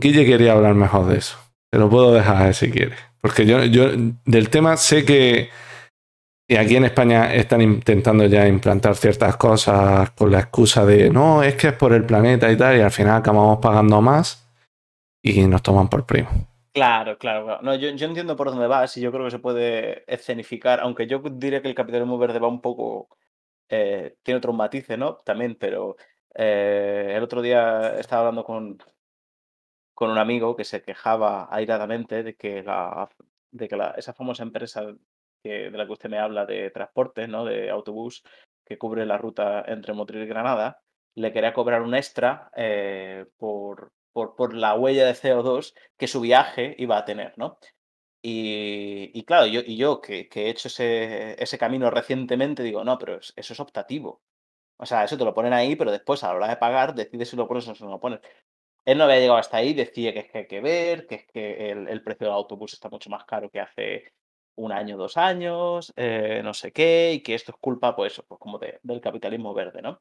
Guille 0.00 0.24
quería 0.24 0.52
hablar 0.52 0.74
mejor 0.74 1.06
de 1.06 1.18
eso. 1.18 1.38
Te 1.70 1.78
lo 1.78 1.88
puedo 1.90 2.12
dejar 2.12 2.54
si 2.54 2.70
quieres. 2.70 2.98
Porque 3.20 3.46
yo, 3.46 3.64
yo 3.64 3.90
del 4.24 4.48
tema 4.48 4.76
sé 4.76 5.04
que 5.04 5.50
y 6.50 6.56
aquí 6.56 6.76
en 6.76 6.84
España 6.84 7.34
están 7.34 7.60
intentando 7.60 8.24
ya 8.24 8.48
implantar 8.48 8.94
ciertas 8.94 9.36
cosas 9.36 10.10
con 10.12 10.32
la 10.32 10.40
excusa 10.40 10.86
de 10.86 11.10
no, 11.10 11.42
es 11.42 11.54
que 11.56 11.68
es 11.68 11.72
por 11.74 11.92
el 11.92 12.06
planeta 12.06 12.50
y 12.50 12.56
tal, 12.56 12.78
y 12.78 12.80
al 12.80 12.90
final 12.90 13.18
acabamos 13.18 13.58
pagando 13.58 14.00
más 14.00 14.50
y 15.22 15.46
nos 15.46 15.62
toman 15.62 15.88
por 15.88 16.06
primo. 16.06 16.30
Claro, 16.72 17.18
claro, 17.18 17.60
No, 17.60 17.74
yo, 17.74 17.88
entiendo 17.88 18.34
por 18.34 18.48
dónde 18.48 18.66
vas 18.66 18.96
y 18.96 19.02
yo 19.02 19.12
creo 19.12 19.24
que 19.24 19.30
se 19.30 19.38
puede 19.40 20.04
escenificar, 20.06 20.80
aunque 20.80 21.06
yo 21.06 21.18
diría 21.18 21.60
que 21.60 21.68
el 21.68 21.74
capitalismo 21.74 22.16
verde 22.16 22.38
va 22.38 22.48
un 22.48 22.62
poco. 22.62 23.08
Eh, 23.68 24.16
tiene 24.22 24.38
otros 24.38 24.54
matices, 24.54 24.96
¿no? 24.96 25.16
También, 25.16 25.56
pero 25.60 25.96
eh, 26.34 27.12
el 27.14 27.22
otro 27.22 27.42
día 27.42 27.98
estaba 27.98 28.20
hablando 28.22 28.44
con, 28.44 28.78
con 29.98 30.12
un 30.12 30.18
amigo 30.18 30.54
que 30.54 30.62
se 30.62 30.80
quejaba 30.80 31.48
airadamente 31.50 32.22
de 32.22 32.36
que, 32.36 32.62
la, 32.62 33.08
de 33.50 33.66
que 33.66 33.76
la, 33.76 33.90
esa 33.96 34.14
famosa 34.14 34.44
empresa 34.44 34.86
de 35.42 35.70
la 35.72 35.86
que 35.86 35.92
usted 35.92 36.08
me 36.08 36.20
habla 36.20 36.46
de 36.46 36.70
transporte, 36.70 37.26
¿no? 37.26 37.44
de 37.44 37.68
autobús, 37.68 38.22
que 38.64 38.78
cubre 38.78 39.04
la 39.06 39.18
ruta 39.18 39.64
entre 39.66 39.94
Motril 39.94 40.22
y 40.22 40.26
Granada, 40.26 40.80
le 41.16 41.32
quería 41.32 41.52
cobrar 41.52 41.82
un 41.82 41.96
extra 41.96 42.48
eh, 42.54 43.26
por, 43.38 43.90
por, 44.12 44.54
la 44.54 44.76
huella 44.76 45.04
de 45.04 45.14
CO2 45.14 45.74
que 45.96 46.06
su 46.06 46.20
viaje 46.20 46.76
iba 46.78 46.96
a 46.96 47.04
tener, 47.04 47.36
¿no? 47.36 47.58
Y, 48.22 49.24
claro, 49.24 49.46
yo, 49.46 49.62
y 49.66 49.76
yo 49.76 50.00
que, 50.00 50.28
he 50.32 50.48
hecho 50.48 50.68
ese, 50.68 51.42
ese, 51.42 51.58
camino 51.58 51.90
recientemente, 51.90 52.62
digo, 52.62 52.84
no, 52.84 52.98
pero 52.98 53.18
eso 53.18 53.32
es 53.34 53.60
optativo. 53.60 54.22
O 54.76 54.86
sea, 54.86 55.02
eso 55.02 55.18
te 55.18 55.24
lo 55.24 55.34
ponen 55.34 55.54
ahí, 55.54 55.74
pero 55.74 55.90
después 55.90 56.22
a 56.22 56.28
la 56.28 56.34
hora 56.34 56.48
de 56.48 56.56
pagar 56.56 56.94
decides 56.94 57.30
si 57.30 57.36
lo 57.36 57.48
pones 57.48 57.66
o 57.66 57.74
no 57.84 57.90
lo 57.90 57.98
pones. 57.98 58.20
Él 58.88 58.96
no 58.96 59.04
había 59.04 59.18
llegado 59.18 59.38
hasta 59.38 59.58
ahí, 59.58 59.74
decía 59.74 60.14
que 60.14 60.20
es 60.20 60.30
que 60.30 60.38
hay 60.38 60.46
que 60.46 60.60
ver, 60.62 61.06
que 61.06 61.14
es 61.16 61.26
que 61.26 61.70
el, 61.72 61.88
el 61.88 62.02
precio 62.02 62.26
del 62.26 62.34
autobús 62.34 62.72
está 62.72 62.88
mucho 62.88 63.10
más 63.10 63.26
caro 63.26 63.50
que 63.50 63.60
hace 63.60 64.14
un 64.54 64.72
año, 64.72 64.96
dos 64.96 65.18
años, 65.18 65.92
eh, 65.94 66.40
no 66.42 66.54
sé 66.54 66.72
qué, 66.72 67.12
y 67.12 67.22
que 67.22 67.34
esto 67.34 67.52
es 67.52 67.58
culpa, 67.60 67.94
pues, 67.94 68.22
pues 68.26 68.40
como 68.40 68.58
del 68.58 69.00
capitalismo 69.02 69.52
verde, 69.52 69.82
¿no? 69.82 70.00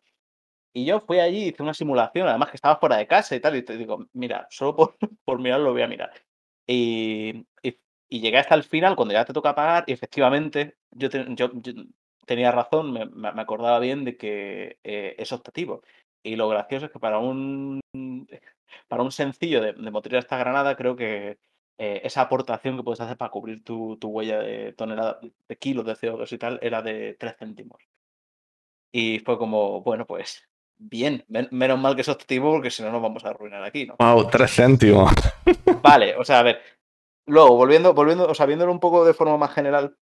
Y 0.71 0.85
yo 0.85 1.01
fui 1.01 1.19
allí, 1.19 1.49
hice 1.49 1.63
una 1.63 1.73
simulación, 1.73 2.29
además 2.29 2.49
que 2.49 2.55
estaba 2.55 2.79
fuera 2.79 2.95
de 2.95 3.07
casa 3.07 3.35
y 3.35 3.41
tal, 3.41 3.57
y 3.57 3.63
te 3.63 3.75
digo, 3.77 4.07
mira, 4.13 4.47
solo 4.49 4.73
por, 4.73 4.97
por 5.25 5.39
mirarlo 5.39 5.73
voy 5.73 5.81
a 5.81 5.87
mirar. 5.89 6.13
Y, 6.65 7.45
y, 7.61 7.77
llegué 8.09 8.37
hasta 8.37 8.55
el 8.55 8.63
final, 8.63 8.95
cuando 8.95 9.13
ya 9.13 9.25
te 9.25 9.33
toca 9.33 9.53
pagar, 9.53 9.83
y 9.87 9.91
efectivamente 9.91 10.77
yo, 10.91 11.09
yo, 11.09 11.51
tenía 12.25 12.53
razón, 12.53 12.93
me, 12.93 13.05
me, 13.05 13.29
acordaba 13.41 13.79
bien 13.79 14.05
de 14.05 14.15
que 14.15 14.79
eh, 14.85 15.15
es 15.17 15.33
optativo. 15.33 15.81
Y 16.27 16.35
lo 16.35 16.49
gracioso 16.49 16.87
es 16.87 16.91
que 16.91 16.99
para 16.99 17.19
un, 17.19 17.79
para 18.87 19.03
un 19.03 19.11
sencillo 19.11 19.61
de, 19.61 19.73
de 19.73 19.91
motriz 19.91 20.19
hasta 20.19 20.37
Granada, 20.37 20.75
creo 20.75 20.95
que 20.95 21.37
eh, 21.79 22.01
esa 22.03 22.21
aportación 22.21 22.75
que 22.75 22.83
puedes 22.83 22.99
hacer 22.99 23.17
para 23.17 23.31
cubrir 23.31 23.63
tu, 23.63 23.97
huella 24.01 24.39
de 24.39 24.73
tonelada, 24.73 25.19
de 25.21 25.57
kilos 25.57 25.85
de 25.85 25.93
CO2 25.93 26.31
y 26.33 26.37
tal, 26.37 26.59
era 26.61 26.81
de 26.81 27.15
3 27.19 27.35
céntimos. 27.37 27.81
Y 28.91 29.19
fue 29.19 29.37
como, 29.37 29.81
bueno, 29.81 30.05
pues 30.05 30.43
bien, 30.77 31.23
menos 31.27 31.79
mal 31.79 31.95
que 31.95 32.01
es 32.01 32.09
objetivo 32.09 32.51
porque 32.51 32.71
si 32.71 32.83
no 32.83 32.91
nos 32.91 33.01
vamos 33.01 33.23
a 33.23 33.29
arruinar 33.29 33.63
aquí, 33.63 33.85
¿no? 33.85 33.95
Wow, 33.99 34.27
3 34.27 34.51
céntimos. 34.51 35.11
Vale, 35.81 36.15
o 36.17 36.25
sea, 36.25 36.39
a 36.39 36.43
ver. 36.43 36.61
Luego, 37.25 37.55
volviendo, 37.55 37.93
volviendo, 37.93 38.27
o 38.27 38.33
sea, 38.33 38.45
viéndolo 38.45 38.71
un 38.71 38.79
poco 38.79 39.05
de 39.05 39.13
forma 39.13 39.37
más 39.37 39.53
general, 39.53 39.95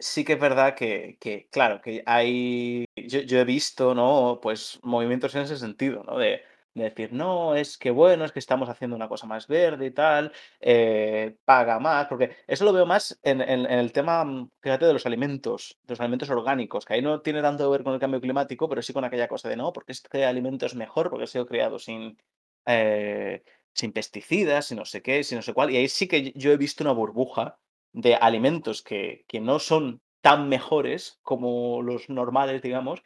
sí 0.00 0.24
que 0.24 0.34
es 0.34 0.40
verdad 0.40 0.74
que, 0.74 1.18
claro, 1.50 1.80
que 1.80 2.02
hay. 2.06 2.84
Yo, 2.96 3.38
he 3.38 3.44
visto, 3.44 3.94
¿no? 3.94 4.40
Pues 4.42 4.78
movimientos 4.82 5.34
en 5.34 5.42
ese 5.42 5.56
sentido, 5.56 6.02
¿no? 6.04 6.18
De 6.18 6.42
de 6.74 6.84
decir, 6.84 7.12
no, 7.12 7.54
es 7.54 7.78
que 7.78 7.90
bueno, 7.90 8.24
es 8.24 8.32
que 8.32 8.40
estamos 8.40 8.68
haciendo 8.68 8.96
una 8.96 9.08
cosa 9.08 9.26
más 9.26 9.46
verde 9.46 9.86
y 9.86 9.90
tal, 9.92 10.32
eh, 10.60 11.36
paga 11.44 11.78
más, 11.78 12.06
porque 12.08 12.36
eso 12.46 12.64
lo 12.64 12.72
veo 12.72 12.84
más 12.84 13.18
en, 13.22 13.40
el 13.40 13.92
tema, 13.92 14.24
mm, 14.24 14.50
fíjate, 14.60 14.86
de 14.86 14.92
los 14.92 15.06
alimentos, 15.06 15.78
de 15.84 15.92
los 15.92 16.00
alimentos 16.00 16.30
orgánicos, 16.30 16.84
que 16.84 16.94
ahí 16.94 17.02
no 17.02 17.20
tiene 17.22 17.42
tanto 17.42 17.64
que 17.64 17.70
ver 17.70 17.84
con 17.84 17.94
el 17.94 18.00
cambio 18.00 18.20
climático, 18.20 18.68
pero 18.68 18.82
sí 18.82 18.92
con 18.92 19.04
aquella 19.04 19.28
cosa 19.28 19.48
de 19.48 19.56
no, 19.56 19.72
porque 19.72 19.92
este 19.92 20.24
alimento 20.24 20.66
es 20.66 20.74
mejor, 20.74 21.10
porque 21.10 21.24
ha 21.24 21.26
sido 21.28 21.46
creado 21.46 21.78
sin, 21.78 22.18
eh, 22.66 23.44
sin 23.72 23.92
pesticidas, 23.92 24.66
sin 24.66 24.78
no 24.78 24.84
sé 24.84 25.02
qué, 25.02 25.22
sin 25.24 25.36
no 25.36 25.42
sé 25.42 25.54
cuál, 25.54 25.70
y 25.70 25.76
ahí 25.76 25.88
sí 25.88 26.08
que 26.08 26.32
yo 26.32 26.50
he 26.52 26.56
visto 26.56 26.82
una 26.84 26.92
burbuja 26.92 27.58
de 27.94 28.16
alimentos 28.16 28.82
que, 28.82 29.24
que 29.26 29.40
no 29.40 29.58
son 29.58 30.02
tan 30.20 30.48
mejores 30.48 31.18
como 31.22 31.80
los 31.80 32.10
normales, 32.10 32.60
digamos, 32.60 33.02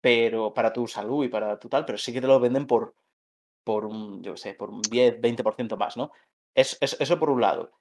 pero 0.00 0.54
para 0.54 0.72
tu 0.72 0.88
salud 0.88 1.24
y 1.24 1.28
para 1.28 1.58
tu 1.58 1.68
tal, 1.68 1.84
pero 1.84 1.98
sí 1.98 2.12
que 2.12 2.20
te 2.20 2.26
lo 2.26 2.40
venden 2.40 2.66
por, 2.66 2.94
por 3.62 3.84
un, 3.84 4.22
yo 4.22 4.36
sé, 4.36 4.54
por 4.54 4.70
un 4.70 4.80
10, 4.80 5.20
20% 5.20 5.76
más, 5.76 5.96
¿no? 5.96 6.12
Es, 6.54 6.78
eso 6.80 7.18
por 7.18 7.30
un 7.30 7.42
lado. 7.42 7.72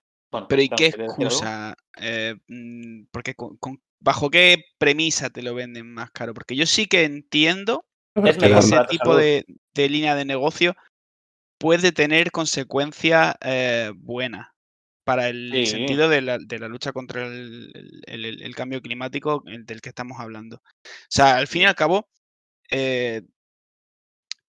pero 0.50 0.62
¿y 0.62 0.70
qué 0.70 0.88
excusa? 0.88 1.76
Eh, 2.02 2.36
mm, 2.48 3.06
porque 3.12 3.36
¿Bajo 4.00 4.30
qué 4.30 4.66
premisa 4.78 5.30
te 5.30 5.42
lo 5.42 5.56
venden 5.56 5.94
más 5.94 6.12
caro? 6.12 6.34
Porque 6.34 6.56
yo 6.56 6.66
sí 6.66 6.86
que 6.86 7.06
entiendo 7.06 7.86
que 8.14 8.30
ese 8.30 8.78
tipo 8.90 9.16
de, 9.16 9.46
línea 9.76 10.16
de 10.16 10.26
negocio 10.26 10.76
puede 11.58 11.92
tener 11.92 12.32
consecuencias 12.32 13.36
eh, 13.42 13.92
buenas 13.96 14.55
para 15.06 15.30
el 15.30 15.68
sentido 15.68 16.10
de 16.10 16.22
la, 16.22 16.38
lucha 16.68 16.92
contra 16.92 17.28
el, 17.28 18.54
cambio 18.56 18.82
climático 18.82 19.44
del 19.46 19.80
que 19.80 19.90
estamos 19.90 20.20
hablando. 20.20 20.58
O 20.58 20.90
sea, 21.10 21.38
al 21.38 21.48
fin 21.48 21.62
y 21.62 21.66
al 21.66 21.76
cabo, 21.76 22.10
eh, 22.72 23.22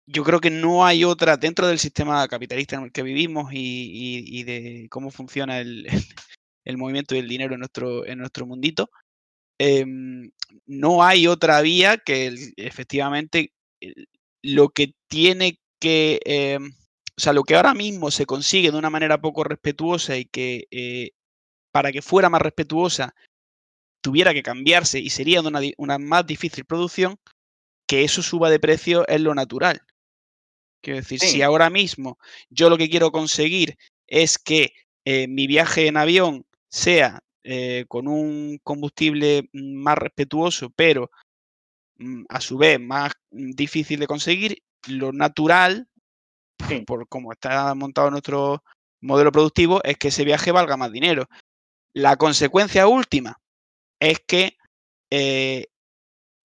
yo 0.06 0.22
creo 0.22 0.40
que 0.40 0.50
no 0.50 0.86
hay 0.86 1.02
otra 1.02 1.36
dentro 1.36 1.66
del 1.66 1.80
sistema 1.80 2.26
capitalista 2.28 2.76
en 2.76 2.84
el 2.84 2.92
que 2.92 3.02
vivimos 3.02 3.50
y, 3.52 4.44
de 4.44 4.86
cómo 4.90 5.10
funciona 5.10 5.58
el, 5.58 5.86
movimiento 6.76 7.16
del 7.16 7.28
dinero 7.28 7.54
en 7.54 7.60
nuestro, 7.60 8.06
en 8.06 8.18
nuestro 8.18 8.46
mundito. 8.46 8.90
Em, 9.58 10.30
no 10.66 11.02
hay 11.02 11.26
otra 11.26 11.60
vía 11.62 11.98
que 11.98 12.32
efectivamente 12.56 13.52
lo 14.42 14.68
que 14.68 14.94
tiene 15.08 15.58
que, 15.80 16.20
em, 16.24 16.72
o 17.16 17.20
sea, 17.20 17.32
lo 17.32 17.44
que 17.44 17.54
ahora 17.54 17.74
mismo 17.74 18.10
se 18.10 18.26
consigue 18.26 18.72
de 18.72 18.78
una 18.78 18.90
manera 18.90 19.20
poco 19.20 19.44
respetuosa 19.44 20.16
y 20.16 20.24
que 20.24 20.66
eh, 20.70 21.10
para 21.72 21.92
que 21.92 22.02
fuera 22.02 22.28
más 22.28 22.42
respetuosa 22.42 23.14
tuviera 24.00 24.34
que 24.34 24.42
cambiarse 24.42 24.98
y 24.98 25.10
sería 25.10 25.40
una, 25.40 25.60
una 25.78 25.98
más 25.98 26.26
difícil 26.26 26.64
producción, 26.64 27.16
que 27.86 28.04
eso 28.04 28.22
suba 28.22 28.50
de 28.50 28.60
precio 28.60 29.06
es 29.08 29.20
lo 29.20 29.34
natural. 29.34 29.80
Quiero 30.82 30.98
decir, 30.98 31.20
si 31.20 31.40
ahora 31.40 31.70
mismo 31.70 32.18
yo 32.50 32.68
lo 32.68 32.76
que 32.76 32.90
quiero 32.90 33.10
conseguir 33.10 33.78
es 34.06 34.38
que 34.38 34.74
eh, 35.06 35.26
mi 35.28 35.46
viaje 35.46 35.86
en 35.86 35.96
avión 35.96 36.44
sea 36.68 37.22
eh, 37.42 37.86
con 37.88 38.08
un 38.08 38.58
combustible 38.62 39.48
mm, 39.52 39.74
más 39.76 39.96
respetuoso, 39.96 40.70
pero 40.70 41.10
mm, 41.96 42.24
a 42.28 42.40
su 42.40 42.58
vez 42.58 42.80
más 42.80 43.12
mm, 43.30 43.52
difícil 43.52 44.00
de 44.00 44.06
conseguir, 44.06 44.62
lo 44.86 45.12
natural, 45.12 45.88
por 46.86 47.08
cómo 47.08 47.32
está 47.32 47.74
montado 47.74 48.10
nuestro 48.10 48.62
modelo 49.00 49.32
productivo, 49.32 49.82
es 49.84 49.96
que 49.96 50.08
ese 50.08 50.24
viaje 50.24 50.52
valga 50.52 50.76
más 50.76 50.92
dinero. 50.92 51.28
La 51.94 52.16
consecuencia 52.16 52.86
última 52.86 53.40
es 54.00 54.20
que 54.26 54.56
eh, 55.10 55.66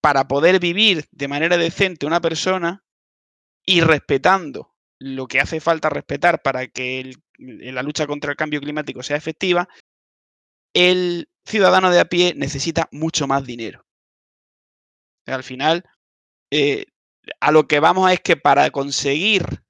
para 0.02 0.28
poder 0.28 0.60
vivir 0.60 1.06
de 1.12 1.28
manera 1.28 1.58
decente 1.58 2.06
una 2.06 2.22
persona 2.22 2.84
y 3.66 3.82
respetando 3.82 4.74
lo 5.00 5.28
que 5.28 5.40
hace 5.40 5.60
falta 5.60 5.90
respetar 5.90 6.42
para 6.42 6.68
que 6.68 7.14
la 7.38 7.84
lucha 7.84 8.08
contra 8.08 8.32
el 8.32 8.38
cambio 8.38 8.60
climático 8.60 9.02
sea 9.02 9.18
efectiva, 9.18 9.70
el 10.74 11.30
ciudadano 11.46 11.90
de 11.90 12.00
a 12.00 12.06
pie 12.06 12.34
necesita 12.36 12.90
mucho 12.92 13.28
más 13.28 13.46
dinero. 13.46 13.86
al 15.26 15.44
final, 15.44 15.84
eh, 16.52 16.86
a 17.40 17.52
lo 17.52 17.68
que 17.68 17.80
vamos 17.80 18.12
es 18.12 18.20
que 18.22 18.36
para 18.36 18.72
conseguir 18.72 19.64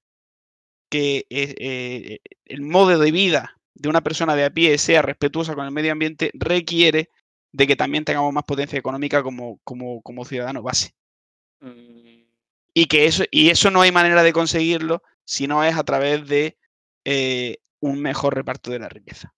que 0.89 1.25
eh, 1.29 1.55
eh, 1.59 2.19
el 2.45 2.61
modo 2.61 2.99
de 2.99 3.11
vida 3.11 3.55
de 3.75 3.89
una 3.89 4.01
persona 4.01 4.35
de 4.35 4.45
a 4.45 4.49
pie 4.49 4.77
sea 4.77 5.01
respetuosa 5.01 5.55
con 5.55 5.65
el 5.65 5.71
medio 5.71 5.91
ambiente, 5.91 6.31
requiere 6.33 7.09
de 7.51 7.67
que 7.67 7.75
también 7.75 8.05
tengamos 8.05 8.33
más 8.33 8.43
potencia 8.43 8.77
económica 8.77 9.23
como, 9.23 9.59
como, 9.63 10.01
como 10.01 10.25
ciudadanos 10.25 10.63
base. 10.63 10.93
Mm. 11.61 12.23
Y 12.73 12.85
que 12.85 13.05
eso, 13.05 13.23
y 13.31 13.49
eso 13.49 13.71
no 13.71 13.81
hay 13.81 13.91
manera 13.91 14.23
de 14.23 14.33
conseguirlo 14.33 15.01
si 15.25 15.47
no 15.47 15.63
es 15.63 15.75
a 15.75 15.83
través 15.83 16.27
de 16.27 16.57
eh, 17.05 17.57
un 17.79 18.01
mejor 18.01 18.35
reparto 18.35 18.71
de 18.71 18.79
la 18.79 18.89
riqueza. 18.89 19.33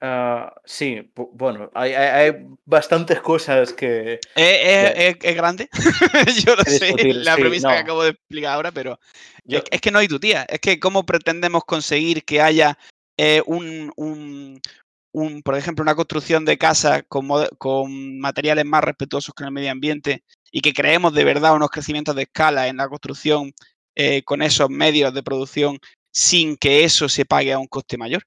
Ah, 0.00 0.54
sí, 0.64 1.10
bueno, 1.14 1.70
hay, 1.74 2.34
bastantes 2.66 3.20
cosas 3.20 3.72
que... 3.72 4.20
es, 4.34 5.34
grande, 5.34 5.70
yo 6.44 6.54
lo 6.54 6.64
sé, 6.64 6.94
la 7.14 7.34
premisa 7.36 7.72
que 7.72 7.78
acabo 7.78 8.02
de 8.02 8.10
explicar 8.10 8.54
ahora, 8.54 8.72
pero 8.72 8.98
es, 9.46 9.80
que 9.80 9.90
no 9.90 9.98
hay 9.98 10.08
tu 10.08 10.20
tía. 10.20 10.44
Es 10.48 10.60
que 10.60 10.78
cómo 10.78 11.06
pretendemos 11.06 11.64
conseguir 11.64 12.24
que 12.24 12.42
haya 12.42 12.78
eh, 13.16 13.42
un, 13.46 14.60
por 15.42 15.56
ejemplo, 15.56 15.82
una 15.82 15.94
construcción 15.94 16.44
de 16.44 16.58
casa 16.58 17.02
con, 17.02 17.26
con, 17.56 18.18
materiales 18.18 18.66
más 18.66 18.84
respetuosos 18.84 19.34
con 19.34 19.46
el 19.46 19.52
medio 19.52 19.70
ambiente 19.70 20.24
y 20.52 20.60
que 20.60 20.74
creemos 20.74 21.14
de 21.14 21.24
verdad 21.24 21.54
unos 21.54 21.70
crecimientos 21.70 22.14
de 22.14 22.22
escala 22.22 22.68
en 22.68 22.76
la 22.76 22.88
construcción 22.88 23.52
eh, 23.94 24.22
con 24.24 24.42
esos 24.42 24.68
medios 24.68 25.14
de 25.14 25.22
producción 25.22 25.78
sin 26.12 26.56
que 26.56 26.84
eso 26.84 27.08
se 27.08 27.24
pague 27.24 27.54
a 27.54 27.58
un 27.58 27.66
coste 27.66 27.96
mayor. 27.96 28.22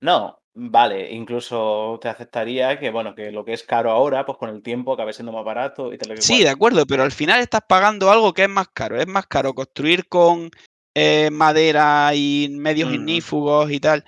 No, 0.00 0.41
vale, 0.54 1.12
incluso 1.12 1.98
te 2.00 2.08
aceptaría 2.08 2.78
que, 2.78 2.90
bueno, 2.90 3.14
que 3.14 3.30
lo 3.30 3.44
que 3.44 3.52
es 3.52 3.62
caro 3.62 3.90
ahora, 3.90 4.26
pues 4.26 4.38
con 4.38 4.50
el 4.50 4.62
tiempo 4.62 4.92
acabe 4.92 5.12
siendo 5.12 5.32
más 5.32 5.44
barato 5.44 5.92
y 5.92 5.98
tal. 5.98 6.18
y 6.18 6.22
Sí, 6.22 6.42
de 6.42 6.50
acuerdo, 6.50 6.86
pero 6.86 7.02
al 7.02 7.12
final 7.12 7.40
estás 7.40 7.62
pagando 7.66 8.10
algo 8.10 8.32
que 8.32 8.44
es 8.44 8.48
más 8.48 8.68
caro. 8.68 9.00
Es 9.00 9.06
más 9.06 9.26
caro 9.26 9.54
construir 9.54 10.06
con 10.08 10.50
eh, 10.94 11.30
madera 11.30 12.14
y 12.14 12.48
medios 12.50 12.88
Ujú. 12.88 12.96
ignífugos 12.96 13.70
y 13.70 13.80
tal. 13.80 14.04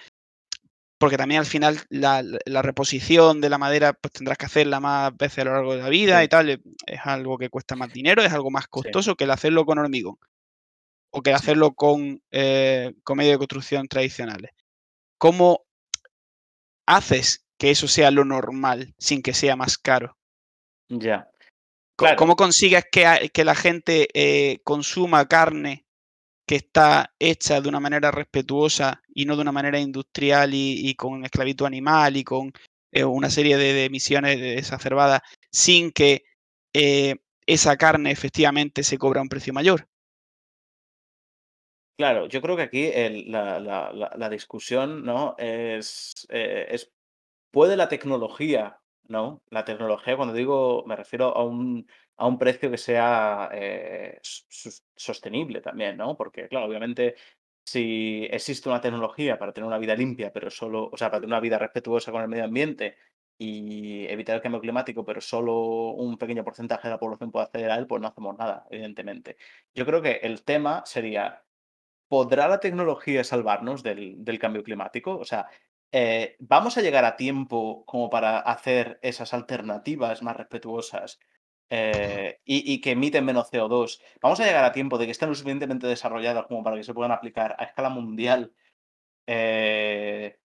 Porque 0.98 1.16
también 1.16 1.40
al 1.40 1.46
final 1.46 1.80
la, 1.90 2.22
reposición 2.62 3.40
de 3.40 3.50
la 3.50 3.58
madera 3.58 3.92
pues 3.94 4.12
tendrás 4.12 4.38
que 4.38 4.46
hacerla 4.46 4.80
más 4.80 5.14
veces 5.16 5.40
a 5.40 5.44
lo 5.44 5.52
largo 5.52 5.74
de 5.74 5.82
la 5.82 5.88
vida 5.88 6.20
Sí. 6.20 6.24
y 6.24 6.28
tal. 6.28 6.50
Es 6.86 7.00
algo 7.04 7.36
que 7.36 7.50
cuesta 7.50 7.76
más 7.76 7.92
dinero, 7.92 8.22
es 8.22 8.32
algo 8.32 8.50
más 8.50 8.68
costoso 8.68 9.14
que 9.16 9.24
el 9.24 9.30
hacerlo 9.30 9.66
con 9.66 9.78
hormigón. 9.78 10.16
O 11.10 11.22
que 11.22 11.30
el 11.30 11.36
hacerlo 11.36 11.74
con, 11.74 12.22
eh, 12.30 12.94
con 13.02 13.18
medios 13.18 13.34
de 13.34 13.38
construcción 13.38 13.86
tradicionales. 13.88 14.50
¿Cómo 15.18 15.63
haces 16.86 17.46
que 17.58 17.70
eso 17.70 17.88
sea 17.88 18.10
lo 18.10 18.24
normal 18.24 18.94
sin 18.98 19.22
que 19.22 19.34
sea 19.34 19.56
más 19.56 19.78
caro? 19.78 20.16
Ya. 20.88 21.28
Claro. 21.96 22.16
¿Cómo 22.16 22.36
consigues 22.36 22.84
que, 22.90 23.44
la 23.44 23.54
gente 23.54 24.08
eh, 24.14 24.60
consuma 24.64 25.26
carne 25.26 25.86
que 26.46 26.56
está 26.56 27.14
hecha 27.18 27.60
de 27.60 27.68
una 27.68 27.80
manera 27.80 28.10
respetuosa 28.10 29.00
y 29.08 29.24
no 29.24 29.36
de 29.36 29.42
una 29.42 29.52
manera 29.52 29.78
industrial 29.78 30.52
y, 30.54 30.88
y 30.88 30.94
con 30.94 31.24
esclavitud 31.24 31.66
animal 31.66 32.16
y 32.16 32.24
con 32.24 32.52
eh, 32.92 33.04
una 33.04 33.30
serie 33.30 33.56
de, 33.56 33.72
de 33.72 33.84
emisiones 33.86 34.38
exacerbadas 34.40 35.22
sin 35.50 35.90
que 35.90 36.24
eh, 36.74 37.16
esa 37.46 37.76
carne 37.76 38.10
efectivamente 38.10 38.82
se 38.82 38.98
cobra 38.98 39.22
un 39.22 39.28
precio 39.28 39.52
mayor? 39.52 39.88
Claro, 41.96 42.26
yo 42.26 42.42
creo 42.42 42.56
que 42.56 42.62
aquí 42.62 42.90
la, 43.28 44.28
discusión, 44.28 45.04
¿no? 45.04 45.36
Es, 45.38 46.26
eh, 46.28 46.66
es, 46.70 46.92
¿puede 47.52 47.76
la 47.76 47.88
tecnología, 47.88 48.80
¿no? 49.04 49.42
La 49.50 49.64
tecnología, 49.64 50.16
cuando 50.16 50.34
digo, 50.34 50.84
me 50.86 50.96
refiero 50.96 51.36
a 51.36 51.44
un, 51.44 51.86
a 52.16 52.26
un 52.26 52.38
precio 52.38 52.70
que 52.70 52.78
sea 52.78 53.48
eh, 53.52 54.20
sostenible 54.22 55.60
también, 55.60 55.96
¿no? 55.96 56.16
Porque, 56.16 56.48
claro, 56.48 56.66
obviamente, 56.66 57.14
si 57.64 58.26
existe 58.30 58.68
una 58.68 58.80
tecnología 58.80 59.38
para 59.38 59.52
tener 59.52 59.68
una 59.68 59.78
vida 59.78 59.94
limpia, 59.94 60.32
pero 60.32 60.50
solo, 60.50 60.90
o 60.92 60.96
sea, 60.96 61.10
para 61.10 61.20
tener 61.20 61.32
una 61.34 61.40
vida 61.40 61.58
respetuosa 61.58 62.12
con 62.12 62.22
el 62.22 62.28
medio 62.28 62.44
ambiente 62.44 62.96
y 63.38 64.06
evitar 64.08 64.36
el 64.36 64.42
cambio 64.42 64.60
climático, 64.60 65.04
pero 65.04 65.20
solo 65.20 65.90
un 65.92 66.18
pequeño 66.18 66.44
porcentaje 66.44 66.88
de 66.88 66.94
la 66.94 66.98
población 67.00 67.30
puede 67.32 67.44
acceder 67.46 67.70
a 67.70 67.76
él, 67.78 67.86
pues 67.86 68.02
no 68.02 68.08
hacemos 68.08 68.36
nada, 68.38 68.66
evidentemente. 68.70 69.36
Yo 69.74 69.86
creo 69.86 70.02
que 70.02 70.14
el 70.22 70.42
tema 70.44 70.82
sería 70.86 71.43
¿Podrá 72.14 72.46
la 72.46 72.60
tecnología 72.60 73.24
salvarnos 73.24 73.82
del, 73.82 74.24
del 74.24 74.38
cambio 74.38 74.62
climático? 74.62 75.18
O 75.18 75.24
sea, 75.24 75.48
eh, 75.90 76.36
¿vamos 76.38 76.78
a 76.78 76.80
llegar 76.80 77.04
a 77.04 77.16
tiempo 77.16 77.84
como 77.86 78.08
para 78.08 78.38
hacer 78.38 79.00
esas 79.02 79.34
alternativas 79.34 80.22
más 80.22 80.36
respetuosas 80.36 81.18
eh, 81.70 82.38
y, 82.44 82.72
y 82.72 82.80
que 82.80 82.92
emiten 82.92 83.24
menos 83.24 83.50
CO2? 83.50 84.00
¿Vamos 84.22 84.38
a 84.38 84.44
llegar 84.44 84.64
a 84.64 84.70
tiempo 84.70 84.96
de 84.96 85.06
que 85.06 85.10
estén 85.10 85.28
lo 85.28 85.34
suficientemente 85.34 85.88
desarrolladas 85.88 86.46
como 86.46 86.62
para 86.62 86.76
que 86.76 86.84
se 86.84 86.94
puedan 86.94 87.10
aplicar 87.10 87.56
a 87.58 87.64
escala 87.64 87.88
mundial 87.88 88.52
eh, 89.26 90.38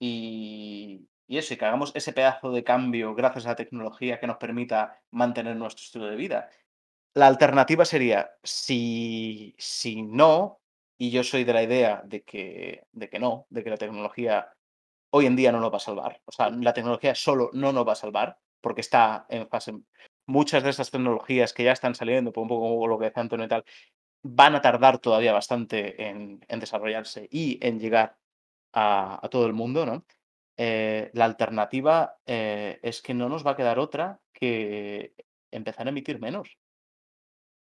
y, 0.00 1.06
y 1.26 1.36
eso, 1.36 1.52
y 1.52 1.58
que 1.58 1.66
hagamos 1.66 1.92
ese 1.96 2.14
pedazo 2.14 2.50
de 2.50 2.64
cambio 2.64 3.14
gracias 3.14 3.44
a 3.44 3.50
la 3.50 3.56
tecnología 3.56 4.18
que 4.18 4.26
nos 4.26 4.38
permita 4.38 5.02
mantener 5.10 5.54
nuestro 5.54 5.84
estilo 5.84 6.06
de 6.06 6.16
vida? 6.16 6.48
La 7.12 7.26
alternativa 7.26 7.84
sería, 7.84 8.30
si, 8.42 9.54
si 9.58 10.00
no, 10.00 10.57
y 10.98 11.10
yo 11.10 11.24
soy 11.24 11.44
de 11.44 11.52
la 11.52 11.62
idea 11.62 12.02
de 12.04 12.22
que, 12.22 12.84
de 12.92 13.08
que 13.08 13.18
no, 13.18 13.46
de 13.50 13.64
que 13.64 13.70
la 13.70 13.76
tecnología 13.76 14.52
hoy 15.10 15.26
en 15.26 15.36
día 15.36 15.52
no 15.52 15.60
nos 15.60 15.72
va 15.72 15.76
a 15.78 15.80
salvar. 15.80 16.20
O 16.26 16.32
sea, 16.32 16.50
la 16.50 16.74
tecnología 16.74 17.14
solo 17.14 17.50
no 17.52 17.72
nos 17.72 17.86
va 17.86 17.92
a 17.92 17.96
salvar, 17.96 18.38
porque 18.60 18.80
está 18.82 19.26
en 19.28 19.48
fase. 19.48 19.72
Muchas 20.26 20.62
de 20.62 20.70
esas 20.70 20.90
tecnologías 20.90 21.52
que 21.54 21.64
ya 21.64 21.72
están 21.72 21.94
saliendo, 21.94 22.32
por 22.32 22.42
un 22.42 22.48
poco 22.48 22.68
como 22.68 22.86
lo 22.88 22.98
que 22.98 23.06
decía 23.06 23.22
Antonio 23.22 23.46
y 23.46 23.48
tal, 23.48 23.64
van 24.22 24.56
a 24.56 24.60
tardar 24.60 24.98
todavía 24.98 25.32
bastante 25.32 26.08
en, 26.08 26.40
desarrollarse 26.48 27.28
y 27.30 27.58
en 27.66 27.80
llegar 27.80 28.16
a, 28.72 29.24
a 29.24 29.28
todo 29.28 29.46
el 29.46 29.54
mundo, 29.54 29.86
¿no? 29.86 30.04
Eh, 30.60 31.10
la 31.14 31.24
alternativa 31.24 32.16
eh, 32.26 32.80
es 32.82 33.00
que 33.00 33.14
no 33.14 33.28
nos 33.28 33.46
va 33.46 33.52
a 33.52 33.56
quedar 33.56 33.78
otra 33.78 34.20
que 34.32 35.14
empezar 35.52 35.86
a 35.86 35.90
emitir 35.90 36.20
menos. 36.20 36.58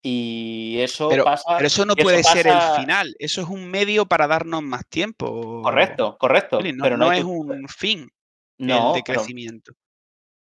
Y 0.06 0.80
eso 0.82 1.10
Pero, 1.10 1.24
pasa 1.24 1.58
pero 1.58 1.68
eso 1.68 1.86
no 1.86 1.96
eso 1.96 2.04
puede 2.04 2.24
ser 2.24 2.48
el 2.48 2.62
final, 2.62 3.16
eso 3.20 3.42
es 3.42 3.48
un 3.48 3.70
medio 3.72 4.06
para 4.06 4.28
darnos 4.28 4.62
más 4.62 4.86
tiempo. 4.88 5.62
correcto, 5.64 6.18
correcto, 6.18 6.62
no, 6.62 6.84
pero 6.84 6.98
no 6.98 7.12
es 7.12 7.22
que 7.22 7.24
un 7.24 7.68
fin 7.70 8.10
no, 8.58 8.94
de 8.94 9.02
pero 9.08 9.22
crecimiento. 9.22 9.74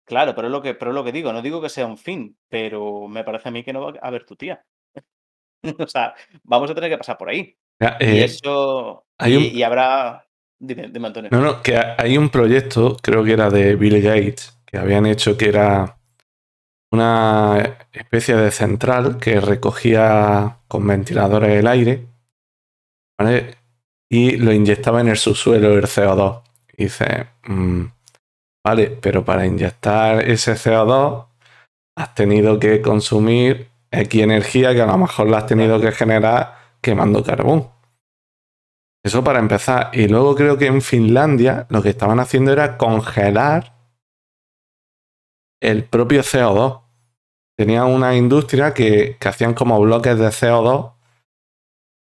claro, 0.05 0.35
pero 0.35 0.49
es 0.49 0.53
lo 0.53 0.63
que 0.63 0.75
pero 0.75 0.91
es 0.91 0.95
lo 0.95 1.05
que 1.05 1.13
digo, 1.13 1.33
no 1.33 1.43
digo 1.43 1.61
que 1.61 1.69
sea 1.69 1.87
un 1.87 1.99
fin, 1.99 2.37
pero 2.49 3.09
me 3.09 3.25
parece 3.25 3.49
a 3.49 3.53
mí 3.53 3.65
que 3.65 3.73
no 3.73 3.81
va 3.83 3.93
a 4.01 4.09
haber 4.09 4.25
tu 4.25 4.37
tía. 4.37 4.65
O 5.81 5.87
sea, 5.89 6.15
vamos 6.45 6.71
a 6.71 6.75
tener 6.75 6.91
que 6.91 6.99
pasar 6.99 7.19
por 7.19 7.29
ahí. 7.29 7.57
Ya, 7.81 7.97
Y 8.01 8.19
eh, 8.19 8.25
eso 8.25 9.07
hay 9.19 9.35
y 9.35 9.37
un- 9.37 9.57
y 9.59 9.63
habrá 9.63 10.25
dime, 10.59 10.89
dime, 10.89 11.07
Antonio. 11.09 11.31
No, 11.31 11.41
no, 11.41 11.63
que 11.63 11.77
hay 11.77 12.17
un 12.17 12.31
proyecto, 12.31 12.97
creo 13.03 13.25
que 13.25 13.33
era 13.33 13.51
de 13.51 13.75
Bill 13.77 14.01
Gates, 14.01 14.59
que 14.65 14.79
habían 14.79 15.07
hecho 15.07 15.37
que 15.37 15.49
era 15.49 15.96
una 16.93 17.79
especie 17.93 18.37
de 18.37 18.51
central 18.51 19.19
que 19.19 19.41
recogía 19.41 20.59
con 20.69 20.87
ventiladores 20.87 21.59
el 21.59 21.67
aire 21.67 22.07
¿vale? 23.19 23.57
y 24.09 24.37
lo 24.37 24.53
inyectaba 24.53 25.01
en 25.01 25.09
el 25.09 25.17
subsuelo 25.17 25.73
el 25.73 25.85
CO2. 25.85 26.43
Y 26.77 26.85
dice, 26.85 27.27
mm, 27.47 27.85
vale, 28.65 28.91
pero 29.01 29.25
para 29.25 29.47
inyectar 29.47 30.29
ese 30.29 30.55
CO2 30.55 31.27
has 31.97 32.15
tenido 32.15 32.59
que 32.59 32.83
consumir 32.83 33.69
X 33.91 34.23
energía 34.23 34.75
que 34.75 34.83
a 34.83 34.87
lo 34.87 34.99
mejor 34.99 35.29
la 35.29 35.39
has 35.39 35.47
tenido 35.47 35.81
que 35.81 35.93
generar 35.93 36.57
quemando 36.81 37.23
carbón. 37.23 37.69
Eso 39.05 39.23
para 39.23 39.39
empezar. 39.39 39.91
Y 39.93 40.09
luego 40.09 40.35
creo 40.35 40.59
que 40.59 40.67
en 40.67 40.83
Finlandia 40.83 41.67
lo 41.71 41.83
que 41.83 41.91
estaban 41.91 42.19
haciendo 42.21 42.53
era 42.53 42.77
congelar 42.77 43.76
el 45.67 45.85
propio 45.85 46.23
CO2. 46.23 46.83
Tenían 47.59 47.87
una 47.87 48.15
industria 48.17 48.75
que, 48.75 49.17
que 49.19 49.29
hacían 49.29 49.55
como 49.55 49.81
bloques 49.81 50.19
de 50.19 50.29
CO2 50.29 50.93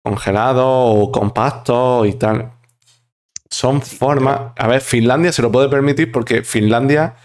congelados 0.05 0.65
o 0.67 1.11
compactos 1.13 2.07
y 2.07 2.15
tal. 2.15 2.53
Son 3.51 3.81
formas. 3.81 4.53
A 4.57 4.67
ver, 4.67 4.81
Finlandia 4.81 5.33
se 5.33 5.43
lo 5.43 5.51
puede 5.51 5.69
permitir 5.69 6.11
porque 6.13 6.43
Finlandia. 6.43 7.17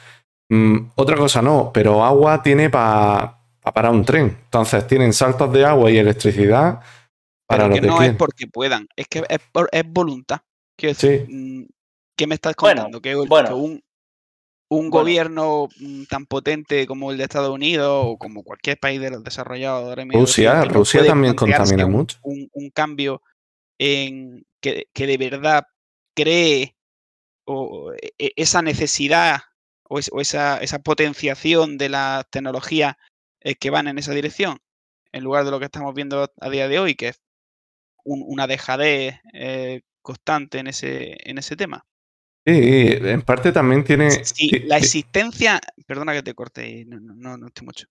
mm, 0.49 0.91
otra 0.95 1.15
cosa 1.17 1.41
no, 1.41 1.71
pero 1.73 2.03
agua 2.03 2.41
tiene 2.41 2.69
para 2.69 3.37
parar 3.73 3.91
un 3.91 4.05
tren. 4.05 4.37
Entonces 4.45 4.87
tienen 4.87 5.13
saltos 5.13 5.51
de 5.53 5.65
agua 5.65 5.91
y 5.91 5.97
electricidad 5.97 6.79
para 7.47 7.63
Pero 7.63 7.67
lo 7.69 7.73
que 7.75 7.81
que 7.81 7.87
no 7.87 8.01
es 8.01 8.15
porque 8.15 8.47
puedan, 8.47 8.87
es 8.95 9.07
que 9.07 9.23
es, 9.27 9.39
por- 9.51 9.69
es 9.71 9.83
voluntad. 9.87 10.39
Quiero 10.77 10.95
decir, 10.95 11.25
Sí. 11.27 11.33
mm, 11.33 11.65
¿qué 12.15 12.27
me 12.27 12.35
estás 12.35 12.55
Bueno, 12.59 12.83
contando? 12.83 13.01
que, 13.01 13.15
bueno. 13.15 13.47
que 13.49 13.53
un, 13.53 13.81
un 14.72 14.89
Bueno. 14.89 15.03
gobierno 15.03 15.67
mm, 15.80 16.03
tan 16.05 16.26
potente 16.26 16.86
como 16.88 17.11
el 17.11 17.17
de 17.17 17.24
Estados 17.24 17.49
Unidos 17.49 18.03
o 18.05 18.17
como 18.17 18.43
cualquier 18.43 18.80
país 18.80 19.01
de 19.01 19.09
los 19.09 19.24
desarrollados 19.24 19.95
de 19.95 20.05
Rusia, 20.05 20.53
no 20.53 20.65
Rusia 20.65 21.05
también 21.05 21.36
contamina 21.36 21.86
un, 21.86 21.91
mucho. 21.91 22.20
un- 22.22 22.49
un 22.53 22.70
cambio 22.70 23.22
en 23.80 24.45
que, 24.61 24.88
que 24.93 25.07
de 25.07 25.17
verdad 25.17 25.65
cree 26.15 26.76
o, 27.45 27.93
e- 27.93 28.13
e- 28.20 28.34
esa 28.36 28.61
necesidad 28.61 29.39
o, 29.84 29.97
es- 29.99 30.11
o 30.13 30.22
esa, 30.22 30.59
esa 30.59 30.80
potenciación 30.80 31.78
de 31.78 31.89
las 31.89 32.30
tecnologías 32.30 32.95
eh, 33.41 33.55
que 33.55 33.70
van 33.72 33.88
en 33.88 33.97
esa 33.97 34.13
dirección, 34.13 34.59
en 35.11 35.24
lugar 35.24 35.45
de 35.45 35.51
lo 35.51 35.59
que 35.59 35.65
estamos 35.65 35.95
viendo 35.95 36.32
a 36.39 36.49
día 36.49 36.67
de 36.67 36.78
hoy, 36.78 36.93
que 36.95 37.07
es 37.09 37.22
un- 38.03 38.24
una 38.28 38.45
dejadez 38.45 39.15
eh, 39.34 39.82
constante 40.03 40.59
en 40.59 40.67
ese, 40.67 41.17
en 41.28 41.38
ese 41.39 41.55
tema. 41.55 41.86
Sí, 42.55 43.07
en 43.07 43.21
parte 43.21 43.51
también 43.51 43.83
tiene. 43.83 44.09
Ti- 44.35 44.59
la 44.65 44.77
existencia, 44.77 45.59
perdona 45.85 46.13
que 46.13 46.23
te 46.23 46.33
corte, 46.33 46.85
no, 46.87 46.99
no, 46.99 47.37
no, 47.37 47.47
estoy 47.47 47.65
mucho. 47.65 47.87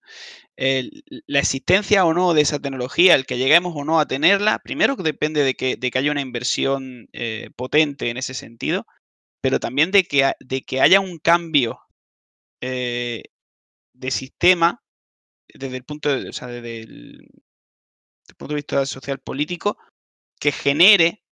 El- 0.57 1.05
la 1.27 1.39
existencia 1.41 2.05
o 2.05 2.15
no 2.15 2.35
de 2.35 2.43
esa 2.43 2.59
tecnología, 2.59 3.15
el 3.15 3.27
que 3.27 3.39
lleguemos 3.39 3.75
o 3.77 3.85
no 3.85 4.01
a 4.01 4.07
tenerla, 4.07 4.59
primero 4.61 4.97
que 4.97 5.03
depende 5.03 5.43
de 5.43 5.55
que, 5.55 5.77
de 5.77 5.91
que 5.91 5.99
haya 5.99 6.11
una 6.13 6.21
inversión 6.21 7.09
eh, 7.13 7.51
potente 7.57 8.11
en 8.11 8.17
ese 8.17 8.35
sentido, 8.35 8.87
pero 9.41 9.61
también 9.61 9.91
de 9.91 10.05
que, 10.05 10.33
de 10.41 10.63
que 10.63 10.81
haya 10.81 11.01
un 11.01 11.19
cambio 11.19 11.81
eh, 12.61 13.23
de 13.95 14.11
sistema 14.11 14.83
desde 15.55 15.77
el 15.77 15.85
punto 15.85 16.09
de, 16.11 16.29
o 16.29 16.33
sea, 16.33 16.49
desde 16.49 16.81
el, 16.81 17.19
desde 17.19 18.31
el 18.31 18.37
punto 18.37 18.55
de 18.55 18.59
vista 18.59 18.87
social 18.87 19.19
político 19.21 19.79
que 20.41 20.53
genere 20.53 21.23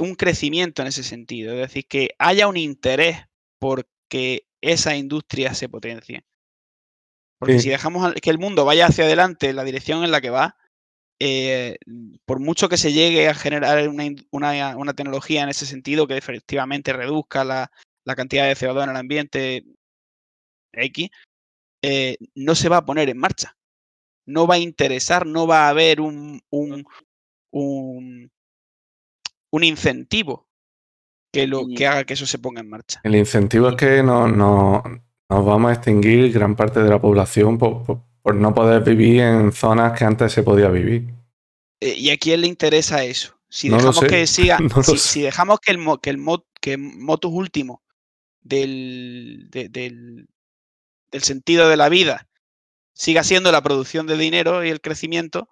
un 0.00 0.14
crecimiento 0.14 0.82
en 0.82 0.88
ese 0.88 1.02
sentido, 1.02 1.52
es 1.54 1.60
decir, 1.60 1.86
que 1.86 2.10
haya 2.18 2.48
un 2.48 2.56
interés 2.56 3.26
por 3.58 3.86
que 4.08 4.46
esa 4.60 4.96
industria 4.96 5.54
se 5.54 5.68
potencie. 5.68 6.24
Porque 7.38 7.54
Sí. 7.54 7.60
si 7.60 7.68
dejamos 7.70 8.12
que 8.14 8.30
el 8.30 8.38
mundo 8.38 8.64
vaya 8.64 8.86
hacia 8.86 9.04
adelante 9.04 9.48
en 9.48 9.56
la 9.56 9.64
dirección 9.64 10.04
en 10.04 10.10
la 10.10 10.20
que 10.20 10.30
va, 10.30 10.56
eh, 11.18 11.78
por 12.24 12.40
mucho 12.40 12.68
que 12.68 12.78
se 12.78 12.92
llegue 12.92 13.28
a 13.28 13.34
generar 13.34 13.88
una, 13.88 14.94
tecnología 14.94 15.42
en 15.42 15.50
ese 15.50 15.66
sentido 15.66 16.06
que 16.06 16.16
efectivamente 16.16 16.92
reduzca 16.92 17.44
la, 17.44 17.70
cantidad 18.16 18.46
de 18.46 18.56
CO2 18.56 18.84
en 18.84 18.90
el 18.90 18.96
ambiente 18.96 19.64
X, 20.72 21.10
eh, 21.82 22.16
no 22.34 22.54
se 22.54 22.68
va 22.68 22.78
a 22.78 22.84
poner 22.84 23.08
en 23.08 23.18
marcha. 23.18 23.56
No 24.26 24.46
va 24.46 24.56
a 24.56 24.58
interesar, 24.58 25.26
no 25.26 25.46
va 25.46 25.66
a 25.66 25.68
haber 25.70 26.00
un, 26.00 26.40
un, 26.50 26.84
un, 27.52 28.30
incentivo 29.52 30.46
que, 31.32 31.46
lo, 31.46 31.66
que 31.66 31.86
haga 31.86 32.04
que 32.04 32.14
eso 32.14 32.26
se 32.26 32.38
ponga 32.38 32.60
en 32.60 32.68
marcha. 32.68 33.00
El 33.04 33.16
incentivo 33.16 33.68
es 33.68 33.76
que 33.76 34.02
no, 34.02 34.28
no, 34.28 34.82
nos 35.28 35.44
vamos 35.44 35.70
a 35.70 35.74
extinguir 35.74 36.32
gran 36.32 36.56
parte 36.56 36.82
de 36.82 36.90
la 36.90 37.00
población 37.00 37.58
por 37.58 38.02
por 38.22 38.34
no 38.34 38.54
poder 38.54 38.82
vivir 38.82 39.20
en 39.20 39.52
zonas 39.52 39.98
que 39.98 40.04
antes 40.04 40.32
se 40.32 40.42
podía 40.42 40.68
vivir. 40.68 41.12
Eh, 41.80 41.94
¿Y 41.96 42.10
a 42.10 42.18
quién 42.18 42.42
le 42.42 42.46
interesa 42.46 43.04
eso? 43.04 43.38
Si 43.48 43.68
dejamos 43.68 44.00
que 44.00 44.26
siga, 44.26 44.58
si, 44.96 45.22
dejamos 45.22 45.60
que 45.60 45.72
el, 45.72 45.78
que 46.00 46.10
el 46.10 46.24
que 46.60 46.76
motus 46.76 47.32
último 47.32 47.82
del, 48.42 49.48
del, 49.50 50.28
sentido 51.12 51.68
de 51.68 51.76
la 51.76 51.88
vida 51.88 52.28
siga 52.92 53.24
siendo 53.24 53.50
la 53.50 53.62
producción 53.62 54.06
de 54.06 54.16
dinero 54.16 54.64
y 54.64 54.68
el 54.68 54.80
crecimiento, 54.80 55.48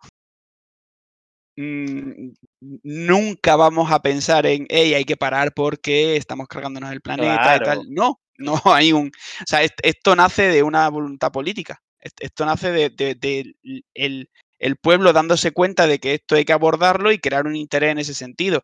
mm, 1.59 2.35
nunca 2.83 3.57
vamos 3.57 3.91
a 3.91 4.01
pensar 4.01 4.47
en, 4.47 4.67
hey, 4.69 4.95
hay 4.95 5.05
que 5.05 5.17
parar 5.17 5.53
porque 5.55 6.17
estamos 6.17 6.47
cargándonos 6.49 6.93
el 6.93 7.01
planeta 7.01 7.57
y 7.57 7.61
tal. 7.61 7.83
No, 7.89 8.21
no 8.39 8.55
hay 8.65 8.93
un... 8.93 9.09
O 9.09 9.47
sea, 9.47 9.61
esto 9.83 10.17
nace 10.17 10.49
de 10.49 10.63
una 10.63 10.89
voluntad 10.89 11.33
política. 11.33 11.83
Esto 12.01 12.47
nace 12.47 12.71
de, 12.71 13.55
el, 13.95 14.77
pueblo 14.77 15.13
dándose 15.13 15.51
cuenta 15.51 15.87
de 15.89 15.99
que 15.99 16.15
esto 16.15 16.37
hay 16.37 16.45
que 16.45 16.53
abordarlo 16.53 17.11
y 17.11 17.19
crear 17.19 17.47
un 17.47 17.57
interés 17.57 17.91
en 17.91 17.99
ese 17.99 18.15
sentido. 18.15 18.63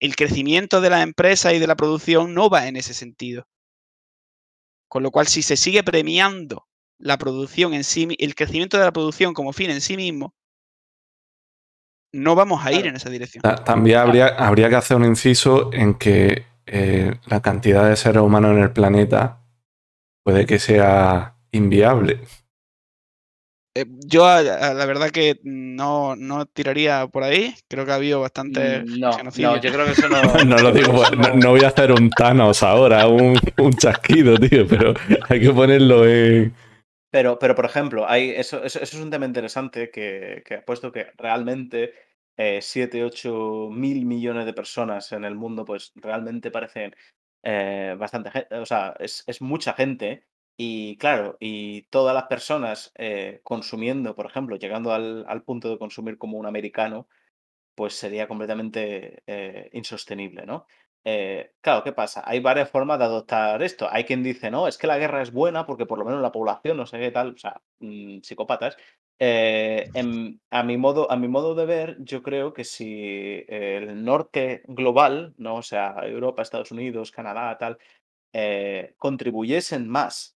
El 0.00 0.16
crecimiento 0.16 0.80
de 0.80 0.90
la 0.90 1.02
empresa 1.02 1.54
y 1.54 1.60
de 1.60 1.68
la 1.68 1.76
producción 1.76 2.34
no 2.34 2.50
va 2.50 2.66
en 2.66 2.76
ese 2.76 2.92
sentido. 2.92 3.46
Con 4.88 5.04
lo 5.04 5.12
cual, 5.12 5.28
si 5.28 5.42
se 5.42 5.56
sigue 5.56 5.84
premiando 5.84 6.66
la 6.98 7.16
producción 7.16 7.74
en 7.74 7.84
sí, 7.84 8.08
el 8.18 8.34
crecimiento 8.34 8.76
de 8.76 8.84
la 8.84 8.92
producción 8.92 9.34
como 9.34 9.52
fin 9.52 9.70
en 9.70 9.80
sí 9.80 9.96
mismo, 9.96 10.34
no 12.14 12.34
vamos 12.34 12.64
a 12.64 12.72
ir 12.72 12.86
en 12.86 12.96
esa 12.96 13.10
dirección. 13.10 13.42
También 13.64 13.98
habría, 13.98 14.28
habría 14.28 14.68
que 14.68 14.76
hacer 14.76 14.96
un 14.96 15.04
inciso 15.04 15.70
en 15.72 15.94
que 15.94 16.44
eh, 16.66 17.14
la 17.26 17.42
cantidad 17.42 17.88
de 17.88 17.96
seres 17.96 18.22
humanos 18.22 18.52
en 18.52 18.62
el 18.62 18.70
planeta 18.70 19.40
puede 20.22 20.46
que 20.46 20.58
sea 20.58 21.34
inviable. 21.50 22.20
Eh, 23.76 23.86
yo 24.06 24.24
la 24.24 24.86
verdad 24.86 25.10
que 25.10 25.40
no, 25.42 26.14
no, 26.14 26.46
tiraría 26.46 27.06
por 27.08 27.24
ahí. 27.24 27.54
Creo 27.68 27.84
que 27.84 27.90
ha 27.90 27.96
habido 27.96 28.20
bastante 28.20 28.84
mm, 28.84 29.00
no, 29.00 29.10
no, 29.10 29.60
yo 29.60 29.72
creo 29.72 29.84
que 29.84 29.92
eso 29.92 30.08
no. 30.08 30.22
no 30.44 30.56
lo 30.58 30.72
digo, 30.72 31.02
no, 31.34 31.50
voy 31.50 31.64
a 31.64 31.68
hacer 31.68 31.90
un 31.90 32.08
Thanos 32.10 32.62
ahora, 32.62 33.08
un, 33.08 33.38
un, 33.58 33.72
chasquido, 33.72 34.38
tío, 34.38 34.66
pero 34.68 34.94
hay 35.28 35.40
que 35.40 35.50
ponerlo 35.50 36.06
en. 36.06 36.54
Pero, 37.10 37.38
pero 37.38 37.54
por 37.54 37.64
ejemplo, 37.64 38.08
hay, 38.08 38.30
eso, 38.30 38.62
eso, 38.64 38.80
es 38.80 38.94
un 38.94 39.10
tema 39.10 39.26
interesante 39.26 39.90
que, 39.90 40.42
que 40.46 40.54
ha 40.54 40.64
puesto 40.64 40.90
que 40.90 41.06
realmente 41.16 41.92
7, 42.36 42.98
eh, 42.98 43.04
8 43.04 43.68
mil 43.70 44.04
millones 44.06 44.46
de 44.46 44.52
personas 44.52 45.12
en 45.12 45.24
el 45.24 45.34
mundo, 45.34 45.64
pues 45.64 45.92
realmente 45.94 46.50
parecen 46.50 46.94
eh, 47.42 47.94
bastante 47.98 48.30
gente. 48.30 48.54
O 48.56 48.66
sea, 48.66 48.94
es, 48.98 49.24
es 49.26 49.42
mucha 49.42 49.74
gente 49.74 50.24
y 50.56 50.96
claro, 50.98 51.36
y 51.40 51.82
todas 51.84 52.14
las 52.14 52.24
personas 52.24 52.92
eh, 52.96 53.40
consumiendo, 53.42 54.14
por 54.14 54.26
ejemplo, 54.26 54.56
llegando 54.56 54.92
al, 54.92 55.42
punto 55.44 55.68
de 55.70 55.78
consumir 55.78 56.18
como 56.18 56.38
un 56.38 56.46
americano, 56.46 57.08
pues 57.74 57.94
sería 57.94 58.28
completamente 58.28 59.22
eh, 59.26 59.70
insostenible, 59.72 60.46
¿no? 60.46 60.66
Claro, 61.60 61.84
¿qué 61.84 61.92
pasa? 61.92 62.22
Hay 62.24 62.40
varias 62.40 62.70
formas 62.70 62.98
de 62.98 63.04
adoptar 63.04 63.62
esto. 63.62 63.88
Hay 63.90 64.04
quien 64.04 64.22
dice, 64.22 64.50
no, 64.50 64.66
es 64.68 64.78
que 64.78 64.86
la 64.86 64.98
guerra 64.98 65.22
es 65.22 65.32
buena 65.32 65.66
porque 65.66 65.86
por 65.86 65.98
lo 65.98 66.04
menos 66.04 66.22
la 66.22 66.32
población, 66.32 66.76
no 66.78 66.86
sé 66.86 66.98
qué 66.98 67.10
tal, 67.10 67.34
o 67.34 67.38
sea, 67.38 67.60
mm, 67.80 68.20
psicópatas. 68.22 68.76
A, 69.20 70.62
mi 70.62 70.76
modo, 70.76 71.10
a 71.10 71.16
mi 71.16 71.28
modo 71.28 71.54
de 71.54 71.66
ver, 71.66 71.96
yo 72.00 72.22
creo 72.22 72.52
que 72.52 72.64
si 72.64 73.44
el 73.48 74.04
norte 74.04 74.62
global, 74.66 75.34
¿no? 75.36 75.56
O 75.56 75.62
sea, 75.62 75.96
Europa, 76.02 76.42
Estados 76.42 76.72
Unidos, 76.72 77.10
Canadá, 77.10 77.56
tal, 77.58 77.78
contribuyesen 78.98 79.88
más 79.88 80.34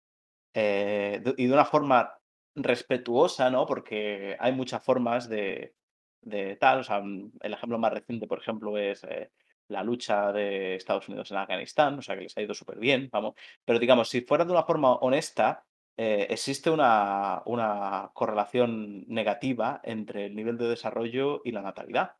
eh, 0.60 1.22
y 1.36 1.46
de 1.46 1.52
una 1.52 1.64
forma 1.64 2.18
respetuosa, 2.56 3.50
¿no? 3.50 3.64
Porque 3.66 4.36
hay 4.40 4.52
muchas 4.52 4.82
formas 4.82 5.28
de, 5.28 5.74
de 6.22 6.56
tal. 6.56 6.80
O 6.80 6.84
sea, 6.84 7.00
mm, 7.00 7.32
el 7.40 7.52
ejemplo 7.54 7.78
más 7.78 7.92
reciente, 7.92 8.26
por 8.26 8.40
ejemplo, 8.40 8.76
es 8.76 9.04
eh, 9.04 9.30
la 9.68 9.84
lucha 9.84 10.32
de 10.32 10.74
Estados 10.74 11.08
Unidos 11.08 11.30
en 11.30 11.36
Afganistán, 11.36 11.98
o 11.98 12.02
sea, 12.02 12.16
que 12.16 12.22
les 12.22 12.36
ha 12.36 12.42
ido 12.42 12.54
súper 12.54 12.78
bien, 12.78 13.08
vamos. 13.12 13.34
Pero 13.64 13.78
digamos, 13.78 14.08
si 14.08 14.22
fuera 14.22 14.44
de 14.44 14.52
una 14.52 14.64
forma 14.64 14.94
honesta, 14.96 15.64
eh, 16.00 16.28
existe 16.30 16.70
una, 16.70 17.42
una 17.44 18.12
correlación 18.14 19.04
negativa 19.08 19.80
entre 19.82 20.26
el 20.26 20.36
nivel 20.36 20.56
de 20.56 20.68
desarrollo 20.68 21.42
y 21.44 21.50
la 21.50 21.60
natalidad. 21.60 22.12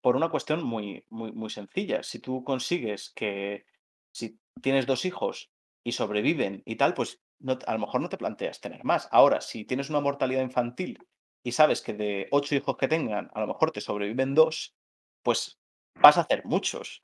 Por 0.00 0.14
una 0.14 0.28
cuestión 0.28 0.62
muy, 0.62 1.04
muy, 1.10 1.32
muy 1.32 1.50
sencilla. 1.50 2.04
Si 2.04 2.20
tú 2.20 2.44
consigues 2.44 3.10
que, 3.16 3.66
si 4.14 4.38
tienes 4.60 4.86
dos 4.86 5.04
hijos 5.04 5.50
y 5.84 5.92
sobreviven 5.92 6.62
y 6.64 6.76
tal, 6.76 6.94
pues 6.94 7.20
a 7.66 7.72
lo 7.72 7.80
mejor 7.80 8.00
no 8.00 8.08
te 8.08 8.18
planteas 8.18 8.60
tener 8.60 8.84
más. 8.84 9.08
Ahora, 9.10 9.40
si 9.40 9.64
tienes 9.64 9.90
una 9.90 10.00
mortalidad 10.00 10.42
infantil 10.42 11.04
y 11.42 11.50
sabes 11.50 11.82
que 11.82 11.94
de 11.94 12.28
ocho 12.30 12.54
hijos 12.54 12.76
que 12.76 12.86
tengan, 12.86 13.28
a 13.34 13.40
lo 13.40 13.48
mejor 13.48 13.72
te 13.72 13.80
sobreviven 13.80 14.36
dos, 14.36 14.76
pues 15.24 15.58
vas 16.00 16.16
a 16.16 16.20
hacer 16.20 16.44
muchos. 16.44 17.00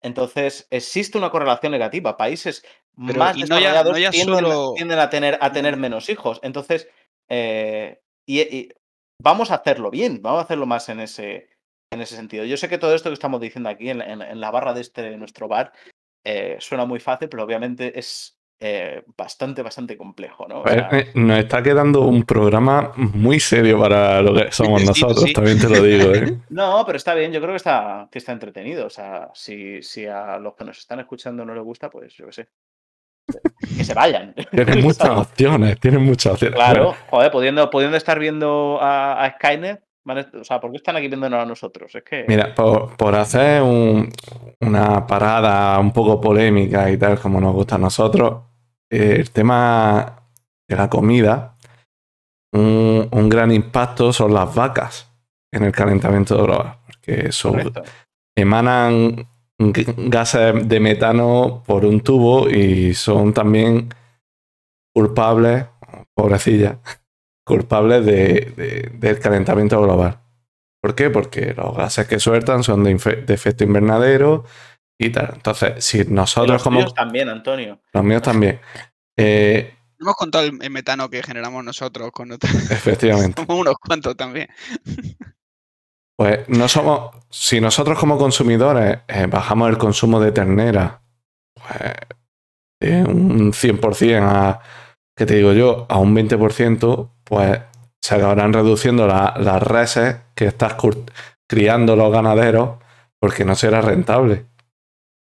Entonces, 0.00 0.66
existe 0.70 1.18
una 1.18 1.30
correlación 1.30 1.72
negativa. 1.72 2.16
Países 2.16 2.64
más 2.96 3.36
desarrollados 3.36 3.94
tienden, 4.10 4.98
a 4.98 5.10
tener, 5.10 5.38
a 5.40 5.52
tener 5.52 5.76
menos 5.76 6.08
hijos. 6.08 6.40
Entonces, 6.42 6.88
eh, 7.28 8.00
y, 8.26 8.68
vamos 9.20 9.50
a 9.50 9.56
hacerlo 9.56 9.90
bien, 9.90 10.20
vamos 10.22 10.40
a 10.40 10.44
hacerlo 10.44 10.66
más 10.66 10.88
en 10.88 11.00
ese, 11.00 11.48
en 11.90 12.00
ese 12.00 12.16
sentido. 12.16 12.44
Yo 12.44 12.56
sé 12.56 12.68
que 12.68 12.78
todo 12.78 12.94
esto 12.94 13.10
que 13.10 13.14
estamos 13.14 13.40
diciendo 13.40 13.68
aquí 13.68 13.90
en, 13.90 14.02
en 14.02 14.40
la 14.40 14.50
barra 14.50 14.74
de 14.74 14.80
este 14.80 15.02
de 15.02 15.16
nuestro 15.16 15.48
bar 15.48 15.72
eh, 16.24 16.56
suena 16.60 16.84
muy 16.84 17.00
fácil, 17.00 17.28
pero 17.28 17.42
obviamente 17.42 17.98
es 17.98 18.38
eh, 18.60 19.02
bastante, 19.16 19.60
bastante 19.60 19.96
complejo, 19.96 20.46
¿no? 20.46 20.62
Eh, 20.66 21.10
nos 21.14 21.38
está 21.40 21.60
quedando 21.64 22.02
un 22.02 22.22
programa 22.22 22.92
muy 22.94 23.40
serio 23.40 23.80
para 23.80 24.22
lo 24.22 24.32
que 24.34 24.52
somos 24.52 24.84
nosotros, 24.84 25.32
también 25.32 25.58
te 25.58 25.68
lo 25.68 25.82
digo. 25.82 26.12
no, 26.50 26.84
pero 26.86 26.96
está 26.96 27.12
bien, 27.14 27.32
yo 27.32 27.40
creo 27.40 27.52
que 27.52 27.56
está, 27.56 28.08
que 28.08 28.18
está 28.20 28.30
entretenido. 28.30 28.86
O 28.86 28.90
sea, 28.90 29.30
si, 29.34 29.82
si 29.82 30.06
a 30.06 30.38
los 30.38 30.54
que 30.54 30.64
nos 30.64 30.78
están 30.78 31.00
escuchando 31.00 31.44
no 31.44 31.56
les 31.56 31.64
gusta, 31.64 31.90
pues 31.90 32.14
yo 32.14 32.26
qué 32.26 32.32
sé. 32.32 32.48
Que 33.76 33.84
se 33.84 33.94
vayan. 33.94 34.34
Tienen 34.50 34.80
muchas 34.82 35.10
opciones, 35.10 35.80
tienen 35.80 36.02
muchas 36.02 36.34
opciones. 36.34 36.56
Claro, 36.56 36.94
joder, 37.10 37.30
pudiendo, 37.30 37.70
pudiendo 37.70 37.96
estar 37.96 38.18
viendo 38.18 38.78
a, 38.80 39.24
a 39.24 39.30
Skynet, 39.32 39.82
o 40.04 40.44
sea, 40.44 40.60
¿por 40.60 40.70
qué 40.70 40.78
están 40.78 40.96
aquí 40.96 41.08
viéndonos 41.08 41.42
a 41.42 41.46
nosotros? 41.46 41.94
Es 41.94 42.02
que... 42.02 42.24
Mira, 42.26 42.54
por, 42.54 43.14
hacer 43.14 43.62
una 43.62 45.06
parada 45.06 45.78
un 45.78 45.92
poco 45.92 46.20
polémica 46.20 46.90
y 46.90 46.96
tal, 46.96 47.18
como 47.20 47.40
nos 47.40 47.52
gusta 47.54 47.76
a 47.76 47.78
nosotros, 47.78 48.42
eh, 48.90 49.16
el 49.20 49.30
tema 49.30 50.26
de 50.68 50.76
la 50.76 50.88
comida, 50.88 51.56
un, 52.52 53.28
gran 53.28 53.52
impacto 53.52 54.12
son 54.12 54.34
las 54.34 54.54
vacas 54.54 55.10
en 55.52 55.64
el 55.64 55.72
calentamiento 55.72 56.42
global, 56.42 56.78
porque 56.86 57.30
son, 57.30 57.72
emanan 58.36 59.28
gases 59.72 60.68
de 60.68 60.80
metano 60.80 61.62
por 61.66 61.84
un 61.84 62.00
tubo 62.00 62.48
y 62.48 62.94
son 62.94 63.32
también 63.32 63.94
culpables, 64.94 65.66
pobrecillas, 66.14 66.78
culpables 67.46 68.04
de, 68.04 68.90
del 68.94 69.18
calentamiento 69.18 69.80
global. 69.80 70.18
¿Por 70.80 70.94
qué? 70.94 71.10
Porque 71.10 71.54
los 71.54 71.76
gases 71.76 72.08
que 72.08 72.18
sueltan 72.18 72.64
son 72.64 72.82
de, 72.82 72.92
efecto 73.28 73.62
invernadero 73.62 74.44
y 74.98 75.10
tal. 75.10 75.30
Entonces, 75.34 75.84
si 75.84 76.04
nosotros 76.04 76.54
los 76.54 76.62
como... 76.62 76.78
Míos 76.80 76.94
también, 76.94 77.28
Antonio. 77.28 77.80
Los 77.92 78.04
míos 78.04 78.22
también. 78.22 78.60
Eh, 79.16 79.74
Hemos 80.00 80.16
contado 80.16 80.44
el, 80.44 80.70
metano 80.70 81.08
que 81.08 81.22
generamos 81.22 81.62
nosotros 81.62 82.10
con 82.10 82.32
Efectivamente. 82.32 83.40
somos 83.46 83.60
unos 83.60 83.76
cuantos 83.76 84.16
también. 84.16 84.48
Pues 86.22 86.48
no 86.48 86.68
somos. 86.68 87.10
Si 87.30 87.60
nosotros 87.60 87.98
como 87.98 88.16
consumidores 88.16 88.98
eh, 89.08 89.26
bajamos 89.26 89.68
el 89.70 89.76
consumo 89.76 90.20
de 90.20 90.30
ternera, 90.30 91.02
pues 92.78 93.06
un 93.08 93.52
100% 93.52 94.22
a, 94.22 94.60
¿qué 95.16 95.26
te 95.26 95.34
digo 95.34 95.52
yo? 95.52 95.84
A 95.88 95.98
un 95.98 96.14
20%, 96.14 97.10
pues 97.24 97.60
se 98.00 98.14
acabarán 98.14 98.52
reduciendo 98.52 99.08
las 99.08 99.62
reses 99.64 100.18
que 100.36 100.46
estás 100.46 100.76
criando 101.48 101.96
los 101.96 102.12
ganaderos 102.12 102.78
porque 103.18 103.44
no 103.44 103.56
será 103.56 103.80
rentable. 103.80 104.46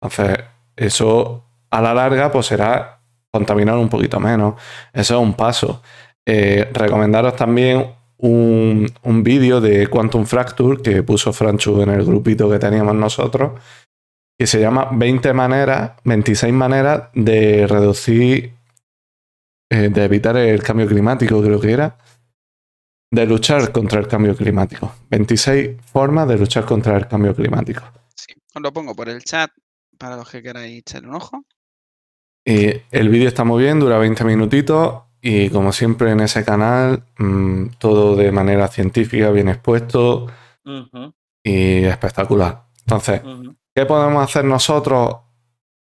Entonces, 0.02 0.44
eso 0.76 1.46
a 1.70 1.80
la 1.80 1.94
larga 1.94 2.30
pues 2.30 2.44
será 2.44 3.00
contaminar 3.32 3.78
un 3.78 3.88
poquito 3.88 4.20
menos. 4.20 4.60
Eso 4.92 5.14
es 5.14 5.22
un 5.22 5.32
paso. 5.32 5.80
Eh, 6.26 6.68
recomendaros 6.74 7.36
también 7.36 7.99
un, 8.20 8.90
un 9.02 9.22
vídeo 9.22 9.60
de 9.60 9.86
Quantum 9.88 10.26
Fracture 10.26 10.82
que 10.82 11.02
puso 11.02 11.32
Franchu 11.32 11.80
en 11.82 11.90
el 11.90 12.04
grupito 12.04 12.50
que 12.50 12.58
teníamos 12.58 12.94
nosotros, 12.94 13.60
que 14.38 14.46
se 14.46 14.60
llama 14.60 14.88
20 14.92 15.32
maneras, 15.32 15.92
26 16.04 16.52
maneras 16.52 17.10
de 17.14 17.66
reducir, 17.66 18.54
eh, 19.70 19.88
de 19.88 20.04
evitar 20.04 20.36
el 20.36 20.62
cambio 20.62 20.86
climático, 20.86 21.42
creo 21.42 21.60
que 21.60 21.72
era, 21.72 21.98
de 23.10 23.26
luchar 23.26 23.72
contra 23.72 24.00
el 24.00 24.08
cambio 24.08 24.36
climático. 24.36 24.94
26 25.10 25.80
formas 25.82 26.28
de 26.28 26.38
luchar 26.38 26.64
contra 26.64 26.96
el 26.96 27.08
cambio 27.08 27.34
climático. 27.34 27.82
Sí, 28.14 28.34
os 28.54 28.62
lo 28.62 28.72
pongo 28.72 28.94
por 28.94 29.08
el 29.08 29.22
chat 29.24 29.50
para 29.98 30.16
los 30.16 30.30
que 30.30 30.42
queráis 30.42 30.78
echarle 30.78 31.08
un 31.08 31.14
ojo. 31.16 31.44
Y 32.44 32.68
el 32.90 33.08
vídeo 33.08 33.28
está 33.28 33.44
muy 33.44 33.62
bien, 33.62 33.80
dura 33.80 33.98
20 33.98 34.24
minutitos 34.24 35.02
y 35.22 35.50
como 35.50 35.72
siempre 35.72 36.10
en 36.12 36.20
ese 36.20 36.44
canal, 36.44 37.02
mm, 37.18 37.66
todo 37.78 38.16
de 38.16 38.32
manera 38.32 38.68
científica, 38.68 39.30
bien 39.30 39.48
expuesto 39.48 40.26
y 41.42 41.84
espectacular. 41.84 42.64
Entonces. 42.80 43.20
¿qué 43.74 43.86
podemos 43.86 44.22
hacer 44.22 44.44
nosotros 44.44 45.16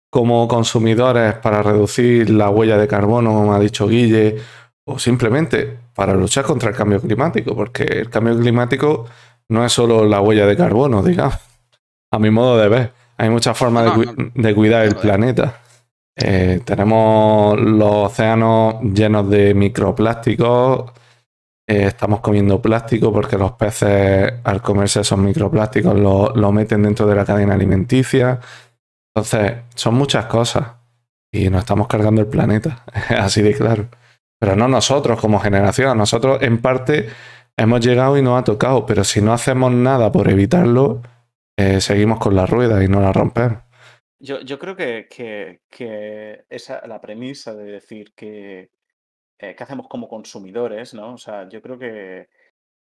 como 0.09 0.47
consumidores 0.47 1.35
para 1.35 1.63
reducir 1.63 2.29
la 2.29 2.49
huella 2.49 2.77
de 2.77 2.87
carbono, 2.87 3.33
como 3.33 3.53
ha 3.53 3.59
dicho 3.59 3.87
Guille, 3.87 4.37
o 4.85 4.99
simplemente 4.99 5.79
para 5.93 6.13
luchar 6.13 6.45
contra 6.45 6.69
el 6.69 6.75
cambio 6.75 7.01
climático? 7.01 7.55
Porque 7.55 7.83
el 7.83 8.09
cambio 8.09 8.37
climático 8.37 9.05
no 9.49 9.65
es 9.65 9.71
solo 9.71 10.05
la 10.05 10.21
huella 10.21 10.45
de 10.45 10.57
carbono, 10.57 11.01
digamos, 11.01 11.37
a 12.11 12.19
mi 12.19 12.29
modo 12.29 12.57
de 12.57 12.69
ver. 12.69 12.93
Hay 13.17 13.29
muchas 13.29 13.57
formas 13.57 13.97
de, 13.97 14.05
No, 14.35 14.55
cuidar 14.55 14.83
el 14.83 14.89
Claro, 14.89 15.01
planeta. 15.01 15.61
Eh, 16.19 16.61
tenemos 16.65 17.59
los 17.59 18.11
océanos 18.11 18.81
llenos 18.81 19.29
de 19.29 19.53
microplásticos. 19.53 20.91
Eh, 21.67 21.83
estamos 21.87 22.21
comiendo 22.21 22.59
plástico 22.61 23.13
porque 23.13 23.37
los 23.37 23.51
peces, 23.53 24.33
al 24.43 24.61
comerse 24.61 25.01
esos 25.01 25.19
microplásticos, 25.19 25.95
lo, 25.95 26.51
meten 26.51 26.83
dentro 26.83 27.05
de 27.05 27.15
la 27.15 27.25
cadena 27.25 27.53
alimenticia. 27.53 28.39
Entonces, 29.13 29.57
son 29.75 29.93
muchas 29.95 30.25
cosas. 30.25 30.65
Y 31.31 31.49
nos 31.49 31.59
estamos 31.59 31.87
cargando 31.87 32.21
el 32.21 32.27
planeta. 32.27 32.83
Así 33.09 33.41
de 33.43 33.53
claro. 33.53 33.87
Pero 34.39 34.55
no 34.55 34.67
nosotros 34.67 35.19
como 35.19 35.39
generación. 35.39 35.97
Nosotros, 35.97 36.41
en 36.41 36.59
parte, 36.59 37.09
hemos 37.57 37.81
llegado 37.85 38.17
y 38.17 38.23
nos 38.23 38.39
ha 38.39 38.43
tocado. 38.43 38.85
Pero 38.87 39.03
si 39.03 39.21
no 39.21 39.33
hacemos 39.33 39.71
nada 39.71 40.11
por 40.11 40.29
evitarlo, 40.29 41.01
eh, 41.57 41.81
seguimos 41.81 42.19
con 42.19 42.35
la 42.35 42.47
rueda 42.47 42.83
y 42.83 42.87
no 42.87 43.01
la 43.01 43.13
rompemos. 43.13 43.66
Yo, 44.19 44.41
yo 44.41 44.57
creo 44.57 44.75
que, 44.75 45.07
que, 45.09 45.61
que 45.69 46.45
esa, 46.49 46.85
la 46.87 46.99
premisa 47.01 47.53
de 47.55 47.65
decir 47.65 48.13
que, 48.15 48.71
eh, 49.39 49.55
¿qué 49.55 49.63
hacemos 49.63 49.87
como 49.87 50.07
consumidores? 50.09 50.93
¿no? 50.93 51.13
O 51.13 51.17
sea, 51.17 51.47
yo 51.49 51.61
creo 51.61 51.77
que, 51.79 52.29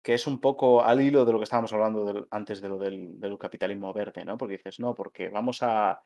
que 0.02 0.14
es 0.14 0.26
un 0.26 0.40
poco 0.40 0.84
al 0.84 1.00
hilo 1.00 1.24
de 1.24 1.32
lo 1.32 1.38
que 1.38 1.44
estábamos 1.44 1.72
hablando 1.72 2.26
antes 2.30 2.60
de 2.60 2.68
lo 2.68 2.78
del, 2.78 3.20
del 3.20 3.38
capitalismo 3.38 3.92
verde, 3.92 4.24
¿no? 4.24 4.36
Porque 4.38 4.58
dices, 4.58 4.80
no, 4.80 4.94
porque 4.94 5.28
vamos 5.28 5.62
a 5.62 6.02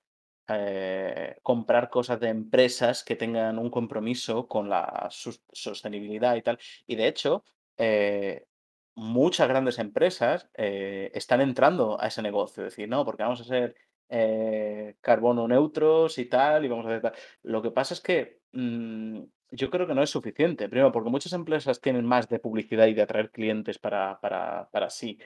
eh, 0.49 1.37
comprar 1.43 1.91
cosas 1.91 2.21
de 2.21 2.29
empresas 2.29 3.03
que 3.05 3.17
tengan 3.17 3.59
un 3.59 3.71
compromiso 3.71 4.47
con 4.47 4.69
la 4.69 5.09
sostenibilidad 5.11 6.37
y 6.37 6.43
tal. 6.43 6.59
Y 6.87 6.97
de 6.97 7.09
hecho, 7.09 7.45
eh, 7.79 8.47
muchas 8.95 9.49
grandes 9.49 9.79
empresas 9.79 10.49
eh, 10.55 11.11
están 11.15 11.41
entrando 11.41 12.01
a 12.01 12.09
ese 12.09 12.23
negocio, 12.23 12.65
es 12.65 12.73
decir, 12.73 12.89
no, 12.89 13.05
porque 13.05 13.23
vamos 13.25 13.41
a 13.41 13.45
ser 13.45 13.75
eh, 14.09 14.97
carbono 15.01 15.49
neutros 15.49 16.19
y 16.19 16.27
tal, 16.27 16.65
y 16.65 16.69
vamos 16.69 16.87
a 16.87 16.89
hacer 16.91 17.03
tal. 17.03 17.15
Lo 17.43 17.63
que 17.63 17.71
pasa 17.71 17.95
es 17.95 18.01
que 18.01 18.41
mm, 18.53 19.21
yo 19.51 19.71
creo 19.71 19.87
que 19.87 19.95
no 19.95 20.03
es 20.03 20.11
suficiente. 20.11 20.69
Primero, 20.69 20.93
porque 20.93 21.11
muchas 21.11 21.33
empresas 21.33 21.81
tienen 21.81 22.05
más 22.05 22.29
de 22.29 22.39
publicidad 22.39 22.87
y 22.87 22.95
de 22.95 23.03
atraer 23.03 23.31
clientes 23.31 23.79
para, 23.79 24.21
para, 24.21 24.69
para 24.71 24.91
sí 24.91 25.19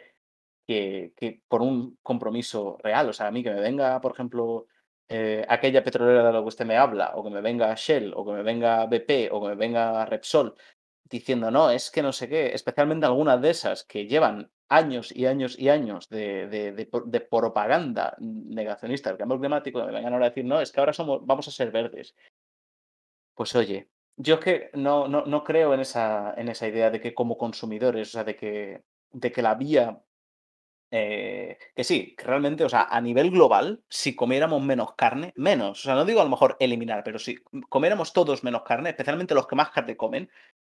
que, 0.67 1.13
que 1.17 1.43
por 1.49 1.63
un 1.63 1.99
compromiso 2.03 2.79
real. 2.83 3.09
O 3.09 3.13
sea, 3.13 3.29
a 3.29 3.31
mí 3.31 3.43
que 3.43 3.51
me 3.51 3.61
venga, 3.61 4.01
por 4.01 4.13
ejemplo, 4.13 4.67
eh, 5.09 5.45
aquella 5.49 5.83
petrolera 5.83 6.25
de 6.25 6.33
la 6.33 6.41
que 6.41 6.47
usted 6.47 6.67
me 6.67 6.77
habla, 6.77 7.13
o 7.17 7.25
que 7.25 7.31
me 7.31 7.41
venga 7.41 7.75
Shell, 7.75 8.13
o 8.15 8.25
que 8.25 8.33
me 8.33 8.43
venga 8.45 8.87
BP, 8.87 9.29
o 9.33 9.43
que 9.43 9.49
me 9.49 9.55
venga 9.57 10.05
Repsol, 10.07 10.55
diciendo, 11.05 11.51
no, 11.51 11.71
es 11.71 11.91
que 11.91 12.03
no 12.03 12.13
sé 12.13 12.29
qué, 12.29 12.55
especialmente 12.55 13.07
algunas 13.07 13.43
de 13.43 13.51
esas 13.51 13.85
que 13.85 14.07
llevan 14.07 14.53
años 14.71 15.15
y 15.15 15.27
años 15.27 15.59
y 15.59 15.69
años 15.69 16.09
de, 16.09 16.49
de, 16.49 16.73
de 16.73 16.87
pro- 16.87 17.05
de 17.07 17.21
propaganda 17.21 18.17
negacionista 18.21 19.11
del 19.11 19.19
cambio 19.19 19.39
climático, 19.39 19.85
me 19.85 19.93
vengan 19.93 20.13
ahora 20.15 20.27
a 20.27 20.31
decir, 20.31 20.45
no, 20.45 20.61
es 20.61 20.73
que 20.73 20.81
ahora 20.81 20.93
somos, 20.95 21.27
vamos 21.27 21.47
a 21.49 21.51
ser 21.51 21.71
verdes. 21.71 22.15
Pues 23.35 23.55
oye, 23.57 23.89
yo 24.17 24.35
es 24.35 24.41
que 24.41 24.71
no, 24.75 25.09
no, 25.09 25.25
no 25.27 25.45
creo 25.45 25.75
en 25.75 25.81
esa, 25.81 26.35
en 26.37 26.49
esa 26.49 26.69
idea 26.69 26.91
de 26.91 27.01
que 27.01 27.15
como 27.15 27.39
consumidores, 27.39 28.09
o 28.09 28.13
sea, 28.13 28.25
de 28.25 28.37
que, 28.37 28.83
de 29.13 29.33
que 29.33 29.43
la 29.43 29.55
vía 29.55 30.03
eh, 30.93 31.59
que 31.75 31.85
sí, 31.85 32.15
que 32.17 32.25
realmente, 32.25 32.65
o 32.65 32.69
sea, 32.69 32.83
a 32.91 33.01
nivel 33.01 33.31
global, 33.31 33.83
si 33.89 34.17
comiéramos 34.17 34.63
menos 34.63 34.95
carne, 34.95 35.33
menos, 35.37 35.81
o 35.81 35.83
sea, 35.85 35.95
no 35.95 36.05
digo 36.05 36.21
a 36.21 36.25
lo 36.25 36.31
mejor 36.31 36.57
eliminar, 36.61 37.03
pero 37.05 37.19
si 37.19 37.37
comiéramos 37.69 38.13
todos 38.13 38.43
menos 38.45 38.63
carne, 38.63 38.91
especialmente 38.91 39.35
los 39.35 39.47
que 39.47 39.57
más 39.57 39.71
carne 39.71 39.97
comen, 39.97 40.31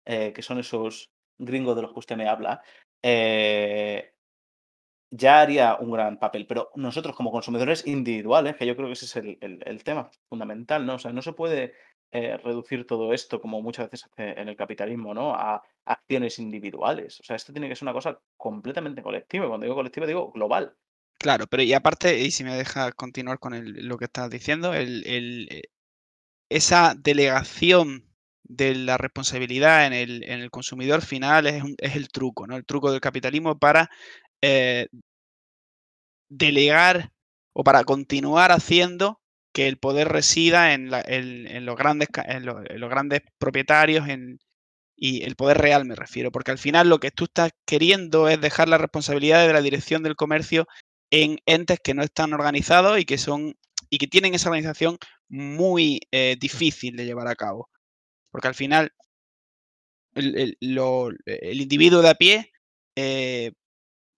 eh, 0.06 0.34
que 0.34 0.42
son 0.42 0.60
esos 0.60 1.12
gringos 1.38 1.76
de 1.76 1.82
los 1.82 1.94
que 1.94 2.00
usted 2.00 2.18
me 2.18 2.28
habla, 2.28 2.62
eh, 3.04 4.14
ya 5.12 5.42
haría 5.42 5.76
un 5.76 5.92
gran 5.92 6.18
papel. 6.20 6.48
Pero 6.48 6.72
nosotros 6.76 7.16
como 7.16 7.32
consumidores 7.32 7.86
individuales, 7.86 8.56
que 8.56 8.66
yo 8.66 8.76
creo 8.76 8.88
que 8.88 8.94
ese 8.94 9.06
es 9.06 9.16
el, 9.16 9.84
tema 9.84 10.10
fundamental, 10.30 10.86
¿no? 10.86 10.96
O 10.96 11.00
sea, 11.00 11.12
no 11.12 11.22
se 11.22 11.34
puede 11.34 11.74
eh, 12.12 12.38
reducir 12.38 12.88
todo 12.88 13.14
esto, 13.14 13.42
como 13.42 13.62
muchas 13.62 13.90
veces 13.90 14.10
hace 14.12 14.40
en 14.40 14.50
el 14.50 14.56
capitalismo, 14.56 15.14
¿no? 15.14 15.34
A 15.36 15.64
acciones 15.86 16.40
individuales. 16.40 17.20
O 17.20 17.24
sea, 17.24 17.36
esto 17.36 17.54
tiene 17.54 17.70
que 17.70 17.76
ser 17.76 17.86
una 17.86 17.94
cosa 17.94 18.20
completamente 18.38 19.02
colectiva. 19.02 19.48
Cuando 19.48 19.66
digo 19.66 19.76
colectiva, 19.76 20.08
digo 20.08 20.32
global. 20.32 20.76
Claro, 21.18 21.46
pero 21.48 21.62
y 21.62 21.74
aparte, 21.74 22.20
y 22.20 22.32
si 22.32 22.44
me 22.44 22.56
dejas 22.56 22.96
continuar 22.96 23.38
con 23.38 23.54
lo 23.88 23.98
que 23.98 24.06
estás 24.06 24.30
diciendo, 24.30 24.74
el, 24.74 25.48
eh, 25.52 25.62
esa 26.50 26.96
delegación 26.98 28.11
de 28.44 28.76
la 28.76 28.98
responsabilidad 28.98 29.88
en 29.88 29.94
el, 29.94 30.24
en 30.24 30.42
el 30.42 30.52
consumidor 30.52 31.02
final 31.02 31.48
es, 31.48 31.64
es 31.80 31.96
el 31.96 32.10
truco, 32.10 32.48
¿no? 32.48 32.58
El 32.58 32.66
truco 32.66 32.92
del 32.92 33.02
capitalismo 33.02 33.58
para 33.60 33.90
eh, 34.42 34.88
delegar 36.30 37.12
o 37.54 37.64
para 37.64 37.84
continuar 37.84 38.52
haciendo 38.52 39.22
que 39.54 39.68
el 39.68 39.78
poder 39.78 40.08
resida 40.08 40.74
en, 40.74 40.90
la- 40.90 41.04
en- 41.06 41.66
los, 41.66 41.76
grandes, 41.78 42.08
en 42.26 42.46
los 42.46 42.90
grandes 42.90 43.22
propietarios 43.38 44.08
en, 44.08 44.40
y 44.98 45.24
el 45.26 45.36
poder 45.38 45.60
real 45.60 45.86
me 45.86 45.96
refiero, 45.96 46.32
porque 46.32 46.52
al 46.52 46.60
final 46.60 46.90
lo 46.90 47.00
que 47.00 47.12
tú 47.12 47.26
estás 47.26 47.52
queriendo 47.68 48.30
es 48.30 48.42
dejar 48.42 48.70
la 48.70 48.80
responsabilidad 48.80 49.48
de 49.48 49.54
la 49.54 49.62
dirección 49.64 50.04
del 50.04 50.18
comercio 50.18 50.68
en 51.12 51.40
entes 51.48 51.80
que 51.84 51.96
no 51.96 52.04
están 52.04 52.34
organizados 52.34 53.00
y 53.00 53.06
que 53.06 53.20
son 53.20 53.56
y 53.92 54.00
que 54.00 54.08
tienen 54.08 54.36
esa 54.36 54.50
organización 54.50 55.00
muy 55.30 56.02
eh, 56.12 56.38
difícil 56.42 56.98
de 56.98 57.06
llevar 57.08 57.30
a 57.30 57.38
cabo. 57.38 57.71
Porque 58.32 58.48
al 58.48 58.56
final 58.56 58.94
el, 60.16 60.38
el- 60.38 60.58
lo- 60.62 61.12
el 61.26 61.62
individuo 61.62 62.02
de 62.02 62.10
a 62.10 62.16
pie 62.16 62.52
eh, 62.96 63.54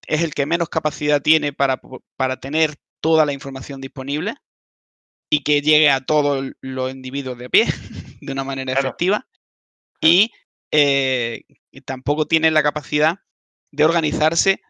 es 0.07 0.21
el 0.21 0.33
que 0.33 0.45
menos 0.45 0.69
capacidad 0.69 1.21
tiene 1.21 1.53
para, 1.53 1.79
para 2.15 2.39
tener 2.39 2.75
toda 3.01 3.25
la 3.25 3.33
información 3.33 3.81
disponible 3.81 4.35
y 5.29 5.43
que 5.43 5.61
llegue 5.61 5.89
a 5.89 6.01
todos 6.01 6.51
los 6.61 6.91
individuos 6.91 7.37
de 7.37 7.45
a 7.45 7.49
pie 7.49 7.65
de 8.21 8.31
una 8.31 8.43
manera 8.43 8.73
Claro. 8.73 8.87
efectiva. 8.89 9.27
Y 10.01 10.31
eh, 10.71 11.43
y 11.71 11.81
tampoco 11.81 12.25
tiene 12.27 12.51
la 12.51 12.63
capacidad 12.63 13.19
de 13.71 13.85
organizarse 13.85 14.61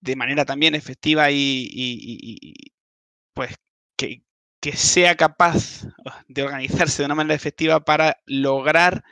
de 0.00 0.16
manera 0.16 0.44
también 0.44 0.74
efectiva 0.74 1.30
y, 1.30 1.36
y- 1.36 1.68
y- 1.72 2.18
y- 2.20 2.38
y, 2.40 2.72
pues 3.34 3.54
que, 4.62 4.72
sea 4.76 5.16
capaz 5.16 5.82
de 6.28 6.42
organizarse 6.44 7.02
de 7.02 7.06
una 7.06 7.14
manera 7.16 7.34
efectiva 7.34 7.80
para 7.80 8.16
lograr 8.26 9.02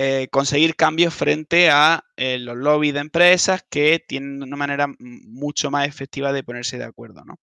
eh, 0.00 0.28
conseguir 0.30 0.76
cambios 0.76 1.12
frente 1.14 1.70
a 1.70 2.04
eh, 2.16 2.38
los 2.38 2.56
lobbies 2.56 2.94
de 2.94 3.00
empresas 3.00 3.64
que 3.70 3.98
tienen 4.06 4.42
una 4.42 4.56
manera 4.56 4.86
mucho 4.98 5.70
más 5.70 5.86
efectiva 5.88 6.32
de 6.32 6.42
ponerse 6.44 6.78
de 6.78 6.84
acuerdo, 6.84 7.24
¿no? 7.24 7.36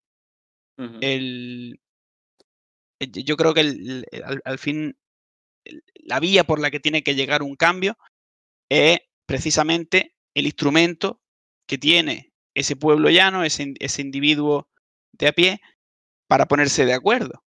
El, 1.01 1.79
eh, 2.99 3.07
yo- 3.23 3.37
creo 3.37 3.53
que 3.53 3.61
el- 3.61 4.05
el- 4.11 4.23
al, 4.23 4.41
al 4.43 4.59
fin 4.59 4.97
la 5.95 6.19
vía 6.19 6.43
por 6.43 6.59
la 6.59 6.71
que 6.71 6.79
tiene 6.79 7.03
que 7.03 7.15
llegar 7.15 7.41
un 7.43 7.55
cambio 7.55 7.97
es 8.69 8.99
precisamente 9.27 10.15
el 10.35 10.45
instrumento 10.45 11.21
que 11.67 11.77
tiene 11.77 12.33
ese 12.55 12.75
pueblo 12.75 13.09
llano, 13.09 13.43
ese 13.43 14.01
individuo 14.01 14.69
de 15.13 15.27
a 15.27 15.31
pie, 15.33 15.61
para 16.27 16.45
ponerse 16.47 16.85
de 16.85 16.93
acuerdo, 16.93 17.43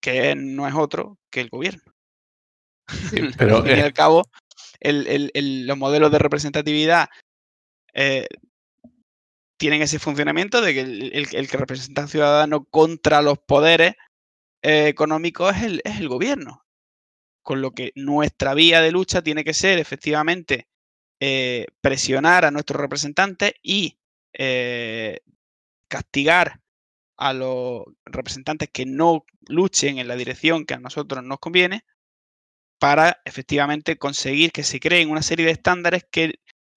que 0.00 0.34
no 0.36 0.66
es 0.68 0.74
otro 0.74 1.18
que 1.30 1.40
el 1.40 1.48
gobierno. 1.50 1.82
pero 3.36 3.56
al 3.58 3.62
fin 3.64 3.76
y 3.76 3.80
eh, 3.80 3.82
al 3.82 3.92
cabo, 3.92 4.24
el- 4.80 5.06
el- 5.06 5.30
el- 5.34 5.66
los 5.66 5.76
modelos 5.76 6.10
de 6.12 6.18
representatividad 6.18 7.08
eh, 7.94 8.26
tienen 9.58 9.82
ese 9.82 9.98
funcionamiento 9.98 10.60
de 10.60 10.74
que 10.74 10.80
el, 10.80 11.12
el- 11.12 11.28
el 11.34 11.48
que 11.50 11.56
representa 11.56 12.02
al 12.02 12.08
ciudadano 12.08 12.64
contra 12.64 13.22
los 13.22 13.38
poderes 13.38 13.94
eh, 14.62 14.88
económicos 14.88 15.56
es 15.56 15.62
el, 15.64 15.80
es 15.84 15.98
el 15.98 16.08
gobierno. 16.08 16.64
Con 17.42 17.60
lo 17.62 17.72
que 17.72 17.92
nuestra 17.94 18.54
vía 18.54 18.80
de 18.80 18.92
lucha 18.92 19.22
tiene 19.22 19.42
que 19.42 19.54
ser 19.54 19.78
efectivamente 19.78 20.68
eh, 21.20 21.66
presionar 21.80 22.44
a 22.44 22.50
nuestros 22.50 22.80
representantes 22.80 23.52
y 23.62 23.98
eh, 24.32 25.20
castigar 25.88 26.60
a 27.18 27.32
los 27.32 27.82
representantes 28.06 28.70
que 28.72 28.86
no 28.86 29.24
luchen 29.48 29.98
en 29.98 30.08
la 30.08 30.16
dirección 30.16 30.64
que 30.64 30.74
a 30.74 30.80
nosotros 30.80 31.22
nos 31.24 31.38
conviene 31.38 31.82
para 32.78 33.20
efectivamente 33.24 33.98
conseguir 33.98 34.52
que 34.52 34.62
se 34.62 34.80
creen 34.80 35.10
una 35.10 35.22
serie 35.22 35.44
de 35.44 35.52
estándares 35.52 36.06
que 36.10 36.34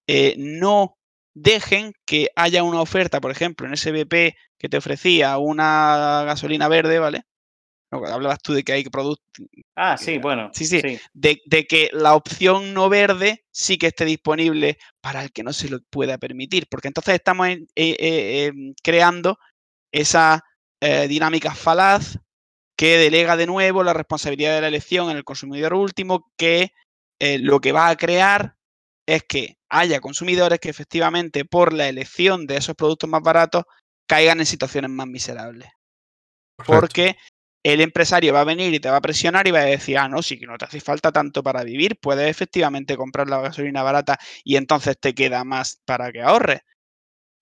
eh, 0.08 0.34
no 0.36 0.98
dejen 1.34 1.92
que 2.04 2.28
haya 2.36 2.64
una 2.64 2.80
oferta, 2.80 3.20
por 3.20 3.30
ejemplo, 3.30 3.66
en 3.66 3.76
SBP 3.76 4.36
que 4.58 4.68
te 4.68 4.76
ofrecía 4.76 5.38
una 5.38 6.24
gasolina 6.26 6.68
verde, 6.68 6.98
¿vale? 6.98 7.22
hablabas 7.92 8.40
tú 8.40 8.54
de 8.54 8.62
que 8.62 8.72
hay 8.72 8.84
productos. 8.84 9.46
Ah, 9.76 9.96
sí, 9.98 10.18
bueno. 10.18 10.50
Sí, 10.54 10.66
sí. 10.66 10.80
De, 11.12 11.66
que 11.66 11.90
la 11.92 12.14
opción 12.14 12.72
no 12.72 12.88
verde 12.88 13.44
sí 13.50 13.76
que 13.76 13.88
esté 13.88 14.04
disponible 14.04 14.78
para 15.00 15.22
el 15.22 15.32
que 15.32 15.42
no 15.42 15.52
se 15.52 15.68
lo 15.68 15.78
pueda 15.90 16.18
permitir. 16.18 16.66
Porque 16.70 16.88
entonces 16.88 17.14
estamos 17.14 17.48
eh, 17.48 17.60
eh, 17.76 18.46
em, 18.46 18.74
creando 18.82 19.38
esa 19.92 20.42
dinámica 21.08 21.54
falaz 21.54 22.18
que 22.76 22.98
delega 22.98 23.36
de 23.36 23.46
nuevo 23.46 23.84
la 23.84 23.92
responsabilidad 23.92 24.56
de 24.56 24.62
la 24.62 24.66
elección 24.66 25.08
en 25.08 25.16
el 25.16 25.22
consumidor 25.22 25.74
último, 25.74 26.32
que 26.36 26.72
eh, 27.20 27.38
lo 27.38 27.60
que 27.60 27.70
va 27.70 27.88
a 27.88 27.96
crear 27.96 28.56
es 29.06 29.22
que 29.22 29.56
haya 29.68 30.00
consumidores 30.00 30.58
que 30.58 30.70
efectivamente 30.70 31.44
por 31.44 31.72
la 31.72 31.88
elección 31.88 32.48
de 32.48 32.56
esos 32.56 32.74
productos 32.74 33.08
más 33.08 33.22
baratos 33.22 33.64
caigan 34.08 34.40
en 34.40 34.46
situaciones 34.46 34.90
más 34.90 35.06
miserables. 35.06 35.70
Porque 36.66 37.16
el 37.64 37.80
empresario 37.80 38.34
va 38.34 38.40
a 38.40 38.44
venir 38.44 38.74
y 38.74 38.80
te 38.80 38.90
va 38.90 38.96
a 38.96 39.00
presionar 39.00 39.46
y 39.46 39.52
va 39.52 39.60
a 39.60 39.64
decir, 39.64 39.98
ah, 39.98 40.08
no, 40.08 40.20
sí 40.20 40.36
que 40.36 40.46
no 40.46 40.58
te 40.58 40.64
hace 40.64 40.80
falta 40.80 41.12
tanto 41.12 41.44
para 41.44 41.62
vivir, 41.62 42.00
puedes 42.00 42.28
efectivamente 42.28 42.96
comprar 42.96 43.28
la 43.28 43.40
gasolina 43.40 43.84
barata 43.84 44.18
y 44.42 44.56
entonces 44.56 44.98
te 44.98 45.14
queda 45.14 45.44
más 45.44 45.80
para 45.84 46.10
que 46.10 46.22
ahorres. 46.22 46.62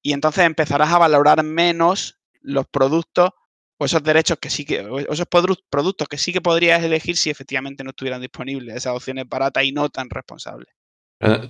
Y 0.02 0.12
entonces 0.12 0.44
empezarás 0.44 0.92
a 0.92 0.98
valorar 0.98 1.42
menos 1.42 2.19
los 2.40 2.66
productos 2.66 3.30
o 3.78 3.84
esos 3.84 4.02
derechos 4.02 4.38
que 4.38 4.50
sí 4.50 4.64
que, 4.64 4.86
esos 5.08 5.26
productos 5.26 6.08
que 6.08 6.18
sí 6.18 6.32
que 6.32 6.40
podrías 6.40 6.82
elegir 6.82 7.16
si 7.16 7.30
efectivamente 7.30 7.82
no 7.82 7.90
estuvieran 7.90 8.20
disponibles, 8.20 8.76
esas 8.76 8.94
opciones 8.94 9.26
baratas 9.28 9.64
y 9.64 9.72
no 9.72 9.88
tan 9.88 10.10
responsables. 10.10 10.68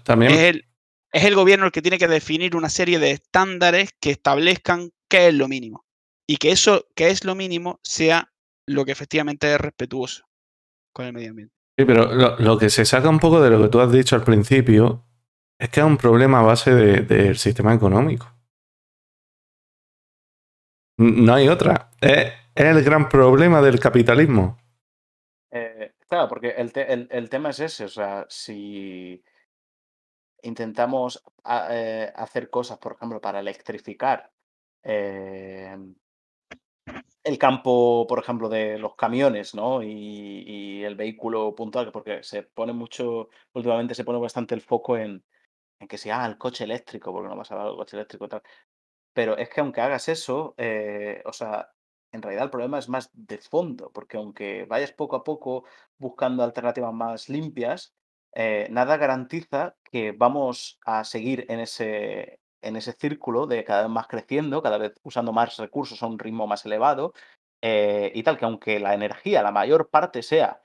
también... 0.04 0.32
Es 0.32 0.38
el, 0.38 0.64
es 1.12 1.24
el 1.24 1.34
gobierno 1.34 1.66
el 1.66 1.72
que 1.72 1.82
tiene 1.82 1.98
que 1.98 2.08
definir 2.08 2.54
una 2.54 2.68
serie 2.68 2.98
de 2.98 3.10
estándares 3.10 3.90
que 4.00 4.10
establezcan 4.10 4.90
qué 5.08 5.28
es 5.28 5.34
lo 5.34 5.48
mínimo. 5.48 5.84
Y 6.26 6.36
que 6.36 6.52
eso 6.52 6.86
que 6.94 7.08
es 7.08 7.24
lo 7.24 7.34
mínimo 7.34 7.80
sea 7.82 8.32
lo 8.66 8.84
que 8.84 8.92
efectivamente 8.92 9.52
es 9.52 9.60
respetuoso 9.60 10.24
con 10.92 11.06
el 11.06 11.12
medio 11.12 11.30
ambiente. 11.30 11.54
Sí, 11.76 11.84
pero 11.84 12.36
lo, 12.38 12.58
que 12.58 12.70
se 12.70 12.84
saca 12.84 13.08
un 13.08 13.18
poco 13.18 13.40
de 13.40 13.50
lo 13.50 13.60
que 13.60 13.68
tú 13.68 13.80
has 13.80 13.90
dicho 13.90 14.14
al 14.14 14.22
principio 14.22 15.04
es 15.58 15.68
que 15.70 15.80
es 15.80 15.86
un 15.86 15.96
problema 15.96 16.40
a 16.40 16.42
base 16.42 16.74
del 16.74 17.36
sistema 17.38 17.74
económico. 17.74 18.32
No 21.00 21.32
hay 21.32 21.48
otra. 21.48 21.88
Es, 21.98 22.30
el 22.54 22.84
gran 22.84 23.08
problema 23.08 23.62
del 23.62 23.80
capitalismo. 23.80 24.58
Eh, 25.50 25.94
claro, 26.06 26.28
porque 26.28 26.50
el, 26.50 27.30
tema 27.30 27.50
es 27.50 27.60
ese. 27.60 27.86
O 27.86 27.88
sea, 27.88 28.26
si 28.28 29.24
intentamos 30.42 31.24
eh, 31.70 32.12
hacer 32.14 32.50
cosas, 32.50 32.76
por 32.76 32.92
ejemplo, 32.92 33.18
para 33.18 33.40
electrificar 33.40 34.30
eh, 34.82 35.74
el 37.24 37.38
campo, 37.38 38.06
por 38.06 38.18
ejemplo, 38.18 38.50
de 38.50 38.78
los 38.78 38.94
camiones, 38.94 39.54
¿no? 39.54 39.82
Y, 39.82 40.84
el 40.84 40.96
vehículo 40.96 41.54
puntual, 41.54 41.92
porque 41.92 42.22
se 42.22 42.42
pone 42.42 42.72
mucho, 42.74 43.28
últimamente 43.54 43.94
se 43.94 44.04
pone 44.04 44.18
bastante 44.18 44.54
el 44.54 44.60
foco 44.60 44.96
en, 44.98 45.22
en 45.78 45.88
que 45.88 45.98
sea 45.98 46.24
ah, 46.24 46.26
el 46.26 46.38
coche 46.38 46.64
eléctrico, 46.64 47.12
porque 47.12 47.28
no 47.28 47.36
vas 47.36 47.50
a 47.50 47.54
hablar 47.54 47.74
coche 47.76 47.96
eléctrico 47.96 48.26
y 48.26 48.28
tal. 48.28 48.42
Pero 49.12 49.36
es 49.36 49.48
que 49.48 49.60
aunque 49.60 49.80
hagas 49.80 50.08
eso, 50.08 50.54
eh, 50.56 51.22
o 51.24 51.32
sea, 51.32 51.70
en 52.12 52.22
realidad 52.22 52.44
el 52.44 52.50
problema 52.50 52.78
es 52.78 52.88
más 52.88 53.10
de 53.12 53.38
fondo, 53.38 53.90
porque 53.92 54.16
aunque 54.16 54.64
vayas 54.66 54.92
poco 54.92 55.16
a 55.16 55.24
poco 55.24 55.64
buscando 55.98 56.42
alternativas 56.42 56.92
más 56.92 57.28
limpias, 57.28 57.94
eh, 58.34 58.68
nada 58.70 58.96
garantiza 58.96 59.76
que 59.84 60.12
vamos 60.12 60.78
a 60.84 61.04
seguir 61.04 61.46
en 61.48 61.60
ese, 61.60 62.40
en 62.62 62.76
ese 62.76 62.92
círculo 62.92 63.46
de 63.46 63.64
cada 63.64 63.82
vez 63.82 63.90
más 63.90 64.06
creciendo, 64.06 64.62
cada 64.62 64.78
vez 64.78 64.92
usando 65.02 65.32
más 65.32 65.56
recursos 65.56 66.02
a 66.02 66.06
un 66.06 66.18
ritmo 66.18 66.46
más 66.46 66.64
elevado, 66.66 67.12
eh, 67.62 68.12
y 68.14 68.22
tal, 68.22 68.38
que 68.38 68.44
aunque 68.46 68.80
la 68.80 68.94
energía, 68.94 69.42
la 69.42 69.52
mayor 69.52 69.90
parte 69.90 70.22
sea 70.22 70.62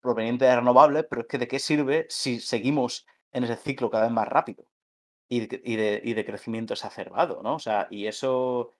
proveniente 0.00 0.44
de 0.44 0.54
renovables, 0.56 1.06
pero 1.10 1.22
es 1.22 1.28
que 1.28 1.38
de 1.38 1.48
qué 1.48 1.58
sirve 1.58 2.06
si 2.08 2.40
seguimos 2.40 3.06
en 3.32 3.44
ese 3.44 3.56
ciclo 3.56 3.90
cada 3.90 4.04
vez 4.04 4.12
más 4.12 4.28
rápido 4.28 4.64
y 5.28 5.46
de, 5.46 5.60
y 5.64 5.76
de, 5.76 6.00
y 6.04 6.14
de 6.14 6.24
crecimiento 6.24 6.74
exacerbado, 6.74 7.42
¿no? 7.42 7.56
O 7.56 7.58
sea, 7.58 7.88
y 7.90 8.06
eso, 8.06 8.74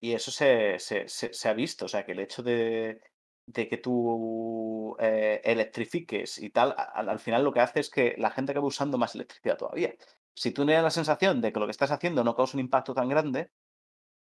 y 0.00 0.12
eso 0.12 0.30
se, 0.30 0.78
se, 0.78 1.08
se, 1.08 1.48
ha 1.48 1.52
visto, 1.54 1.86
o 1.86 1.88
sea, 1.88 2.04
que 2.06 2.12
el 2.12 2.20
hecho 2.20 2.42
de, 2.42 3.00
de 3.46 3.68
que 3.68 3.78
tú 3.78 4.96
eh, 4.98 5.40
electrifiques 5.44 6.38
y 6.38 6.50
tal, 6.50 6.74
al, 6.76 7.18
final 7.18 7.44
lo 7.44 7.52
que 7.52 7.60
hace 7.60 7.80
es 7.80 7.90
que 7.90 8.14
la 8.18 8.30
gente 8.30 8.52
acabe 8.52 8.66
usando 8.66 8.98
más 8.98 9.14
electricidad 9.14 9.58
todavía. 9.58 9.94
Si 10.34 10.52
tú 10.52 10.64
tienes 10.64 10.82
la 10.82 10.90
sensación 10.90 11.40
de 11.40 11.52
que 11.52 11.60
lo 11.60 11.66
que 11.66 11.72
estás 11.72 11.90
haciendo 11.90 12.24
no 12.24 12.34
causa 12.34 12.56
un 12.56 12.60
impacto 12.60 12.94
tan 12.94 13.08
grande, 13.08 13.50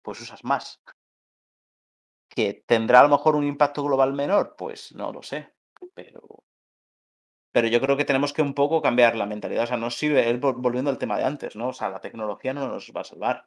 pues 0.02 0.22
usas 0.22 0.44
más. 0.44 0.82
¿Que 2.30 2.64
tendrá 2.66 3.02
a 3.02 3.04
lo 3.04 3.10
mejor 3.10 3.36
un 3.36 3.46
impacto 3.46 3.84
global 3.84 4.14
menor? 4.14 4.56
Pues 4.58 4.94
no 4.94 5.12
lo 5.12 5.22
sé, 5.22 5.54
pero 5.94 6.44
pero 7.52 7.68
yo 7.68 7.82
creo 7.82 7.97
que 7.97 8.06
tenemos 8.06 8.34
que 8.34 8.41
un 8.41 8.54
poco 8.54 8.82
cambiar 8.82 9.16
la 9.16 9.26
mentalidad. 9.26 9.64
O 9.64 9.68
sea, 9.68 9.78
no 9.78 9.89
sirve, 9.89 10.34
volviendo 10.38 10.89
al 10.89 10.97
tema 10.97 11.18
de 11.18 11.26
antes, 11.26 11.56
¿no? 11.56 11.70
O 11.70 11.74
sea, 11.74 11.89
la 11.89 11.99
tecnología 11.99 12.54
no 12.54 12.68
nos 12.68 12.91
va 12.95 13.02
a 13.02 13.06
salvar. 13.06 13.45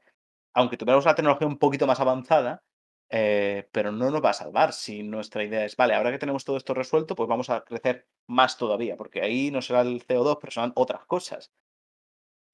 Aunque 0.52 0.76
tuviéramos 0.76 1.04
la 1.04 1.14
tecnología 1.14 1.48
un 1.48 1.58
poquito 1.58 1.86
más 1.86 2.00
avanzada, 2.00 2.62
eh, 3.10 3.68
pero 3.72 3.92
no 3.92 4.10
nos 4.10 4.22
va 4.24 4.30
a 4.30 4.34
salvar 4.34 4.72
si 4.72 5.02
nuestra 5.02 5.44
idea 5.44 5.64
es, 5.64 5.76
vale, 5.76 5.94
ahora 5.94 6.10
que 6.10 6.18
tenemos 6.18 6.44
todo 6.44 6.56
esto 6.56 6.74
resuelto, 6.74 7.14
pues 7.14 7.28
vamos 7.28 7.50
a 7.50 7.62
crecer 7.64 8.06
más 8.26 8.56
todavía, 8.56 8.96
porque 8.96 9.22
ahí 9.22 9.50
no 9.50 9.62
será 9.62 9.82
el 9.82 10.06
CO2, 10.06 10.38
pero 10.40 10.50
serán 10.50 10.72
otras 10.74 11.04
cosas 11.06 11.52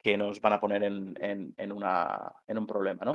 que 0.03 0.16
nos 0.16 0.40
van 0.40 0.55
a 0.55 0.61
poner 0.61 0.82
en, 0.82 1.14
en, 1.57 1.72
una, 1.72 2.32
en 2.46 2.59
un 2.59 2.66
problema, 2.66 3.05
¿no? 3.05 3.12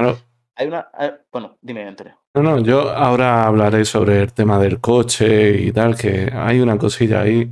Hay 0.57 0.67
una... 0.67 0.89
Eh, 0.99 1.13
bueno, 1.31 1.57
dime, 1.61 1.86
Antonio. 1.86 2.17
No, 2.33 2.41
no, 2.41 2.59
yo 2.59 2.89
ahora 2.89 3.45
hablaré 3.45 3.83
sobre 3.83 4.21
el 4.21 4.33
tema 4.33 4.59
del 4.59 4.79
coche 4.79 5.59
y 5.59 5.71
tal, 5.71 5.97
que 5.97 6.31
hay 6.33 6.59
una 6.61 6.77
cosilla 6.77 7.21
ahí 7.21 7.51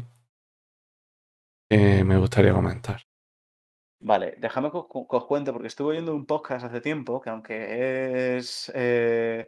me 1.78 2.18
gustaría 2.18 2.54
comentar. 2.54 3.02
Vale, 4.06 4.36
déjame 4.38 4.70
que 4.70 4.78
os 4.78 5.26
cuente, 5.26 5.54
porque 5.54 5.70
estuve 5.70 5.92
oyendo 5.92 6.14
un 6.14 6.26
podcast 6.26 6.66
hace 6.66 6.82
tiempo, 6.82 7.22
que 7.22 7.30
aunque 7.30 8.38
es... 8.38 8.70
Eh, 8.76 9.48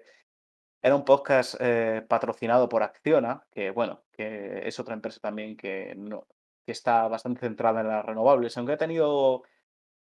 era 0.82 0.96
un 0.96 1.04
podcast 1.04 1.56
eh, 1.60 2.06
patrocinado 2.08 2.70
por 2.70 2.82
Acciona, 2.82 3.46
que 3.52 3.72
bueno, 3.72 4.04
que 4.14 4.66
es 4.66 4.80
otra 4.80 4.94
empresa 4.94 5.20
también 5.20 5.58
que, 5.58 5.94
no, 5.98 6.28
que 6.66 6.72
está 6.72 7.08
bastante 7.10 7.42
centrada 7.42 7.82
en 7.82 7.88
las 7.90 8.06
renovables, 8.06 8.56
aunque 8.58 8.74
ha 8.74 8.78
tenido 8.78 9.44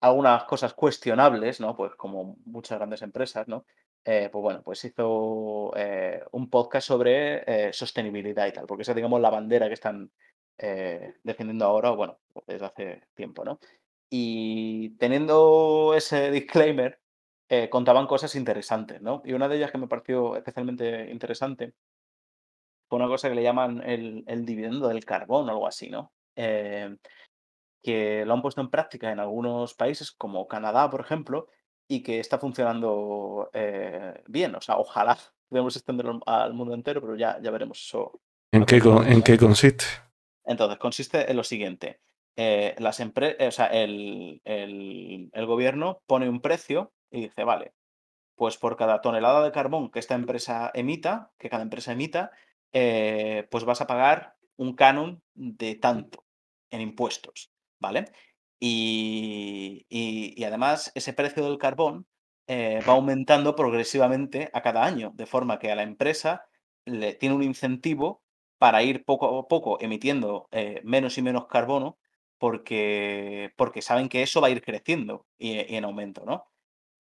algunas 0.00 0.44
cosas 0.44 0.74
cuestionables, 0.74 1.60
¿no? 1.60 1.74
Pues 1.74 1.94
como 1.94 2.36
muchas 2.44 2.78
grandes 2.78 3.00
empresas, 3.02 3.48
¿no? 3.48 3.64
Eh, 4.04 4.28
pues 4.30 4.42
bueno, 4.42 4.62
pues 4.62 4.84
hizo 4.84 5.72
un 6.32 6.50
podcast 6.50 6.86
sobre 6.88 7.72
sostenibilidad 7.72 8.46
y 8.46 8.52
tal, 8.52 8.66
porque 8.66 8.82
esa 8.82 8.92
es, 8.92 8.96
digamos, 8.96 9.20
la 9.20 9.30
bandera 9.30 9.68
que 9.68 9.74
están 9.74 10.10
eh, 10.58 11.14
defendiendo 11.22 11.66
ahora, 11.66 11.90
bueno, 11.90 12.18
desde 12.46 12.66
hace 12.66 13.02
tiempo, 13.14 13.44
¿no? 13.44 13.58
Y 14.08 14.90
teniendo 14.96 15.94
ese 15.94 16.30
disclaimer, 16.30 16.98
eh, 17.48 17.68
contaban 17.68 18.06
cosas 18.06 18.34
interesantes, 18.34 19.00
¿no? 19.02 19.22
Y 19.24 19.34
una 19.34 19.48
de 19.48 19.56
ellas 19.56 19.70
que 19.70 19.78
me 19.78 19.88
pareció 19.88 20.36
especialmente 20.36 21.10
interesante 21.10 21.74
fue 22.88 22.98
una 22.98 23.08
cosa 23.08 23.28
que 23.28 23.34
le 23.34 23.42
llaman 23.42 23.82
el, 23.84 24.24
dividendo 24.46 24.88
del 24.88 25.04
carbón 25.04 25.48
o 25.48 25.52
algo 25.52 25.66
así, 25.66 25.90
¿no? 25.90 26.12
Eh, 26.36 26.96
que 27.82 28.24
lo 28.24 28.34
han 28.34 28.42
puesto 28.42 28.60
en 28.60 28.70
práctica 28.70 29.12
en 29.12 29.20
algunos 29.20 29.74
países, 29.74 30.10
como 30.12 30.48
Canadá, 30.48 30.88
por 30.90 31.00
ejemplo, 31.00 31.48
y 31.88 32.02
que 32.02 32.18
está 32.18 32.38
funcionando 32.38 33.50
bien. 34.26 34.54
O 34.54 34.60
sea, 34.60 34.78
ojalá 34.78 35.18
podamos 35.48 35.76
extenderlo 35.76 36.20
al 36.26 36.54
mundo 36.54 36.74
entero, 36.74 37.00
pero 37.00 37.16
ya, 37.16 37.38
ya 37.40 37.50
veremos 37.50 37.84
eso. 37.84 38.20
¿En 38.52 38.64
qué, 38.64 38.76
¿En 38.76 39.22
qué 39.22 39.36
consiste? 39.36 39.84
Entonces, 40.46 40.78
consiste 40.78 41.30
en 41.30 41.36
lo 41.36 41.44
siguiente. 41.44 42.00
Eh, 42.36 42.74
las 42.78 43.00
o 43.00 43.50
sea, 43.50 43.66
el, 43.66 44.40
gobierno 45.46 46.02
pone 46.06 46.28
un 46.28 46.40
precio 46.40 46.92
y 47.10 47.22
dice, 47.22 47.44
vale, 47.44 47.72
pues 48.36 48.58
por 48.58 48.76
cada 48.76 49.00
tonelada 49.00 49.42
de 49.42 49.52
carbón 49.52 49.90
que 49.90 49.98
esta 49.98 50.14
empresa 50.14 50.70
emita, 50.74 51.32
que 51.38 51.48
cada 51.48 51.62
empresa 51.62 51.92
emita, 51.92 52.30
eh, 52.72 53.48
pues 53.50 53.64
vas 53.64 53.80
a 53.80 53.86
pagar 53.86 54.36
un 54.56 54.74
canon 54.74 55.22
de 55.34 55.76
tanto 55.76 56.24
en 56.70 56.82
impuestos, 56.82 57.50
¿vale? 57.80 58.06
Y, 58.60 59.86
además 60.44 60.92
ese 60.94 61.12
precio 61.12 61.44
del 61.44 61.58
carbón 61.58 62.06
eh, 62.46 62.80
va 62.88 62.92
aumentando 62.94 63.56
progresivamente 63.56 64.50
a 64.52 64.62
cada 64.62 64.84
año, 64.84 65.12
de 65.14 65.26
forma 65.26 65.58
que 65.58 65.72
a 65.72 65.74
la 65.74 65.82
empresa 65.82 66.46
le 66.84 67.14
tiene 67.14 67.34
un 67.34 67.42
incentivo 67.42 68.22
para 68.58 68.82
ir 68.82 69.04
poco 69.04 69.38
a 69.40 69.48
poco 69.48 69.78
emitiendo 69.80 70.48
eh, 70.52 70.80
menos 70.84 71.18
y 71.18 71.22
menos 71.22 71.46
carbono 71.46 71.98
porque, 72.38 73.52
porque 73.56 73.82
saben 73.82 74.08
que 74.08 74.22
eso 74.22 74.40
va 74.40 74.48
a 74.48 74.50
ir 74.50 74.62
creciendo 74.62 75.26
y, 75.38 75.52
y 75.72 75.76
en 75.76 75.84
aumento, 75.84 76.24
¿no? 76.26 76.46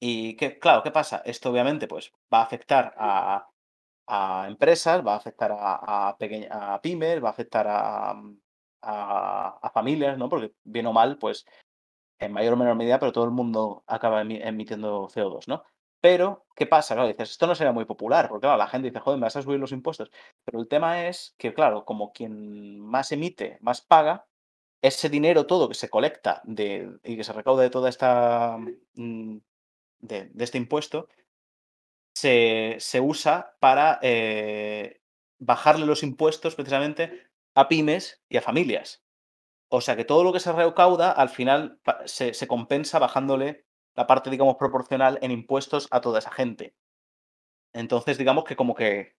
Y 0.00 0.36
que, 0.36 0.58
claro, 0.58 0.82
¿qué 0.82 0.90
pasa? 0.90 1.22
Esto 1.24 1.50
obviamente 1.50 1.88
pues, 1.88 2.12
va 2.32 2.40
a 2.40 2.42
afectar 2.44 2.94
a, 2.98 3.48
a 4.08 4.46
empresas, 4.48 5.06
va 5.06 5.14
a 5.14 5.16
afectar 5.16 5.52
a, 5.52 6.08
a, 6.10 6.80
pymes, 6.82 7.22
va 7.24 7.28
a 7.28 7.32
afectar 7.32 7.66
a, 7.68 8.10
a, 8.82 9.58
a 9.62 9.70
familias, 9.70 10.18
¿no? 10.18 10.28
Porque 10.28 10.52
bien 10.64 10.86
o 10.86 10.92
mal, 10.92 11.18
pues 11.18 11.44
en 12.18 12.32
mayor 12.32 12.54
o 12.54 12.56
menor 12.56 12.76
medida, 12.76 12.98
pero 12.98 13.12
todo 13.12 13.24
el 13.24 13.30
mundo 13.30 13.84
acaba 13.86 14.22
emi- 14.22 14.40
emitiendo 14.44 15.08
CO2, 15.08 15.48
¿no? 15.48 15.64
Pero, 16.00 16.46
¿qué 16.54 16.66
pasa? 16.66 16.94
Claro, 16.94 17.08
dices, 17.08 17.30
esto 17.30 17.46
no 17.46 17.54
será 17.54 17.72
muy 17.72 17.84
popular, 17.84 18.28
porque 18.28 18.42
claro, 18.42 18.58
la 18.58 18.68
gente 18.68 18.88
dice, 18.88 19.00
joder, 19.00 19.18
me 19.18 19.24
vas 19.24 19.36
a 19.36 19.42
subir 19.42 19.58
los 19.58 19.72
impuestos. 19.72 20.10
Pero 20.44 20.60
el 20.60 20.68
tema 20.68 21.06
es 21.06 21.34
que, 21.38 21.54
claro, 21.54 21.84
como 21.84 22.12
quien 22.12 22.78
más 22.80 23.12
emite, 23.12 23.58
más 23.60 23.80
paga, 23.80 24.26
ese 24.82 25.08
dinero 25.08 25.46
todo 25.46 25.68
que 25.68 25.74
se 25.74 25.90
colecta 25.90 26.42
y 26.46 27.16
que 27.16 27.24
se 27.24 27.32
recauda 27.32 27.62
de 27.62 27.70
toda 27.70 27.88
esta, 27.88 28.58
mm, 28.94 29.38
de, 30.00 30.30
este 30.38 30.58
impuesto, 30.58 31.08
se, 32.14 32.76
se 32.78 33.00
usa 33.00 33.56
para 33.60 33.98
eh, 34.02 35.00
bajarle 35.38 35.86
los 35.86 36.02
impuestos 36.02 36.54
precisamente 36.54 37.28
a 37.54 37.68
pymes 37.68 38.22
y 38.28 38.36
a 38.36 38.42
familias. 38.42 39.02
O 39.68 39.80
sea 39.80 39.96
que 39.96 40.04
todo 40.04 40.24
lo 40.24 40.32
que 40.32 40.40
se 40.40 40.52
recauda 40.52 41.10
al 41.10 41.28
final 41.28 41.80
se, 42.04 42.34
se 42.34 42.46
compensa 42.46 42.98
bajándole 42.98 43.65
la 43.96 44.06
parte, 44.06 44.30
digamos, 44.30 44.56
proporcional 44.56 45.18
en 45.22 45.30
impuestos 45.32 45.88
a 45.90 46.00
toda 46.00 46.18
esa 46.18 46.30
gente. 46.30 46.74
Entonces, 47.72 48.18
digamos 48.18 48.44
que 48.44 48.56
como 48.56 48.74
que 48.74 49.16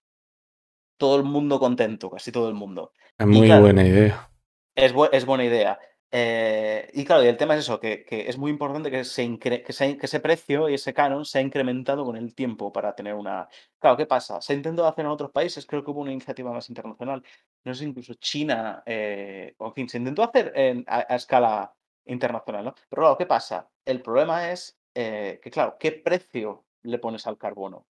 todo 0.96 1.16
el 1.16 1.22
mundo 1.24 1.58
contento, 1.58 2.10
casi 2.10 2.32
todo 2.32 2.48
el 2.48 2.54
mundo. 2.54 2.92
Es 3.18 3.26
muy 3.26 3.46
claro, 3.46 3.62
buena 3.62 3.86
idea. 3.86 4.30
es, 4.74 4.94
bu- 4.94 5.08
es 5.12 5.24
buena 5.24 5.44
idea. 5.44 5.78
Eh, 6.10 6.90
y 6.94 7.04
claro, 7.04 7.22
y 7.22 7.26
el 7.28 7.36
tema 7.36 7.54
es 7.54 7.60
eso, 7.60 7.78
que, 7.78 8.02
que 8.04 8.28
es 8.28 8.38
muy 8.38 8.50
importante 8.50 8.90
que, 8.90 9.04
se 9.04 9.38
que, 9.38 9.72
se- 9.72 9.98
que 9.98 10.06
ese 10.06 10.20
precio 10.20 10.68
y 10.68 10.74
ese 10.74 10.94
canon 10.94 11.24
se 11.24 11.38
ha 11.38 11.42
incrementado 11.42 12.04
con 12.04 12.16
el 12.16 12.34
tiempo 12.34 12.72
para 12.72 12.94
tener 12.94 13.14
una... 13.14 13.46
Claro, 13.78 13.96
¿qué 13.96 14.06
pasa? 14.06 14.40
Se 14.40 14.54
ha 14.54 14.56
intentado 14.56 14.88
hacer 14.88 15.04
en 15.04 15.10
otros 15.10 15.30
países, 15.30 15.66
creo 15.66 15.84
que 15.84 15.90
hubo 15.90 16.00
una 16.00 16.12
iniciativa 16.12 16.50
más 16.50 16.68
internacional, 16.70 17.22
no 17.64 17.74
sé, 17.74 17.84
incluso 17.84 18.14
China, 18.14 18.82
eh, 18.86 19.54
en 19.58 19.74
fin, 19.74 19.88
se 19.88 19.98
intentó 19.98 20.22
hacer 20.22 20.52
en- 20.56 20.84
a, 20.88 21.04
a 21.12 21.16
escala 21.16 21.74
internacional, 22.08 22.64
¿no? 22.64 22.74
Pero 22.88 23.02
claro, 23.02 23.18
¿qué 23.18 23.26
pasa? 23.26 23.70
El 23.84 24.02
problema 24.02 24.50
es 24.50 24.78
eh, 24.94 25.40
que, 25.42 25.50
claro, 25.50 25.76
¿qué 25.78 25.92
precio 25.92 26.64
le 26.82 26.98
pones 26.98 27.26
al 27.26 27.38
carbono? 27.38 27.86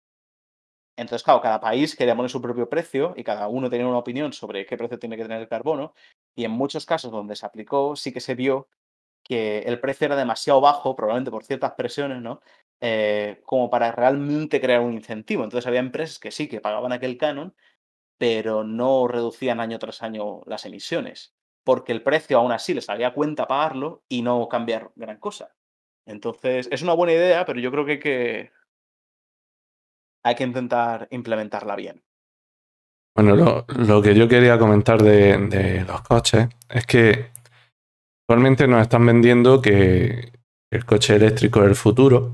Entonces, 0.96 1.24
claro, 1.24 1.40
cada 1.40 1.60
país 1.60 1.96
quería 1.96 2.14
poner 2.14 2.30
su 2.30 2.40
propio 2.40 2.68
precio 2.68 3.14
y 3.16 3.24
cada 3.24 3.48
uno 3.48 3.68
tenía 3.68 3.86
una 3.86 3.98
opinión 3.98 4.32
sobre 4.32 4.64
qué 4.64 4.76
precio 4.76 4.98
tiene 4.98 5.16
que 5.16 5.24
tener 5.24 5.40
el 5.40 5.48
carbono. 5.48 5.94
Y 6.36 6.44
en 6.44 6.52
muchos 6.52 6.86
casos 6.86 7.10
donde 7.10 7.36
se 7.36 7.46
aplicó, 7.46 7.96
sí 7.96 8.12
que 8.12 8.20
se 8.20 8.34
vio 8.34 8.68
que 9.24 9.60
el 9.60 9.80
precio 9.80 10.06
era 10.06 10.16
demasiado 10.16 10.60
bajo, 10.60 10.94
probablemente 10.94 11.30
por 11.30 11.44
ciertas 11.44 11.72
presiones, 11.72 12.22
¿no? 12.22 12.40
Eh, 12.80 13.40
como 13.44 13.70
para 13.70 13.90
realmente 13.92 14.60
crear 14.60 14.80
un 14.80 14.92
incentivo. 14.92 15.42
Entonces 15.44 15.66
había 15.66 15.80
empresas 15.80 16.18
que 16.18 16.30
sí, 16.30 16.48
que 16.48 16.60
pagaban 16.60 16.92
aquel 16.92 17.16
canon, 17.16 17.54
pero 18.18 18.64
no 18.64 19.08
reducían 19.08 19.60
año 19.60 19.78
tras 19.78 20.02
año 20.02 20.42
las 20.46 20.64
emisiones, 20.66 21.34
porque 21.64 21.92
el 21.92 22.02
precio 22.02 22.38
aún 22.38 22.52
así 22.52 22.74
les 22.74 22.84
salía 22.84 23.08
a 23.08 23.14
cuenta 23.14 23.48
pagarlo 23.48 24.04
y 24.08 24.22
no 24.22 24.48
cambiar 24.48 24.90
gran 24.94 25.18
cosa. 25.18 25.54
Entonces, 26.06 26.68
es 26.70 26.82
una 26.82 26.92
buena 26.92 27.14
idea, 27.14 27.44
pero 27.46 27.58
yo 27.60 27.70
creo 27.70 27.86
que 27.86 28.52
hay 30.22 30.34
que, 30.34 30.44
intentar 30.44 31.08
implementarla 31.10 31.74
bien. 31.76 32.02
Bueno, 33.16 33.36
lo, 33.36 33.64
lo 33.68 34.02
que 34.02 34.14
yo 34.14 34.28
quería 34.28 34.58
comentar 34.58 35.02
de, 35.02 35.38
de 35.38 35.84
los 35.84 36.02
coches 36.02 36.48
es 36.68 36.86
que 36.86 37.30
actualmente 38.22 38.66
nos 38.66 38.82
están 38.82 39.06
vendiendo 39.06 39.62
que 39.62 40.32
el 40.70 40.84
coche 40.84 41.14
eléctrico 41.14 41.62
es 41.62 41.68
el 41.68 41.76
futuro 41.76 42.32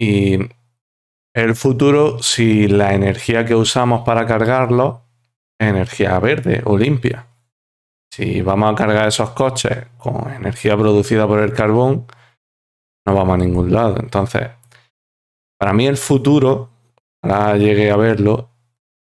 y 0.00 0.38
el 1.34 1.54
futuro 1.54 2.22
si 2.22 2.68
la 2.68 2.94
energía 2.94 3.44
que 3.44 3.54
usamos 3.54 4.02
para 4.04 4.26
cargarlo 4.26 5.02
es 5.58 5.68
energía 5.68 6.18
verde 6.20 6.62
o 6.64 6.78
limpia. 6.78 7.27
Si 8.12 8.42
vamos 8.42 8.72
a 8.72 8.74
cargar 8.74 9.08
esos 9.08 9.30
coches 9.30 9.86
con 9.96 10.32
energía 10.32 10.76
producida 10.76 11.26
por 11.26 11.40
el 11.40 11.52
carbón, 11.52 12.06
no 13.06 13.14
vamos 13.14 13.34
a 13.34 13.38
ningún 13.38 13.72
lado. 13.72 13.96
Entonces, 14.00 14.48
para 15.58 15.72
mí 15.72 15.86
el 15.86 15.96
futuro, 15.96 16.70
ahora 17.22 17.56
llegué 17.56 17.90
a 17.90 17.96
verlo, 17.96 18.50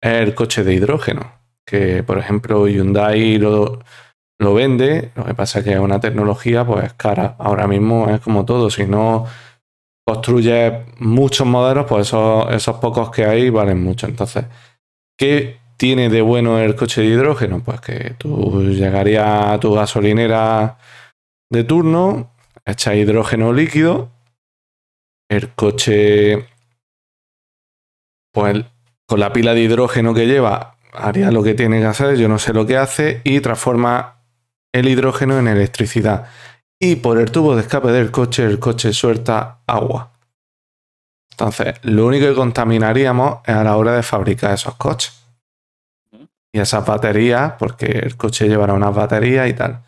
es 0.00 0.12
el 0.12 0.34
coche 0.34 0.64
de 0.64 0.74
hidrógeno. 0.74 1.32
Que, 1.66 2.02
por 2.02 2.18
ejemplo, 2.18 2.68
Hyundai 2.68 3.38
lo, 3.38 3.80
vende. 4.38 5.12
Lo 5.14 5.24
que 5.24 5.34
pasa 5.34 5.60
es 5.60 5.64
que 5.64 5.72
es 5.72 5.78
una 5.78 6.00
tecnología 6.00 6.66
pues 6.66 6.92
cara. 6.94 7.36
Ahora 7.38 7.66
mismo 7.66 8.10
es 8.10 8.20
como 8.20 8.44
todo. 8.44 8.68
Si 8.68 8.84
no 8.86 9.26
construyes 10.06 10.74
muchos 10.98 11.46
modelos, 11.46 11.86
pues 11.88 12.08
esos 12.08 12.76
pocos 12.78 13.10
que 13.10 13.24
hay 13.24 13.48
valen 13.48 13.82
mucho. 13.82 14.06
Entonces, 14.06 14.44
¿qué 15.16 15.58
tiene 15.84 16.08
de 16.08 16.22
bueno 16.22 16.58
el 16.58 16.76
coche 16.76 17.02
de 17.02 17.08
hidrógeno? 17.08 17.62
Pues 17.62 17.78
que 17.82 18.14
tú 18.16 18.62
llegarías 18.70 19.48
a 19.48 19.60
tu 19.60 19.74
gasolinera 19.74 20.78
de 21.50 21.62
turno, 21.62 22.32
echas 22.64 22.94
hidrógeno 22.94 23.52
líquido, 23.52 24.08
el 25.28 25.50
coche, 25.50 26.48
pues 28.32 28.64
con 29.06 29.20
la 29.20 29.30
pila 29.34 29.52
de 29.52 29.60
hidrógeno 29.60 30.14
que 30.14 30.26
lleva, 30.26 30.78
haría 30.94 31.30
lo 31.30 31.42
que 31.42 31.52
tiene 31.52 31.80
que 31.80 31.86
hacer, 31.86 32.16
yo 32.16 32.30
no 32.30 32.38
sé 32.38 32.54
lo 32.54 32.64
que 32.64 32.78
hace, 32.78 33.20
y 33.22 33.40
transforma 33.40 34.22
el 34.72 34.88
hidrógeno 34.88 35.38
en 35.38 35.48
electricidad. 35.48 36.30
Y 36.80 36.96
por 36.96 37.20
el 37.20 37.30
tubo 37.30 37.56
de 37.56 37.60
escape 37.60 37.88
del 37.88 38.10
coche, 38.10 38.46
el 38.46 38.58
coche 38.58 38.94
suelta 38.94 39.60
agua. 39.66 40.12
Entonces, 41.32 41.74
lo 41.82 42.06
único 42.06 42.26
que 42.26 42.34
contaminaríamos 42.34 43.40
es 43.44 43.54
a 43.54 43.64
la 43.64 43.76
hora 43.76 43.94
de 43.94 44.02
fabricar 44.02 44.54
esos 44.54 44.76
coches. 44.76 45.23
Y 46.54 46.60
esas 46.60 46.86
baterías, 46.86 47.54
porque 47.58 47.86
el 47.86 48.16
coche 48.16 48.48
llevará 48.48 48.72
unas 48.72 48.94
baterías 48.94 49.46
y 49.50 49.54
tal. 49.54 49.82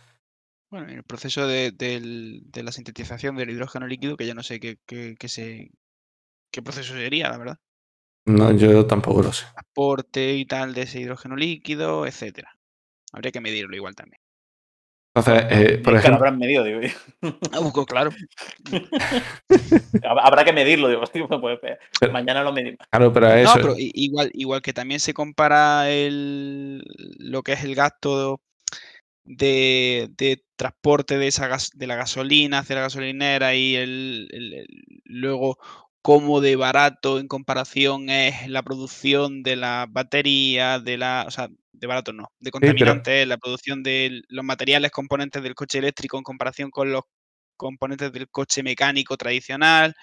Bueno, 0.70 0.88
en 0.88 0.96
el 0.98 1.04
proceso 1.04 1.46
de, 1.46 1.70
de 1.72 2.62
la 2.62 2.72
sintetización 2.72 3.36
del 3.36 3.50
hidrógeno 3.50 3.86
líquido, 3.86 4.16
que 4.16 4.26
ya 4.26 4.34
no 4.34 4.42
sé 4.42 4.58
qué, 4.60 4.78
qué, 4.84 5.14
qué 5.18 5.28
se, 5.28 5.70
qué 6.50 6.62
proceso 6.62 6.94
sería, 6.94 7.30
la 7.30 7.38
verdad. 7.38 7.58
No, 8.26 8.52
yo 8.52 8.86
tampoco 8.86 9.22
lo 9.22 9.32
sé. 9.32 9.46
Transporte 9.54 10.34
y 10.34 10.46
tal 10.46 10.72
de 10.72 10.82
ese 10.82 11.00
hidrógeno 11.00 11.36
líquido, 11.36 12.06
etcétera. 12.06 12.56
Habría 13.12 13.32
que 13.32 13.40
medirlo 13.40 13.76
igual 13.76 13.94
también. 13.94 14.20
Entonces, 15.16 15.44
eh, 15.50 15.78
por 15.78 15.94
Es 15.96 16.02
que 16.02 16.08
lo 16.08 16.16
ejemplo, 16.16 16.16
habrán 16.16 16.38
medido, 16.38 16.62
digo 16.62 16.80
yo. 16.82 16.90
Ah, 17.52 17.60
busco, 17.60 17.86
claro. 17.86 18.10
Hab- 18.68 20.20
Habrá 20.22 20.44
que 20.44 20.52
medirlo, 20.52 20.88
digo, 20.88 21.02
pues, 21.40 21.58
Pero- 22.00 22.12
mañana 22.12 22.42
lo 22.42 22.52
medimos. 22.52 22.78
claro, 22.90 23.12
pero 23.12 23.28
No, 23.28 23.34
eso, 23.34 23.54
pero 23.54 23.78
i- 23.78 23.92
igual, 23.94 24.30
igual 24.34 24.62
que 24.62 24.72
también 24.72 25.00
se 25.00 25.14
compara 25.14 25.90
el, 25.90 26.82
lo 27.18 27.42
que 27.42 27.52
es 27.54 27.64
el 27.64 27.74
gasto 27.74 28.40
de, 29.24 30.08
de 30.16 30.44
transporte 30.56 31.18
de, 31.18 31.26
esa 31.28 31.48
gas- 31.48 31.72
de 31.74 31.86
la 31.86 31.96
gasolina 31.96 32.58
hacia 32.60 32.76
la 32.76 32.82
gasolinera 32.82 33.54
y 33.54 33.74
el, 33.76 34.28
el- 34.32 34.52
el- 34.54 34.66
luego 35.04 35.58
cómo 36.06 36.40
de 36.40 36.54
barato 36.54 37.18
en 37.18 37.26
comparación 37.26 38.10
es 38.10 38.48
la 38.48 38.62
producción 38.62 39.42
de 39.42 39.56
las 39.56 39.90
baterías, 39.92 40.84
de 40.84 40.96
la, 40.98 41.24
o 41.26 41.32
sea, 41.32 41.48
de 41.72 41.86
barato 41.88 42.12
no, 42.12 42.28
de 42.38 42.52
pero- 42.52 42.60
contaminantes, 42.60 43.26
la 43.26 43.38
producción 43.38 43.82
de 43.82 44.22
los 44.28 44.44
materiales 44.44 44.92
componentes 44.92 45.42
del 45.42 45.56
coche 45.56 45.78
eléctrico 45.78 46.16
en 46.16 46.22
comparación 46.22 46.70
con 46.70 46.92
los 46.92 47.02
componentes 47.56 48.12
del 48.12 48.28
coche 48.30 48.62
mecánico 48.62 49.16
tradicional. 49.16 49.94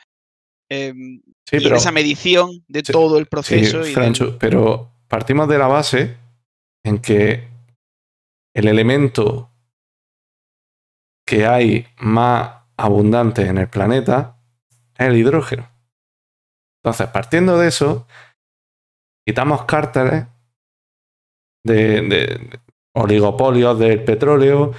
em, 0.69 1.21
sí, 1.45 1.57
y 1.57 1.63
pero 1.63 1.77
esa 1.77 1.91
medición 1.93 2.49
de 2.67 2.81
Sí, 2.83 2.91
todo 2.91 3.17
el 3.17 3.23
Sí, 3.25 3.29
proceso 3.29 3.77
y 3.79 3.83
del- 3.85 3.93
Francho, 3.93 4.37
pero 4.39 4.91
partimos 5.07 5.47
de 5.47 5.57
la 5.57 5.67
base 5.67 6.17
en 6.83 6.99
que 6.99 7.47
el 8.53 8.67
elemento 8.67 9.49
que 11.25 11.45
hay 11.45 11.85
más 11.99 12.63
abundante 12.75 13.43
en 13.47 13.57
el 13.57 13.69
planeta 13.69 14.35
es 14.97 15.07
el 15.07 15.15
hidrógeno. 15.17 15.72
Entonces, 16.83 17.07
partiendo 17.07 17.57
de 17.57 17.69
eso, 17.69 18.05
quitamos 19.25 19.63
cárteles 19.63 20.25
de, 21.65 22.01
de 22.01 22.59
oligopolios 22.93 23.79
del 23.79 24.03
petróleo, 24.03 24.73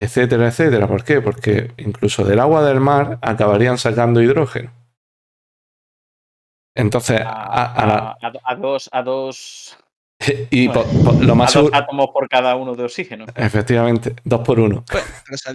etcétera, 0.00 0.46
etcétera. 0.48 0.86
¿Por 0.86 1.02
qué? 1.04 1.20
Porque 1.20 1.72
incluso 1.76 2.24
del 2.24 2.38
agua 2.38 2.62
del 2.64 2.78
mar 2.80 3.18
acabarían 3.20 3.78
sacando 3.78 4.22
hidrógeno. 4.22 4.72
Entonces, 6.76 7.20
a- 7.20 7.72
a 7.74 7.86
la- 7.86 7.94
A, 8.12 8.16
a- 8.28 8.32
a 8.44 8.54
dos, 8.54 8.88
a 8.92 9.02
dos 9.02 9.76
y 10.50 10.66
Bueno, 10.68 10.82
po- 10.82 11.04
po- 11.16 11.22
lo 11.22 11.34
más 11.34 11.56
a 11.56 11.60
dos 11.60 11.70
átomos 11.72 12.08
por 12.12 12.28
cada 12.28 12.54
uno 12.56 12.74
de 12.74 12.84
oxígeno. 12.84 13.26
Efectivamente, 13.34 14.14
dos 14.24 14.40
por 14.40 14.60
uno. 14.60 14.84
Bueno, 14.92 15.06
o 15.32 15.36
sea, 15.36 15.54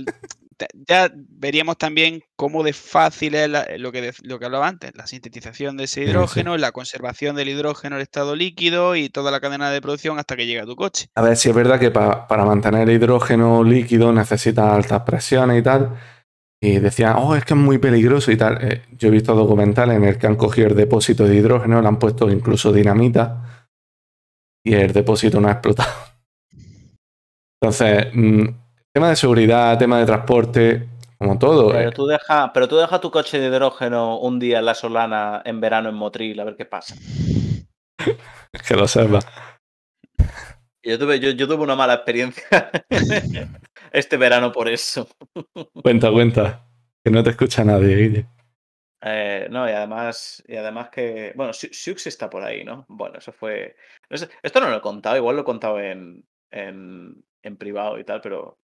ya 0.87 1.11
veríamos 1.13 1.77
también 1.77 2.21
cómo 2.37 2.63
de 2.63 2.71
fácil 2.71 3.35
es 3.35 3.49
la- 3.49 3.67
lo, 3.77 3.91
que, 3.91 4.01
de- 4.01 4.13
lo 4.23 4.39
que 4.39 4.45
hablaba 4.45 4.67
antes, 4.67 4.91
la 4.95 5.05
sintetización 5.05 5.75
de 5.77 5.83
ese 5.83 6.01
Sí, 6.01 6.05
sí. 6.05 6.09
hidrógeno, 6.11 6.57
la 6.57 6.71
conservación 6.71 7.35
del 7.35 7.49
hidrógeno 7.49 7.97
en 7.97 8.01
estado 8.01 8.35
líquido 8.35 8.95
y 8.95 9.09
toda 9.09 9.31
la 9.31 9.39
cadena 9.41 9.69
de 9.69 9.81
producción 9.81 10.17
hasta 10.17 10.35
que 10.35 10.45
llega 10.47 10.63
a 10.63 10.65
tu 10.65 10.75
coche. 10.75 11.07
A 11.15 11.21
ver, 11.21 11.35
si 11.37 11.49
es 11.49 11.55
verdad 11.55 11.79
que 11.79 11.91
pa- 11.91 12.27
para 12.27 12.45
mantener 12.45 12.89
el 12.89 12.95
hidrógeno 12.95 13.63
líquido 13.63 14.13
necesita 14.13 14.73
altas 14.73 15.01
presiones 15.01 15.59
y 15.59 15.63
tal. 15.63 15.89
Y 16.61 16.79
decían, 16.79 17.15
oh, 17.17 17.35
es 17.35 17.43
que 17.45 17.53
es 17.53 17.59
muy 17.59 17.77
peligroso 17.77 18.31
y 18.31 18.37
tal. 18.37 18.57
Eh, 18.61 18.81
yo 18.97 19.09
he 19.09 19.11
visto 19.11 19.35
documentales 19.35 19.97
en 19.97 20.05
el 20.05 20.17
que 20.17 20.25
han 20.25 20.35
cogido 20.37 20.69
el 20.69 20.75
depósito 20.75 21.25
de 21.27 21.35
hidrógeno, 21.35 21.81
le 21.81 21.87
han 21.87 21.99
puesto 21.99 22.31
incluso 22.31 22.71
dinamita 22.71 23.54
y 24.65 24.73
el 24.73 24.91
depósito 24.91 25.39
no 25.39 25.47
ha 25.47 25.53
explotado. 25.53 25.93
Entonces, 27.61 28.07
mm, 28.13 28.47
tema 28.91 29.09
de 29.09 29.15
seguridad, 29.15 29.77
tema 29.77 29.99
de 29.99 30.05
transporte, 30.05 30.89
como 31.17 31.37
todo. 31.37 31.71
Pero 31.71 31.89
eh, 31.89 31.93
tú 31.93 32.07
deja, 32.07 32.51
pero 32.51 32.67
tú 32.67 32.75
deja 32.75 32.99
tu 32.99 33.11
coche 33.11 33.39
de 33.39 33.47
hidrógeno 33.47 34.17
un 34.19 34.39
día 34.39 34.59
en 34.59 34.65
la 34.65 34.75
Solana 34.75 35.41
en 35.45 35.61
verano 35.61 35.87
en 35.89 35.95
Motril 35.95 36.39
a 36.39 36.43
ver 36.43 36.55
qué 36.57 36.65
pasa. 36.65 36.95
que 38.67 38.75
lo 38.75 38.87
sepa. 38.87 39.19
Yo 40.83 40.99
tuve, 40.99 41.19
yo, 41.19 41.31
yo 41.31 41.47
tuve 41.47 41.63
una 41.63 41.75
mala 41.75 41.95
experiencia 41.95 42.71
este 43.91 44.17
verano 44.17 44.51
por 44.51 44.67
eso. 44.67 45.07
Cuenta, 45.81 46.11
cuenta. 46.11 46.67
Que 47.03 47.11
no 47.11 47.23
te 47.23 47.31
escucha 47.31 47.63
nadie, 47.63 47.95
Guille. 47.95 48.25
Eh, 49.07 49.47
no, 49.51 49.67
y 49.69 49.71
además, 49.71 50.43
y 50.47 50.55
además 50.55 50.89
que. 50.89 51.33
Bueno, 51.35 51.53
Su- 51.53 51.67
Sux 51.71 52.07
está 52.07 52.29
por 52.29 52.43
ahí, 52.43 52.63
¿no? 52.63 52.85
Bueno, 52.89 53.19
eso 53.19 53.31
fue. 53.31 53.75
esto 54.09 54.59
no 54.59 54.69
lo 54.69 54.77
he 54.77 54.81
contado, 54.81 55.15
igual 55.17 55.35
lo 55.35 55.43
he 55.43 55.45
contado 55.45 55.79
en, 55.79 56.25
en, 56.51 57.23
privado 57.57 57.99
y 57.99 58.03
tal, 58.03 58.21
pero. 58.21 58.59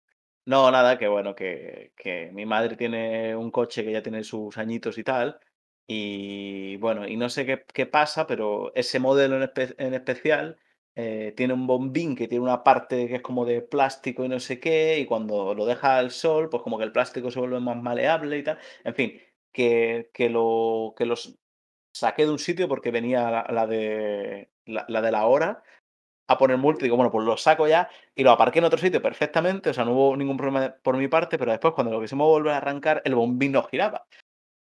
No, 0.46 0.72
nada, 0.72 0.98
que 0.98 1.08
bueno, 1.08 1.36
que, 1.36 1.94
que 1.96 2.32
mi 2.34 2.46
madre 2.48 2.76
tiene 2.76 3.36
un 3.36 3.52
coche 3.52 3.84
que 3.84 3.92
ya 3.92 4.02
tiene 4.02 4.24
sus 4.24 4.58
añitos 4.58 4.98
y 4.98 5.04
tal. 5.04 5.40
Y 5.88 6.78
bueno, 6.78 7.08
y 7.08 7.16
no 7.18 7.30
sé 7.30 7.46
qué, 7.46 7.64
qué 7.74 7.86
pasa, 7.86 8.26
pero 8.28 8.72
ese 8.76 9.00
modelo 9.00 9.36
en, 9.44 9.50
en 9.78 9.94
especial 9.94 10.58
eh, 10.96 11.34
tiene 11.36 11.54
un 11.54 11.68
bombín 11.68 12.16
que 12.16 12.28
tiene 12.28 12.44
una 12.44 12.64
parte 12.64 13.08
que 13.08 13.16
es 13.18 13.22
como 13.22 13.46
de 13.46 13.62
plástico 13.62 14.24
y 14.26 14.30
no 14.30 14.40
sé 14.40 14.60
qué, 14.60 15.00
y 15.00 15.06
cuando 15.06 15.54
lo 15.54 15.66
deja 15.66 15.98
al 15.98 16.12
sol, 16.12 16.50
pues 16.50 16.64
como 16.64 16.78
que 16.78 16.86
el 16.86 16.92
plástico 16.92 17.30
se 17.32 17.40
vuelve 17.40 17.60
más 17.60 17.78
maleable 17.82 18.38
y 18.40 18.44
tal. 18.44 18.58
En 18.84 18.96
fin, 18.96 19.22
que, 19.52 20.10
que, 20.14 20.30
lo, 20.30 20.94
que 20.98 21.06
los 21.06 21.38
saqué 21.94 22.26
de 22.26 22.32
un 22.32 22.40
sitio 22.40 22.68
porque 22.68 22.92
venía 22.92 23.30
la, 23.30 23.48
la 23.50 23.68
de, 23.68 24.52
la, 24.66 24.86
la 24.88 25.02
de 25.02 25.12
la 25.12 25.26
hora 25.26 25.64
a 26.28 26.38
poner 26.38 26.58
multa. 26.58 26.84
Digo, 26.84 26.96
bueno, 26.96 27.12
pues 27.12 27.26
lo 27.26 27.38
saco 27.38 27.68
ya 27.68 27.90
y 28.16 28.24
lo 28.24 28.32
aparqué 28.32 28.60
en 28.60 28.66
otro 28.66 28.80
sitio 28.80 29.02
perfectamente. 29.02 29.70
O 29.70 29.74
sea, 29.74 29.86
no 29.86 29.94
hubo 29.94 30.18
ningún 30.18 30.38
problema 30.38 30.76
por 30.82 30.98
mi 30.98 31.08
parte, 31.08 31.38
pero 31.38 31.52
después 31.52 31.74
cuando 31.74 31.92
lo 31.92 32.02
quisimos 32.02 32.28
volver 32.28 32.54
a 32.54 32.58
arrancar, 32.58 33.02
el 33.06 33.16
bombín 33.16 33.54
no 33.54 33.64
giraba. 33.64 34.06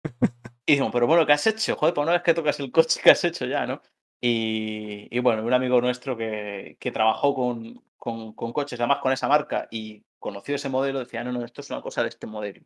Y 0.67 0.75
digo, 0.75 0.89
pero 0.93 1.09
bueno, 1.09 1.27
¿qué 1.27 1.33
has 1.33 1.45
hecho? 1.49 1.75
Joder, 1.75 1.95
pues 1.95 2.05
una 2.05 2.13
vez 2.13 2.23
que 2.23 2.33
tocas 2.33 2.61
el 2.61 2.71
coche, 2.71 3.01
¿qué 3.03 3.11
has 3.11 3.25
hecho 3.25 3.45
ya, 3.45 3.67
no? 3.67 3.81
Y, 4.21 5.09
y 5.11 5.19
bueno, 5.19 5.43
un 5.43 5.53
amigo 5.53 5.81
nuestro 5.81 6.17
que, 6.17 6.77
que 6.79 6.93
trabajó 6.93 7.35
con, 7.35 7.83
con, 7.97 8.35
con 8.35 8.53
coches, 8.53 8.79
además 8.79 8.99
con 8.99 9.11
esa 9.11 9.27
marca, 9.27 9.67
y 9.73 10.05
conoció 10.21 10.55
ese 10.55 10.69
modelo, 10.69 11.01
decía, 11.01 11.25
no, 11.25 11.33
no, 11.33 11.45
esto 11.45 11.61
es 11.61 11.71
una 11.71 11.81
cosa 11.81 12.03
de 12.03 12.11
este 12.11 12.29
modelo 12.29 12.61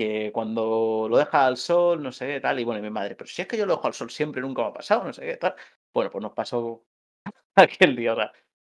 que 0.00 0.32
cuando 0.32 1.06
lo 1.10 1.18
deja 1.18 1.44
al 1.46 1.58
sol, 1.58 2.02
no 2.02 2.10
sé 2.10 2.26
qué 2.26 2.40
tal, 2.40 2.58
y 2.58 2.64
bueno, 2.64 2.78
y 2.78 2.82
mi 2.82 2.88
madre, 2.90 3.14
pero 3.16 3.28
si 3.28 3.42
es 3.42 3.48
que 3.48 3.58
yo 3.58 3.66
lo 3.66 3.74
dejo 3.76 3.86
al 3.86 3.92
sol 3.92 4.10
siempre, 4.10 4.40
nunca 4.40 4.62
me 4.62 4.68
ha 4.68 4.72
pasado, 4.72 5.04
no 5.04 5.12
sé 5.12 5.26
qué 5.26 5.36
tal. 5.36 5.54
Bueno, 5.92 6.10
pues 6.10 6.22
nos 6.22 6.32
pasó 6.32 6.84
aquel 7.54 7.96
día, 7.96 8.14
o 8.14 8.16
sea, 8.16 8.32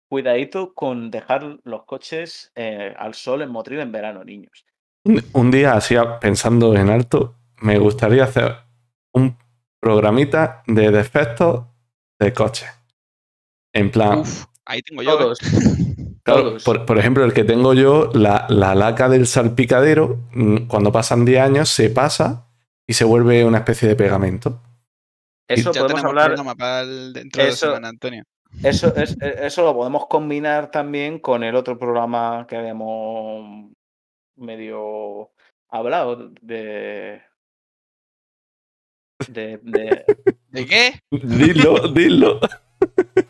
cuidadito 0.09 0.73
con 0.73 1.11
dejar 1.11 1.59
los 1.65 1.83
coches 1.83 2.53
eh, 2.55 2.93
al 2.97 3.13
sol 3.13 3.41
en 3.41 3.49
Motril 3.49 3.79
en 3.81 3.91
verano, 3.91 4.23
niños. 4.23 4.65
Un, 5.33 5.51
día, 5.51 5.73
así 5.73 5.97
a- 5.97 6.17
pensando 6.17 6.73
en 6.75 6.89
alto, 6.89 7.35
me 7.61 7.77
gustaría 7.77 8.23
hacer 8.23 8.55
un 9.11 9.37
programita 9.81 10.63
de 10.65 10.91
defectos 10.91 11.65
de 12.19 12.31
coches. 12.31 12.69
En 13.73 13.91
plan, 13.91 14.19
Uf, 14.19 14.45
ahí 14.65 14.81
tengo 14.81 15.03
yo. 15.03 15.11
¿eh? 15.11 15.17
Todos, 15.17 15.39
claro, 16.33 16.49
todos. 16.49 16.63
por, 16.63 16.85
por 16.85 16.97
ejemplo, 16.99 17.23
el 17.25 17.33
que 17.33 17.43
tengo 17.43 17.73
yo, 17.73 18.09
la, 18.13 18.45
la 18.49 18.75
laca 18.75 19.09
del 19.09 19.25
salpicadero, 19.27 20.17
mm, 20.33 20.67
cuando 20.67 20.91
pasan 20.91 21.25
10 21.25 21.39
años, 21.41 21.69
se 21.69 21.89
pasa 21.89 22.47
y 22.87 22.93
se 22.93 23.03
vuelve 23.05 23.43
una 23.45 23.57
especie 23.59 23.87
de 23.87 23.95
pegamento. 23.95 24.61
Eso 25.49 25.71
ya 25.71 25.81
podemos 25.81 26.03
hablar, 26.03 26.35
dentro 27.13 27.41
de 27.43 27.49
Eso- 27.49 27.67
semana, 27.67 27.89
Antonio. 27.89 28.23
eso, 28.63 28.93
es, 28.95 29.17
e- 29.21 29.45
eso 29.45 29.63
lo 29.63 29.73
podemos 29.73 30.07
combinar 30.07 30.71
también 30.71 31.19
con 31.19 31.43
el 31.43 31.55
otro 31.55 31.77
programa 31.77 32.45
que 32.47 32.55
habíamos 32.57 33.69
medio 34.35 35.31
hablado 35.69 36.29
de... 36.41 37.21
De, 39.29 39.57
de, 39.63 40.05
¿De 40.49 40.65
qué? 40.65 40.99
Dilo, 41.11 41.87
dilo. 41.89 42.39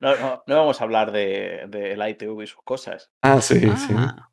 No, 0.00 0.16
no, 0.16 0.42
no 0.46 0.56
vamos 0.56 0.80
a 0.80 0.84
hablar 0.84 1.12
de, 1.12 1.66
de 1.68 1.96
la 1.96 2.08
ITV 2.08 2.42
y 2.42 2.46
sus 2.46 2.62
cosas. 2.62 3.10
Ah, 3.22 3.40
sí, 3.40 3.60
sí. 3.60 3.94
Ah, 3.96 4.30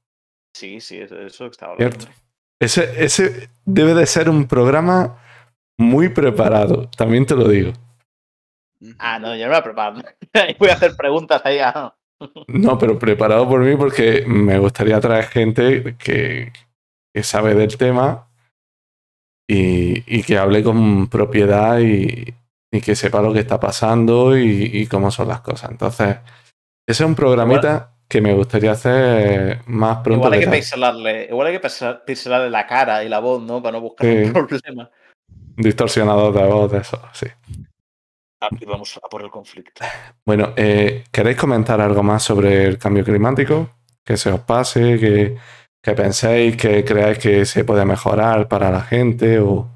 Sí, 0.56 0.82
sí, 0.82 0.98
eso, 1.00 1.20
eso 1.20 1.46
estaba 1.46 1.74
hablando. 1.74 1.98
Cierto. 2.00 2.16
Ese, 2.60 3.06
ese 3.06 3.50
debe 3.66 3.94
de 3.94 4.08
ser 4.08 4.30
un 4.30 4.48
programa 4.48 5.22
muy 5.78 6.10
preparado, 6.10 6.90
también 6.98 7.26
te 7.28 7.36
lo 7.36 7.48
digo. 7.48 7.74
Ah, 8.98 9.20
no, 9.20 9.36
yo 9.36 9.48
no 9.48 9.54
me 9.54 9.62
preparo. 9.62 10.02
Voy 10.60 10.70
a 10.70 10.74
hacer 10.74 10.96
preguntas 10.96 11.42
ahí. 11.46 11.60
ah. 11.62 11.94
No, 12.48 12.80
pero 12.80 12.98
preparado 12.98 13.48
por 13.48 13.60
mí 13.62 13.76
porque 13.76 14.24
me 14.26 14.58
gustaría 14.58 15.00
traer 15.00 15.26
gente 15.26 15.96
que, 15.98 16.52
que 17.14 17.24
sabe 17.24 17.54
del 17.54 17.78
tema 17.78 18.28
y, 19.48 20.04
y 20.18 20.24
que 20.24 20.40
hable 20.40 20.64
con 20.64 21.08
propiedad 21.10 21.80
y, 21.80 22.34
y 22.72 22.82
que 22.82 22.96
sepa 22.96 23.22
lo 23.22 23.32
que 23.34 23.40
está 23.40 23.60
pasando 23.60 24.38
y, 24.38 24.70
y 24.74 24.88
cómo 24.88 25.10
son 25.12 25.28
las 25.30 25.42
cosas. 25.42 25.72
Entonces, 25.72 26.18
ese 26.88 27.04
es 27.04 27.08
un 27.08 27.16
programita 27.16 27.94
que 28.10 28.22
me 28.22 28.34
gustaría 28.34 28.72
hacer 28.72 29.62
más 29.68 29.98
pronto. 29.98 30.20
Igual 30.28 30.34
hay 30.34 30.40
que 30.40 30.46
que 30.46 30.52
pixelarle, 30.52 31.26
igual 31.30 31.48
hay 31.48 31.54
que 31.60 31.62
pixelar- 31.68 32.04
pixelarle 32.06 32.50
la 32.50 32.66
cara 32.68 33.04
y 33.04 33.10
la 33.10 33.20
voz, 33.20 33.42
¿no? 33.44 33.62
Para 33.62 33.74
no 33.78 33.82
buscar 33.82 34.08
Sí. 34.08 34.16
un 34.24 34.34
problema. 34.48 34.90
Distorsionador 35.56 36.34
de 36.34 36.44
voz, 36.46 36.72
de 36.72 36.78
eso, 36.80 37.02
sí. 37.14 37.28
Aquí 38.40 38.66
vamos 38.66 38.98
a 39.04 39.08
por 39.10 39.24
el 39.24 39.32
conflicto. 39.32 39.84
Bueno, 40.26 40.54
eh, 40.56 41.04
¿queréis 41.12 41.38
comentar 41.38 41.82
algo 41.82 42.04
más 42.04 42.22
sobre 42.24 42.66
el 42.66 42.78
cambio 42.78 43.04
climático? 43.04 43.72
Que 44.06 44.16
se 44.16 44.32
os 44.32 44.42
pase, 44.42 45.00
que, 45.00 45.36
que 45.82 45.94
penséis, 45.94 46.56
que 46.56 46.86
creáis 46.86 47.18
que 47.18 47.46
se 47.46 47.64
puede 47.66 47.84
mejorar 47.86 48.48
para 48.48 48.70
la 48.72 48.82
gente 48.82 49.40
o... 49.40 49.68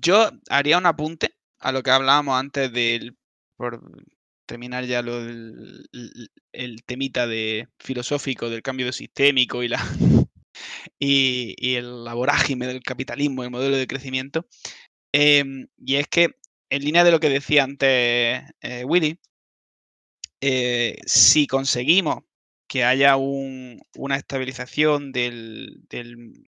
Yo 0.00 0.30
haría 0.50 0.78
un 0.78 0.86
apunte 0.86 1.34
a 1.60 1.72
lo 1.72 1.82
que 1.82 1.90
hablábamos 1.90 2.38
antes 2.38 2.72
del. 2.72 3.16
Por 3.56 3.80
terminar 4.46 4.84
ya 4.86 5.02
lo 5.02 5.22
del 5.24 5.88
el, 5.92 6.30
el 6.52 6.84
temita 6.84 7.26
de 7.26 7.68
filosófico 7.78 8.48
del 8.50 8.62
cambio 8.62 8.92
sistémico 8.92 9.62
y 9.62 9.68
la. 9.68 9.78
Y, 10.98 11.76
el, 11.76 12.04
la 12.04 12.14
vorágine 12.14 12.66
del 12.66 12.82
capitalismo, 12.82 13.44
el 13.44 13.50
modelo 13.50 13.76
de 13.76 13.86
crecimiento. 13.86 14.46
Em, 15.12 15.68
y 15.78 15.96
es 15.96 16.08
que, 16.08 16.30
en 16.70 16.84
línea 16.84 17.04
de 17.04 17.12
lo 17.12 17.20
que 17.20 17.30
decía 17.30 17.64
antes 17.64 17.88
eh, 18.62 18.84
Willy, 18.86 19.18
eh, 20.40 20.98
si 21.06 21.46
conseguimos 21.46 22.24
que 22.68 22.84
haya 22.84 23.16
un- 23.16 23.80
una 23.96 24.16
estabilización 24.16 25.12
del, 25.12 25.84
del- 25.88 26.48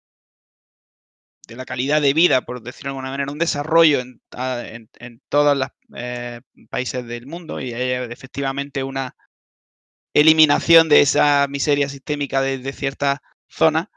de 1.52 1.58
la 1.58 1.66
calidad 1.66 2.02
de 2.02 2.14
vida, 2.14 2.41
por 2.41 2.62
decirlo 2.62 2.88
de 2.88 2.91
alguna 2.91 3.12
manera, 3.12 3.32
un 3.32 3.38
desarrollo 3.39 3.99
en, 3.99 4.22
a- 4.32 4.64
en- 4.66 4.89
en 4.99 5.22
todos 5.30 5.58
los 5.58 5.68
eh, 5.95 6.41
países 6.70 7.06
del 7.06 7.28
mundo 7.28 7.60
y 7.60 7.74
haya 7.74 8.06
efectivamente 8.06 8.84
una 8.84 9.16
eliminación 10.14 10.89
de 10.89 11.02
esa 11.02 11.45
miseria 11.49 11.89
sistémica 11.89 12.41
de, 12.41 12.58
de 12.58 12.74
ciertas 12.74 13.20
zonas, 13.47 13.88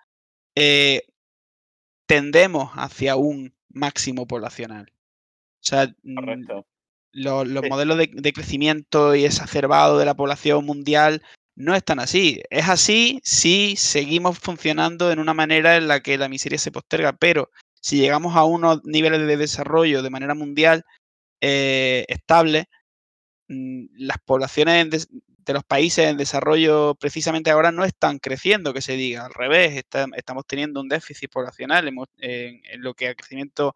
eh, 0.56 1.02
tendemos 2.06 2.70
hacia 2.74 3.16
un 3.16 3.54
máximo 3.68 4.26
poblacional. 4.26 4.92
O 4.92 5.66
sea, 5.66 5.94
mm, 6.02 6.14
Correcto. 6.14 6.66
los 7.12 7.48
Sí. 7.48 7.68
modelos 7.68 7.98
de, 7.98 8.10
de 8.12 8.32
crecimiento 8.32 9.14
y 9.14 9.24
exacerbado 9.24 9.98
de 9.98 10.04
la 10.04 10.14
población 10.14 10.64
mundial 10.66 11.22
no 11.56 11.74
están 11.74 12.00
así. 12.00 12.40
Es 12.50 12.68
así 12.68 13.20
si 13.24 13.76
seguimos 13.76 14.38
funcionando 14.38 15.12
en 15.12 15.18
una 15.20 15.34
manera 15.34 15.76
en 15.76 15.88
la 15.88 16.00
que 16.00 16.18
la 16.18 16.28
miseria 16.28 16.58
se 16.58 16.72
posterga, 16.72 17.12
pero 17.12 17.50
si 17.80 17.98
llegamos 17.98 18.36
a 18.36 18.44
unos 18.44 18.82
niveles 18.84 19.26
de 19.26 19.36
desarrollo 19.36 20.02
de 20.02 20.10
manera 20.10 20.34
mundial 20.34 20.84
eh, 21.40 22.04
estable, 22.08 22.68
mm, 23.48 23.86
las 23.98 24.18
poblaciones 24.24 25.08
de 25.10 25.52
los 25.52 25.64
países 25.64 26.06
en 26.08 26.16
desarrollo 26.16 26.94
precisamente 26.96 27.50
ahora 27.50 27.72
no 27.72 27.84
están 27.84 28.18
creciendo, 28.18 28.72
que 28.74 28.80
se 28.82 28.94
diga, 28.96 29.26
al 29.26 29.34
revés, 29.34 29.84
estamos 30.16 30.46
teniendo 30.46 30.80
un 30.80 30.88
déficit 30.88 31.30
poblacional 31.30 31.88
en, 32.18 32.62
lo 32.82 32.94
que 32.94 33.08
a 33.08 33.14
crecimiento 33.14 33.74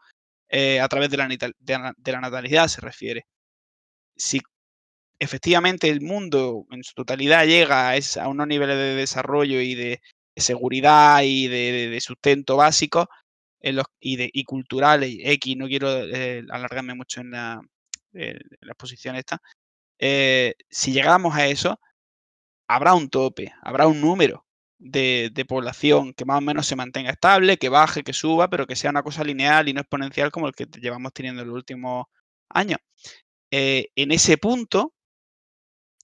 eh, 0.49 0.81
a 0.81 0.89
través 0.89 1.11
de 1.11 1.16
la, 1.18 1.29
nita- 1.29 1.53
de 1.59 1.79
la- 1.79 1.95
de 1.97 2.12
la 2.12 2.20
natalidad 2.22 2.68
se 2.68 2.81
refiere. 2.81 3.26
Si 4.16 4.41
efectivamente 5.19 5.89
el 5.89 6.01
mundo 6.01 6.66
en 6.71 6.85
su 6.85 6.95
totalidad 6.95 7.47
llega 7.47 7.93
a, 7.93 8.29
unos 8.29 8.47
niveles 8.47 8.77
de 8.77 8.95
desarrollo 8.95 9.61
y 9.61 9.75
de, 9.75 10.01
seguridad 10.37 11.23
y 11.25 11.49
de, 11.49 12.01
sustento 12.01 12.57
básico 12.57 13.09
en 13.61 13.77
los, 13.77 13.87
y, 14.01 14.16
de, 14.16 14.31
y 14.33 14.45
culturales, 14.45 15.16
no 15.57 15.66
quiero 15.66 15.89
eh, 16.05 16.45
alargarme 16.51 16.95
mucho 16.95 17.21
en 17.21 17.33
la, 17.33 17.61
exposición 18.12 19.16
esta, 19.16 19.41
eh, 19.99 20.55
si 20.71 20.93
llegamos 20.93 21.35
a 21.35 21.47
eso, 21.49 21.79
habrá 22.69 22.95
un 22.95 23.09
tope, 23.11 23.53
habrá 23.62 23.87
un 23.87 24.01
número 24.01 24.47
de, 24.79 25.45
población 25.49 26.14
que 26.14 26.25
más 26.25 26.39
o 26.39 26.41
menos 26.41 26.66
se 26.66 26.77
mantenga 26.77 27.11
estable, 27.11 27.59
que 27.59 27.69
baje, 27.69 28.05
que 28.05 28.12
suba, 28.12 28.49
pero 28.49 28.66
que 28.66 28.77
sea 28.77 28.91
una 28.91 29.03
cosa 29.03 29.25
lineal 29.25 29.69
y 29.69 29.73
no 29.73 29.81
exponencial 29.81 30.31
como 30.31 30.47
el 30.47 30.55
que 30.55 30.66
llevamos 30.81 31.12
teniendo 31.12 31.43
en 31.43 31.49
los 31.49 31.57
últimos 31.57 32.07
años. 32.49 32.79
Eh, 33.51 33.89
en 33.97 34.12
ese 34.12 34.39
punto, 34.39 34.95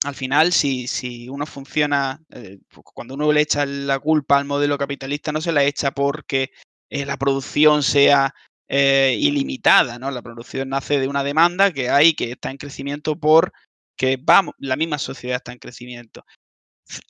al 0.05 0.15
final, 0.15 0.53
si, 0.53 1.29
uno 1.31 1.47
funciona, 1.47 2.23
eh, 2.31 2.59
cuando 2.93 3.15
uno 3.15 3.33
le 3.33 3.41
echa 3.41 3.65
la 3.65 3.99
culpa 3.99 4.37
al 4.37 4.45
modelo 4.45 4.77
capitalista, 4.77 5.33
no 5.33 5.41
se 5.41 5.51
la 5.51 5.65
echa 5.65 5.93
porque 5.93 6.51
eh, 6.91 7.07
la 7.07 7.17
producción 7.17 7.83
sea 7.83 8.35
ilimitada, 8.67 9.99
¿no? 9.99 10.11
La 10.11 10.23
producción 10.23 10.71
nace 10.71 10.99
de 10.99 11.07
una 11.07 11.23
demanda 11.23 11.73
que 11.73 11.91
hay, 11.91 12.15
que 12.15 12.33
está 12.33 12.51
en 12.51 12.57
crecimiento 12.57 13.15
por 13.15 13.53
que 13.97 14.19
vamos, 14.21 14.55
la 14.59 14.75
misma 14.75 14.99
sociedad 14.99 15.37
está 15.37 15.53
en 15.53 15.59
crecimiento. 15.59 16.25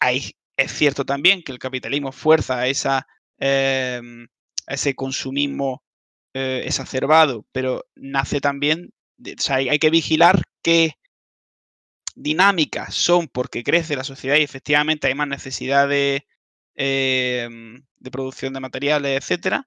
Es 0.01 0.73
cierto 0.73 1.05
también 1.07 1.43
que 1.43 1.53
el 1.53 1.59
capitalismo 1.59 2.13
fuerza 2.13 2.61
a, 2.61 3.07
em, 3.39 4.27
ese 4.67 4.95
consumismo 4.95 5.83
exacerbado, 6.35 7.47
pero 7.53 7.85
nace 7.95 8.41
también, 8.41 8.93
o 9.25 9.41
sea, 9.41 9.57
hay, 9.57 9.69
hay 9.69 9.79
que 9.79 9.91
vigilar 9.91 10.43
qué 10.63 10.95
dinámicas 12.15 12.95
son 12.95 13.29
porque 13.29 13.63
crece 13.63 13.97
la 13.97 14.05
sociedad 14.05 14.37
y 14.37 14.43
efectivamente 14.43 15.07
hay 15.07 15.15
más 15.15 15.29
necesidad 15.29 15.89
de, 15.89 16.27
em, 16.75 17.85
de 17.97 18.11
producción 18.11 18.53
de 18.53 18.61
materiales, 18.61 19.19
etcétera, 19.19 19.67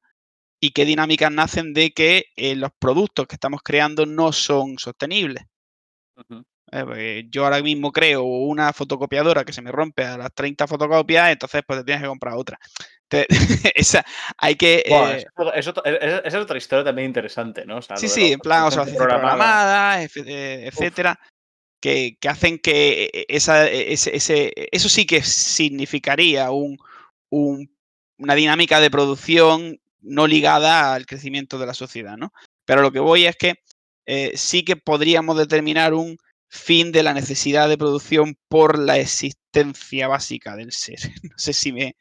y 0.60 0.72
qué 0.72 0.86
dinámicas 0.86 1.32
nacen 1.32 1.74
de 1.74 1.92
que 1.92 2.26
eh, 2.36 2.56
los 2.56 2.72
productos 2.80 3.28
que 3.28 3.36
estamos 3.36 3.62
creando 3.64 4.06
no 4.06 4.32
son 4.32 4.80
sostenibles. 4.80 5.44
Eh, 6.72 6.84
pues, 6.84 7.26
yo 7.30 7.46
ahora 7.46 7.62
mismo 7.62 7.92
creo 7.92 8.24
una 8.24 8.74
fotocopiadora 8.74 9.46
que 9.46 9.54
se 9.54 9.62
me 9.62 9.72
rompe 9.72 10.04
a 10.04 10.18
las 10.18 10.34
30 10.34 10.68
fotocopias, 10.68 11.32
entonces 11.32 11.62
pues 11.66 11.80
te 11.80 11.86
tienes 11.86 12.02
que 12.02 12.10
comprar 12.10 12.34
otra. 12.36 12.58
esa, 13.76 14.06
hay 14.38 14.56
que... 14.56 14.84
Eh 14.86 15.26
es, 15.56 16.36
otra 16.36 16.58
historia 16.58 16.84
también 16.84 17.08
interesante, 17.08 17.66
¿no? 17.66 17.82
sí, 17.82 18.10
sí, 18.10 18.34
en 18.34 18.40
plan 18.40 18.64
obsolescencia 18.64 19.02
programada, 19.02 20.02
etcétera 20.04 21.18
que, 21.80 22.18
hacen 22.28 22.60
que 22.60 23.04
e, 23.06 23.12
e, 23.14 23.26
esa, 23.30 23.68
e, 23.68 23.94
ese, 23.94 24.54
eso 24.72 24.90
sí 24.90 25.06
que 25.06 25.24
significaría 25.24 26.52
un, 26.52 26.78
una 27.30 28.36
dinámica 28.36 28.80
de 28.80 28.92
producción 28.92 29.80
no 30.02 30.28
ligada 30.28 30.94
al 30.94 31.06
crecimiento 31.06 31.60
de 31.60 31.66
la 31.66 31.74
sociedad, 31.74 32.18
¿no? 32.18 32.34
Pero 32.66 32.82
lo 32.82 32.92
que 32.92 33.00
voy 33.00 33.26
es 33.26 33.36
que 33.36 33.56
eh, 34.06 34.34
sí 34.36 34.64
que 34.64 34.76
podríamos 34.76 35.38
determinar 35.38 35.94
un 35.94 36.18
fin 36.50 36.92
de 36.92 37.04
la 37.04 37.14
necesidad 37.14 37.68
de 37.68 37.78
producción 37.78 38.38
por 38.48 38.80
la 38.80 38.98
existencia 38.98 40.08
básica 40.08 40.56
del 40.56 40.72
ser. 40.72 41.00
No 41.24 41.38
sé 41.38 41.54
si 41.54 41.74
me, 41.74 41.96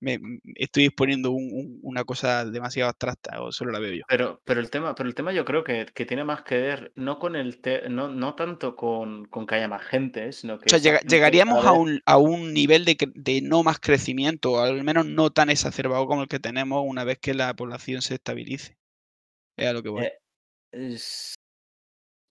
me, 0.00 0.18
estoy 0.56 0.86
exponiendo 0.86 1.30
una 1.30 2.04
cosa 2.04 2.44
demasiado 2.44 2.88
abstracta 2.88 3.42
o 3.42 3.52
solo 3.52 3.70
la 3.70 3.78
veo 3.78 3.94
yo. 3.94 4.02
Pero, 4.08 4.40
pero, 4.44 4.60
el, 4.60 4.70
tema, 4.70 4.94
pero 4.94 5.08
el 5.08 5.14
tema 5.14 5.32
yo 5.32 5.44
creo 5.44 5.62
que, 5.62 5.84
tiene 5.84 6.24
más 6.24 6.42
que 6.42 6.58
ver 6.58 6.92
no 6.96 7.18
con 7.18 7.36
el 7.36 7.60
no, 7.90 8.08
no 8.08 8.34
tanto 8.34 8.74
con, 8.74 9.28
que 9.46 9.54
haya 9.54 9.68
más 9.68 9.82
gente, 9.82 10.32
sino 10.32 10.58
que... 10.58 10.74
O 10.74 10.78
sea, 10.78 11.00
llegaríamos 11.00 11.64
a, 11.64 11.72
un, 11.72 12.00
a 12.06 12.16
un 12.16 12.54
nivel 12.54 12.84
de, 12.84 12.96
de, 13.14 13.42
no 13.42 13.62
más 13.62 13.78
crecimiento, 13.78 14.52
o 14.52 14.60
al 14.60 14.82
menos 14.82 15.06
no 15.06 15.30
tan 15.30 15.50
exacerbado 15.50 16.06
como 16.06 16.22
el 16.22 16.28
que 16.28 16.40
tenemos 16.40 16.82
una 16.86 17.04
vez 17.04 17.18
que 17.18 17.34
la 17.34 17.54
población 17.54 18.02
se 18.02 18.14
estabilice. 18.14 18.78
Es 19.56 19.68
a 19.68 19.72
lo 19.72 19.82
que 19.82 19.88
voy. 19.90 20.04
Eh, 20.72 20.96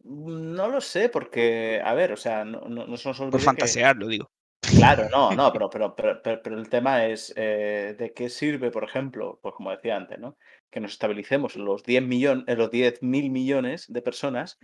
no 0.04 0.68
lo 0.68 0.82
sé, 0.82 1.10
porque, 1.10 1.82
a 1.84 1.94
ver, 1.94 2.14
o 2.14 2.18
sea, 2.18 2.46
no, 2.46 2.62
no, 2.62 2.88
no 2.88 2.98
se 2.98 3.14
Por 3.14 3.42
fantasear, 3.42 3.96
lo 3.98 4.08
digo. 4.08 4.32
Claro, 4.62 5.10
no, 5.10 5.32
no, 5.32 5.52
pero, 5.54 5.70
pero, 5.70 5.96
pero, 5.96 6.22
pero, 6.22 6.58
el 6.58 6.70
tema 6.70 7.06
es 7.06 7.34
eh, 7.36 7.96
de 7.98 8.14
qué 8.14 8.30
sirve, 8.30 8.72
por 8.72 8.84
ejemplo, 8.84 9.40
pues 9.42 9.56
como 9.56 9.72
decía 9.72 9.96
antes, 9.96 10.20
¿no? 10.20 10.38
Que 10.70 10.80
nos 10.80 10.92
estabilicemos 10.92 11.56
en 11.56 11.66
los 11.66 11.84
10 11.84 12.04
millones, 12.04 12.44
en 12.48 12.58
los 12.58 12.70
10 12.70 13.02
mil 13.02 13.30
millones 13.30 13.86
de 13.88 14.02
personas, 14.02 14.60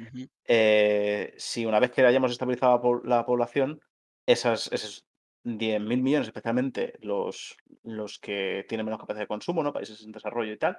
eh, 0.47 1.33
si 1.37 1.65
una 1.65 1.79
vez 1.79 1.91
que 1.91 2.05
hayamos 2.05 2.31
estabilizado 2.31 3.01
la, 3.03 3.25
población, 3.25 3.79
esas, 4.25 4.71
esos 4.71 5.07
10 5.43 5.81
mil 5.81 6.01
millones, 6.01 6.27
especialmente 6.27 6.93
los, 6.99 7.57
los 7.83 8.19
que 8.19 8.65
tienen 8.67 8.85
menos 8.85 8.99
capacidad 8.99 9.23
de 9.23 9.27
consumo, 9.27 9.63
¿no? 9.63 9.73
Países 9.73 10.03
en 10.03 10.11
desarrollo 10.11 10.51
y 10.51 10.57
tal, 10.57 10.77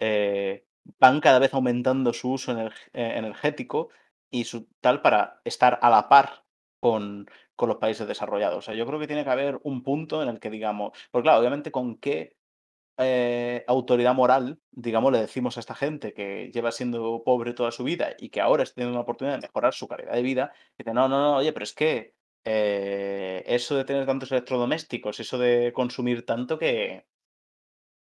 eh, 0.00 0.66
van 0.98 1.20
cada 1.20 1.38
vez 1.38 1.54
aumentando 1.54 2.12
su 2.12 2.32
uso 2.32 2.54
energético 2.92 3.90
y 4.30 4.44
su 4.44 4.68
tal 4.80 5.00
para 5.00 5.40
estar 5.44 5.78
a 5.80 5.90
la 5.90 6.08
par 6.08 6.47
con, 6.80 7.26
con 7.56 7.68
los 7.68 7.78
países 7.78 8.06
desarrollados. 8.08 8.58
O 8.58 8.62
sea, 8.62 8.74
yo 8.74 8.86
creo 8.86 8.98
que 8.98 9.06
tiene 9.06 9.24
que 9.24 9.30
haber 9.30 9.58
un 9.62 9.82
punto 9.82 10.22
en 10.22 10.28
el 10.28 10.40
que 10.40 10.50
digamos, 10.50 10.92
porque 11.10 11.24
claro, 11.24 11.40
obviamente 11.40 11.70
con 11.72 11.96
qué 11.98 12.36
eh, 12.98 13.64
autoridad 13.68 14.14
moral, 14.14 14.60
digamos, 14.72 15.12
le 15.12 15.20
decimos 15.20 15.56
a 15.56 15.60
esta 15.60 15.74
gente 15.74 16.12
que 16.14 16.50
lleva 16.52 16.72
siendo 16.72 17.22
pobre 17.24 17.54
toda 17.54 17.70
su 17.70 17.84
vida 17.84 18.14
y 18.18 18.30
que 18.30 18.40
ahora 18.40 18.64
está 18.64 18.76
teniendo 18.76 18.96
una 18.96 19.02
oportunidad 19.02 19.36
de 19.36 19.46
mejorar 19.46 19.72
su 19.74 19.86
calidad 19.88 20.12
de 20.14 20.22
vida, 20.22 20.52
que 20.76 20.84
dice, 20.84 20.94
no, 20.94 21.08
no, 21.08 21.20
no, 21.20 21.36
oye, 21.36 21.52
pero 21.52 21.64
es 21.64 21.74
que 21.74 22.14
eh, 22.44 23.44
eso 23.46 23.76
de 23.76 23.84
tener 23.84 24.06
tantos 24.06 24.32
electrodomésticos, 24.32 25.20
eso 25.20 25.38
de 25.38 25.72
consumir 25.72 26.26
tanto 26.26 26.58
que, 26.58 27.06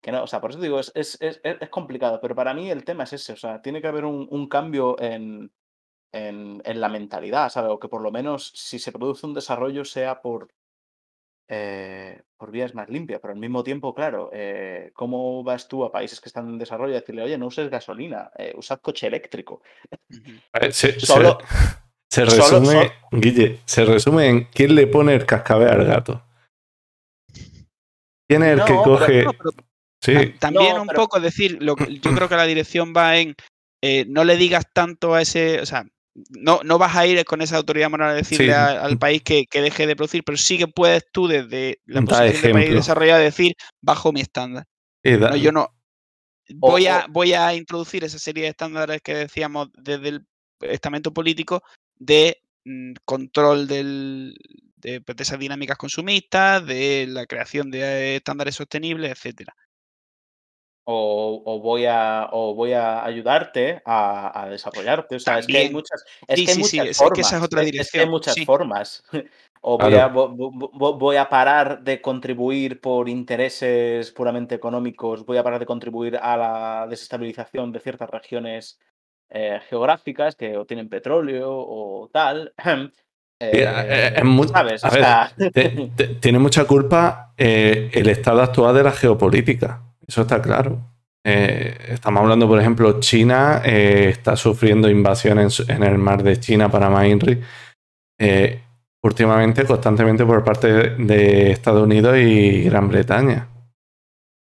que 0.01 0.11
no, 0.11 0.23
o 0.23 0.27
sea, 0.27 0.39
por 0.41 0.51
eso 0.51 0.61
digo, 0.61 0.79
es, 0.79 0.91
es, 0.95 1.17
es, 1.21 1.41
es 1.43 1.69
complicado, 1.69 2.19
pero 2.21 2.35
para 2.35 2.53
mí 2.53 2.69
el 2.71 2.85
tema 2.85 3.03
es 3.03 3.13
ese, 3.13 3.33
o 3.33 3.37
sea, 3.37 3.61
tiene 3.61 3.81
que 3.81 3.87
haber 3.87 4.05
un, 4.05 4.27
un 4.31 4.47
cambio 4.47 4.99
en, 5.01 5.51
en, 6.11 6.61
la 6.79 6.89
mentalidad, 6.89 7.49
¿sabes? 7.49 7.71
O 7.71 7.79
que 7.79 7.87
por 7.87 8.01
lo 8.01 8.11
menos 8.11 8.51
si 8.55 8.79
se 8.79 8.91
produce 8.91 9.25
un 9.25 9.33
desarrollo 9.33 9.85
sea 9.85 10.21
por, 10.21 10.49
eh, 11.49 12.21
por 12.37 12.51
vías 12.51 12.73
más 12.73 12.89
limpias, 12.89 13.19
pero 13.21 13.33
al 13.33 13.39
mismo 13.39 13.63
tiempo, 13.63 13.93
claro, 13.93 14.29
eh, 14.33 14.91
¿cómo 14.93 15.43
vas 15.43 15.67
tú 15.67 15.83
a 15.83 15.91
países 15.91 16.19
que 16.19 16.29
están 16.29 16.47
en 16.47 16.57
desarrollo 16.57 16.93
a 16.93 16.99
decirle, 16.99 17.23
oye, 17.23 17.37
no 17.37 17.47
uses 17.47 17.69
gasolina, 17.69 18.31
eh, 18.37 18.53
usad 18.55 18.79
coche 18.79 19.07
eléctrico? 19.07 19.61
Se, 20.71 20.99
solo, 20.99 21.39
se, 22.09 22.25
resume, 22.25 22.91
Guille, 23.11 23.59
se 23.65 23.85
resume 23.85 24.27
en 24.27 24.43
quién 24.45 24.75
le 24.75 24.87
pone 24.87 25.13
el 25.13 25.25
cascabel 25.25 25.69
al 25.69 25.85
gato. 25.85 26.23
¿Quién 28.29 28.43
es 28.43 28.59
el 28.59 28.65
que 28.65 28.73
coge? 28.73 29.25
sí. 30.03 30.33
También 30.39 30.77
un 30.79 30.87
poco 30.87 31.19
decir, 31.19 31.57
lo 31.61 31.77
que, 31.77 31.99
yo 31.99 32.13
creo 32.13 32.27
que 32.27 32.35
la 32.35 32.45
dirección 32.45 32.93
va 32.95 33.17
en 33.17 33.35
no 34.07 34.23
le 34.23 34.35
digas 34.35 34.65
tanto 34.73 35.13
a 35.13 35.21
ese, 35.21 35.61
o 35.61 35.65
sea, 35.65 35.85
no, 36.29 36.61
no 36.63 36.77
vas 36.77 36.95
a 36.95 37.05
ir 37.05 37.23
con 37.25 37.41
esa 37.41 37.57
autoridad 37.57 37.89
moral 37.89 38.11
a 38.11 38.13
decirle 38.13 38.53
al 38.53 38.97
país 38.97 39.21
que, 39.21 39.47
deje 39.51 39.87
de 39.87 39.95
producir, 39.95 40.23
pero 40.23 40.37
sí 40.37 40.57
que 40.57 40.67
puedes 40.67 41.05
tú 41.11 41.27
desde 41.27 41.81
la 41.85 42.01
posición 42.01 42.41
del 42.41 42.51
país 42.51 42.73
desarrollado 42.73 43.21
decir 43.21 43.55
bajo 43.81 44.11
mi 44.11 44.21
estándar. 44.21 44.65
yo 45.03 45.51
no. 45.51 45.69
Voy 46.55 46.87
a, 46.87 47.07
voy 47.09 47.33
a 47.33 47.53
introducir 47.53 48.05
esa 48.05 48.19
serie 48.19 48.43
de 48.43 48.49
estándares 48.49 49.01
que 49.01 49.13
decíamos 49.13 49.67
desde 49.73 50.09
el 50.09 50.25
estamento 50.61 51.13
político 51.13 51.61
de 51.95 52.41
mm, 52.63 52.93
control 53.03 53.67
del, 53.67 54.33
de, 54.77 55.01
de, 55.01 55.15
esas 55.17 55.39
dinámicas 55.39 55.77
consumistas, 55.77 56.65
de 56.65 57.05
la 57.09 57.25
creación 57.25 57.69
de 57.69 58.15
estándares 58.15 58.55
sostenibles, 58.55 59.11
etcétera 59.11 59.53
o, 60.89 61.59
voy 61.61 61.85
a, 61.85 62.29
o 62.31 62.55
voy 62.55 62.71
a 62.71 63.03
ayudarte 63.03 63.81
a, 63.85 64.47
desarrollarte. 64.49 65.17
O 65.17 65.19
sea, 65.19 65.39
es 65.39 65.47
que 65.47 65.57
hay 65.57 65.69
muchas, 65.69 66.03
es 66.25 66.45
que 66.45 66.51
hay 66.51 66.57
muchas 66.57 66.97
formas. 66.97 67.19
esa 67.19 67.37
es 67.37 67.43
otra 67.43 67.61
dirección. 67.61 68.03
hay 68.03 68.09
muchas 68.09 68.35
formas. 68.45 69.03
O 69.59 69.77
voy, 69.77 69.95
a, 69.95 70.07
voy, 70.07 71.15
a, 71.17 71.27
parar 71.27 71.83
de 71.83 71.99
contribuir 71.99 72.79
por 72.79 73.09
intereses 73.09 74.11
puramente 74.11 74.55
económicos, 74.55 75.25
voy 75.25 75.37
a 75.37 75.43
parar 75.43 75.59
de 75.59 75.65
contribuir 75.65 76.15
a 76.15 76.37
la 76.37 76.87
desestabilización 76.87 77.71
de 77.73 77.79
ciertas 77.79 78.09
regiones 78.09 78.79
eh, 79.29 79.59
geográficas 79.67 80.35
que 80.35 80.55
o 80.55 80.65
tienen 80.65 80.87
petróleo 80.87 81.49
o 81.51 82.09
tal. 82.13 82.53
Eh, 83.39 84.15
tiene 86.19 86.39
mucha 86.39 86.65
culpa 86.65 87.35
eh, 87.37 87.91
el 87.93 88.09
estado 88.09 88.41
actual 88.41 88.73
de 88.73 88.81
la 88.81 88.91
geopolítica. 88.91 89.86
Eso 90.07 90.21
está 90.21 90.41
claro. 90.41 90.79
Eh, 91.29 91.75
estamos 91.89 92.21
hablando, 92.21 92.47
por 92.47 92.57
ejemplo, 92.57 93.01
China 93.01 93.61
eh, 93.65 94.09
está 94.09 94.37
sufriendo 94.37 94.89
invasiones 94.89 95.59
en, 95.67 95.83
el 95.83 95.97
mar 95.97 96.23
de 96.23 96.39
China 96.39 96.71
para 96.71 96.89
Mainri 96.89 97.41
eh, 98.17 98.61
últimamente 99.03 99.65
constantemente 99.65 100.25
por 100.25 100.41
parte 100.45 100.67
de 100.91 101.51
Estados 101.51 101.83
Unidos 101.83 102.17
y 102.17 102.63
Gran 102.63 102.87
Bretaña. 102.87 103.45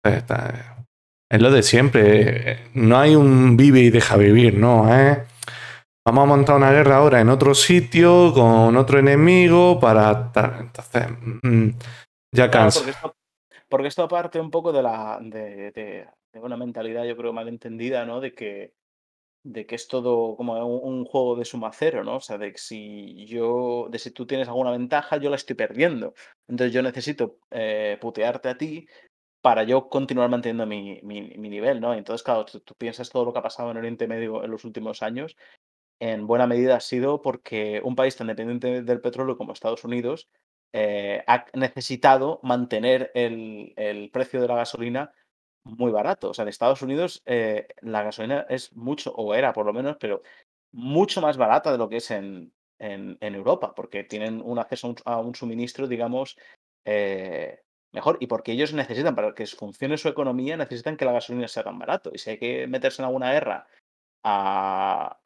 es 0.05 1.43
lo 1.43 1.51
de 1.51 1.63
siempre. 1.65 2.71
No 2.75 2.97
hay 2.97 3.17
un 3.17 3.57
vive 3.57 3.81
y 3.81 3.91
deja 3.91 4.17
vivir, 4.17 4.57
¿no? 4.57 4.85
vamos 6.07 6.23
a 6.23 6.27
montar 6.27 6.57
una 6.57 6.71
guerra 6.71 6.97
ahora 6.97 7.21
en 7.21 7.29
otro 7.29 7.55
sitio, 7.55 8.33
con 8.33 8.77
otro 8.77 9.01
enemigo, 9.01 9.79
para... 9.81 10.31
Entonces, 10.61 11.07
mm, 11.43 11.69
ya 12.33 12.51
cansa. 12.51 12.85
Porque, 13.69 13.89
esto, 13.89 14.09
parte 14.09 14.40
un 14.40 14.51
poco 14.51 14.73
de, 14.73 14.82
la, 14.82 15.19
de, 15.20 15.73
de, 15.73 16.09
una 16.40 16.57
mentalidad, 16.57 17.05
yo 17.05 17.16
creo, 17.16 17.32
malentendida, 17.32 18.05
¿no? 18.07 18.20
De 18.20 18.35
que, 18.35 18.74
de 19.45 19.66
que 19.66 19.74
es 19.74 19.89
todo 19.89 20.36
como 20.36 20.65
un, 20.66 21.05
juego 21.05 21.36
de 21.36 21.45
suma 21.45 21.70
cero, 21.73 22.05
¿no? 22.05 22.16
O 22.16 22.20
sea, 22.20 22.39
de 22.39 22.53
que 22.53 22.59
si 22.59 23.27
yo, 23.27 23.89
de 23.90 23.99
si 23.99 24.11
tú 24.11 24.27
tienes 24.27 24.49
alguna 24.49 24.70
ventaja, 24.70 25.16
yo 25.19 25.31
la 25.31 25.36
estoy 25.36 25.57
perdiendo. 25.57 26.15
Entonces 26.49 26.74
yo 26.74 26.82
necesito 26.82 27.39
eh, 27.51 27.99
putearte 28.01 28.49
a 28.49 28.59
ti 28.59 28.86
para 29.40 29.62
yo 29.65 29.89
continuar 29.89 30.28
manteniendo 30.31 30.66
mi, 30.66 31.01
mi, 31.03 31.49
nivel, 31.49 31.81
¿no? 31.81 31.95
Entonces, 31.95 32.24
claro, 32.24 32.45
tú, 32.45 32.74
piensas 32.77 33.11
todo 33.11 33.24
lo 33.24 33.32
que 33.32 33.39
ha 33.39 33.43
pasado 33.43 33.70
en 33.70 33.77
Oriente 33.78 34.09
Medio 34.09 34.45
en 34.45 34.51
los 34.51 34.65
últimos 34.65 35.03
años, 35.03 35.36
en 36.01 36.27
buena 36.27 36.47
medida 36.47 36.77
ha 36.77 36.81
sido 36.81 37.23
porque 37.23 37.81
un 37.85 37.97
país 37.97 38.16
tan 38.16 38.27
dependiente 38.28 38.82
del 38.82 39.01
petróleo 39.01 39.36
como 39.36 39.53
Estados 39.53 39.85
Unidos 39.85 40.28
eh, 40.73 41.24
ha 41.27 41.47
necesitado 41.55 42.40
mantener 42.43 43.11
el, 43.15 43.73
el, 43.77 44.11
precio 44.11 44.40
de 44.40 44.49
la 44.49 44.57
gasolina 44.57 45.12
muy 45.65 45.90
barato. 45.93 46.31
O 46.31 46.35
sea, 46.35 46.43
en 46.43 46.49
Estados 46.49 46.82
Unidos 46.82 47.23
eh, 47.27 47.69
la 47.81 48.03
gasolina 48.03 48.47
es 48.49 48.74
mucho, 48.77 49.12
o 49.12 49.35
era 49.35 49.53
por 49.53 49.66
lo 49.66 49.73
menos, 49.73 49.97
pero 49.99 50.23
mucho 50.73 51.20
más 51.20 51.36
barata 51.36 51.73
de 51.73 51.78
lo 51.78 51.89
que 51.89 51.97
es 51.99 52.11
en, 52.11 52.53
en, 52.78 53.16
Europa, 53.20 53.74
porque 53.74 54.05
tienen 54.05 54.40
un 54.45 54.59
acceso 54.59 54.95
a 55.05 55.19
un, 55.19 55.35
suministro, 55.35 55.86
digamos, 55.86 56.36
eh, 56.85 57.62
mejor 57.93 58.19
y 58.20 58.27
porque 58.27 58.53
ellos 58.53 58.73
necesitan, 58.74 59.15
para 59.15 59.35
que 59.35 59.47
funcione 59.47 59.97
su 59.97 60.09
economía, 60.09 60.57
necesitan 60.57 60.97
que 60.97 61.05
la 61.05 61.12
gasolina 61.12 61.49
sea 61.49 61.65
tan 61.65 61.78
barato. 61.78 62.11
Y 62.15 62.19
si 62.19 62.31
hay 62.31 62.39
que 62.39 62.66
meterse 62.66 63.03
en 63.03 63.07
alguna 63.07 63.32
guerra 63.32 63.66
a, 64.24 65.19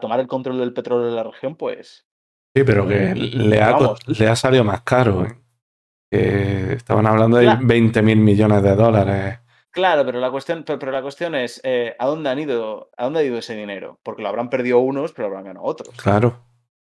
tomar 0.00 0.20
el 0.20 0.26
control 0.26 0.58
del 0.58 0.74
petróleo 0.74 1.06
de 1.06 1.16
la 1.16 1.24
región, 1.24 1.56
pues... 1.56 2.06
Sí, 2.54 2.64
pero 2.64 2.86
que 2.86 3.14
le 3.14 3.62
ha, 3.62 3.78
le 4.06 4.28
ha 4.28 4.36
salido 4.36 4.64
más 4.64 4.82
caro. 4.82 5.24
¿eh? 5.24 6.74
estaban 6.74 7.06
hablando 7.06 7.38
de 7.38 7.56
20 7.62 8.02
mil 8.02 8.18
millones 8.18 8.62
de 8.62 8.74
dólares. 8.74 9.38
Claro, 9.70 10.04
pero 10.04 10.20
la 10.20 10.30
cuestión, 10.30 10.64
pero, 10.64 10.92
la 10.92 11.00
cuestión 11.00 11.34
es 11.34 11.58
eh, 11.64 11.96
¿a 11.98 12.06
dónde 12.06 12.28
han 12.28 12.38
ido, 12.38 12.90
a 12.98 13.04
dónde 13.04 13.20
ha 13.20 13.24
ido 13.24 13.38
ese 13.38 13.56
dinero? 13.56 13.98
Porque 14.02 14.22
lo 14.22 14.28
habrán 14.28 14.50
perdido 14.50 14.80
unos, 14.80 15.12
pero 15.12 15.28
lo 15.28 15.38
habrán 15.38 15.46
ganado 15.46 15.64
otros. 15.64 15.94
Claro. 15.96 16.44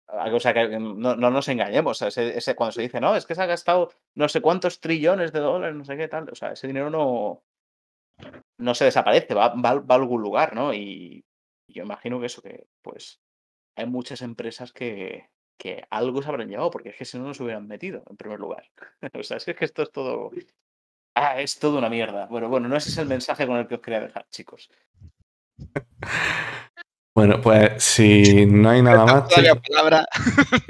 O 0.07 0.39
sea, 0.39 0.53
que 0.53 0.67
no, 0.79 1.15
nos 1.15 1.47
engañemos. 1.47 2.01
ese, 2.01 2.55
cuando 2.55 2.71
se 2.71 2.81
dice, 2.81 2.99
no, 2.99 3.15
es 3.15 3.25
que 3.25 3.35
se 3.35 3.43
ha 3.43 3.45
gastado 3.45 3.91
no 4.15 4.27
sé 4.27 4.41
cuántos 4.41 4.81
trillones 4.81 5.31
de 5.31 5.39
dólares, 5.39 5.75
no 5.75 5.85
sé 5.85 5.95
qué 5.95 6.07
tal. 6.07 6.27
O 6.29 6.35
sea, 6.35 6.53
ese 6.53 6.67
dinero 6.67 6.89
no, 6.89 7.43
no 8.57 8.75
se 8.75 8.85
desaparece, 8.85 9.35
va, 9.35 9.49
va, 9.49 9.69
a 9.87 9.95
algún 9.95 10.21
lugar, 10.21 10.55
¿no? 10.55 10.73
Y, 10.73 11.23
yo 11.67 11.83
imagino 11.83 12.19
que 12.19 12.25
eso, 12.25 12.41
que 12.41 12.67
pues 12.81 13.21
hay 13.77 13.85
muchas 13.85 14.21
empresas 14.21 14.73
que, 14.73 15.29
que 15.57 15.83
algo 15.89 16.21
se 16.21 16.29
habrán 16.29 16.49
llevado, 16.49 16.71
porque 16.71 16.89
es 16.89 16.95
que 16.95 17.05
si 17.05 17.17
no, 17.17 17.25
no 17.25 17.33
se 17.33 17.43
hubieran 17.43 17.67
metido 17.67 18.03
en 18.09 18.17
primer 18.17 18.39
lugar. 18.39 18.63
o 19.13 19.23
sea, 19.23 19.37
es 19.37 19.45
que 19.45 19.65
esto 19.65 19.83
es 19.83 19.91
todo. 19.91 20.31
Ah, 21.15 21.41
es 21.41 21.59
todo 21.59 21.77
una 21.77 21.89
mierda. 21.89 22.27
Bueno, 22.27 22.49
bueno, 22.49 22.67
no 22.67 22.77
ese 22.77 22.89
es 22.89 22.97
el 22.97 23.07
mensaje 23.07 23.45
con 23.45 23.57
el 23.57 23.67
que 23.67 23.75
os 23.75 23.81
quería 23.81 23.99
dejar, 23.99 24.25
chicos. 24.29 24.69
Bueno, 27.13 27.41
pues 27.41 27.83
si 27.83 28.45
no 28.45 28.69
hay 28.69 28.81
nada 28.81 29.05
más. 29.05 29.23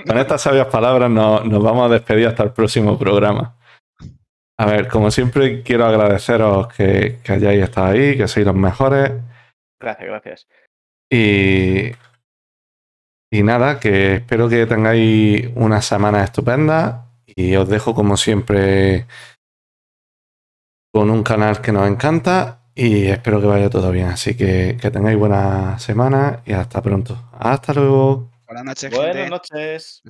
Con 0.07 0.17
estas 0.17 0.41
sabias 0.41 0.67
palabras 0.67 1.09
nos, 1.09 1.47
vamos 1.63 1.89
a 1.89 1.93
despedir 1.93 2.27
hasta 2.27 2.43
el 2.43 2.51
próximo 2.51 2.97
programa. 2.97 3.55
A 4.57 4.65
ver, 4.65 4.87
como 4.87 5.11
siempre, 5.11 5.61
quiero 5.61 5.85
agradeceros 5.85 6.73
que, 6.73 7.19
hayáis 7.27 7.63
estado 7.63 7.87
ahí, 7.87 8.17
que 8.17 8.27
sois 8.27 8.45
los 8.45 8.55
mejores. 8.55 9.11
Gracias, 9.79 10.07
gracias. 10.07 10.47
Y, 11.11 11.91
y 13.31 13.43
nada, 13.43 13.79
que 13.79 14.15
espero 14.15 14.49
que 14.49 14.65
tengáis 14.65 15.49
una 15.55 15.81
semana 15.81 16.23
estupenda. 16.23 17.07
Y 17.25 17.55
os 17.55 17.69
dejo, 17.69 17.95
como 17.95 18.17
siempre, 18.17 19.07
con 20.93 21.09
un 21.09 21.23
canal 21.23 21.61
que 21.61 21.71
nos 21.71 21.87
encanta 21.87 22.59
y 22.75 23.07
espero 23.07 23.39
que 23.39 23.47
vaya 23.47 23.69
todo 23.69 23.89
bien. 23.91 24.07
Así 24.07 24.35
que 24.35 24.77
que 24.79 24.91
tengáis 24.91 25.17
buena 25.17 25.79
semana 25.79 26.43
y 26.45 26.51
hasta 26.51 26.81
pronto. 26.81 27.29
Hasta 27.39 27.73
luego. 27.73 28.29
Buenas 28.45 28.65
noches. 28.65 28.91
Buenas 28.91 29.29
noches. 29.29 30.01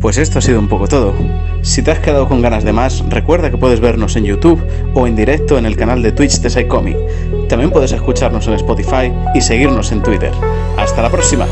Pues 0.00 0.16
esto 0.16 0.38
ha 0.38 0.42
sido 0.42 0.60
un 0.60 0.68
poco 0.68 0.86
todo. 0.86 1.12
Si 1.62 1.82
te 1.82 1.90
has 1.90 1.98
quedado 1.98 2.28
con 2.28 2.40
ganas 2.40 2.62
de 2.62 2.72
más, 2.72 3.04
recuerda 3.08 3.50
que 3.50 3.56
puedes 3.56 3.80
vernos 3.80 4.14
en 4.14 4.24
YouTube 4.24 4.62
o 4.94 5.06
en 5.08 5.16
directo 5.16 5.58
en 5.58 5.66
el 5.66 5.76
canal 5.76 6.02
de 6.02 6.12
Twitch 6.12 6.40
de 6.40 6.50
Psycomic. 6.50 6.96
También 7.48 7.70
puedes 7.70 7.90
escucharnos 7.92 8.46
en 8.46 8.54
Spotify 8.54 9.12
y 9.34 9.40
seguirnos 9.40 9.90
en 9.90 10.02
Twitter. 10.02 10.30
Hasta 10.76 11.02
la 11.02 11.10
próxima. 11.10 11.46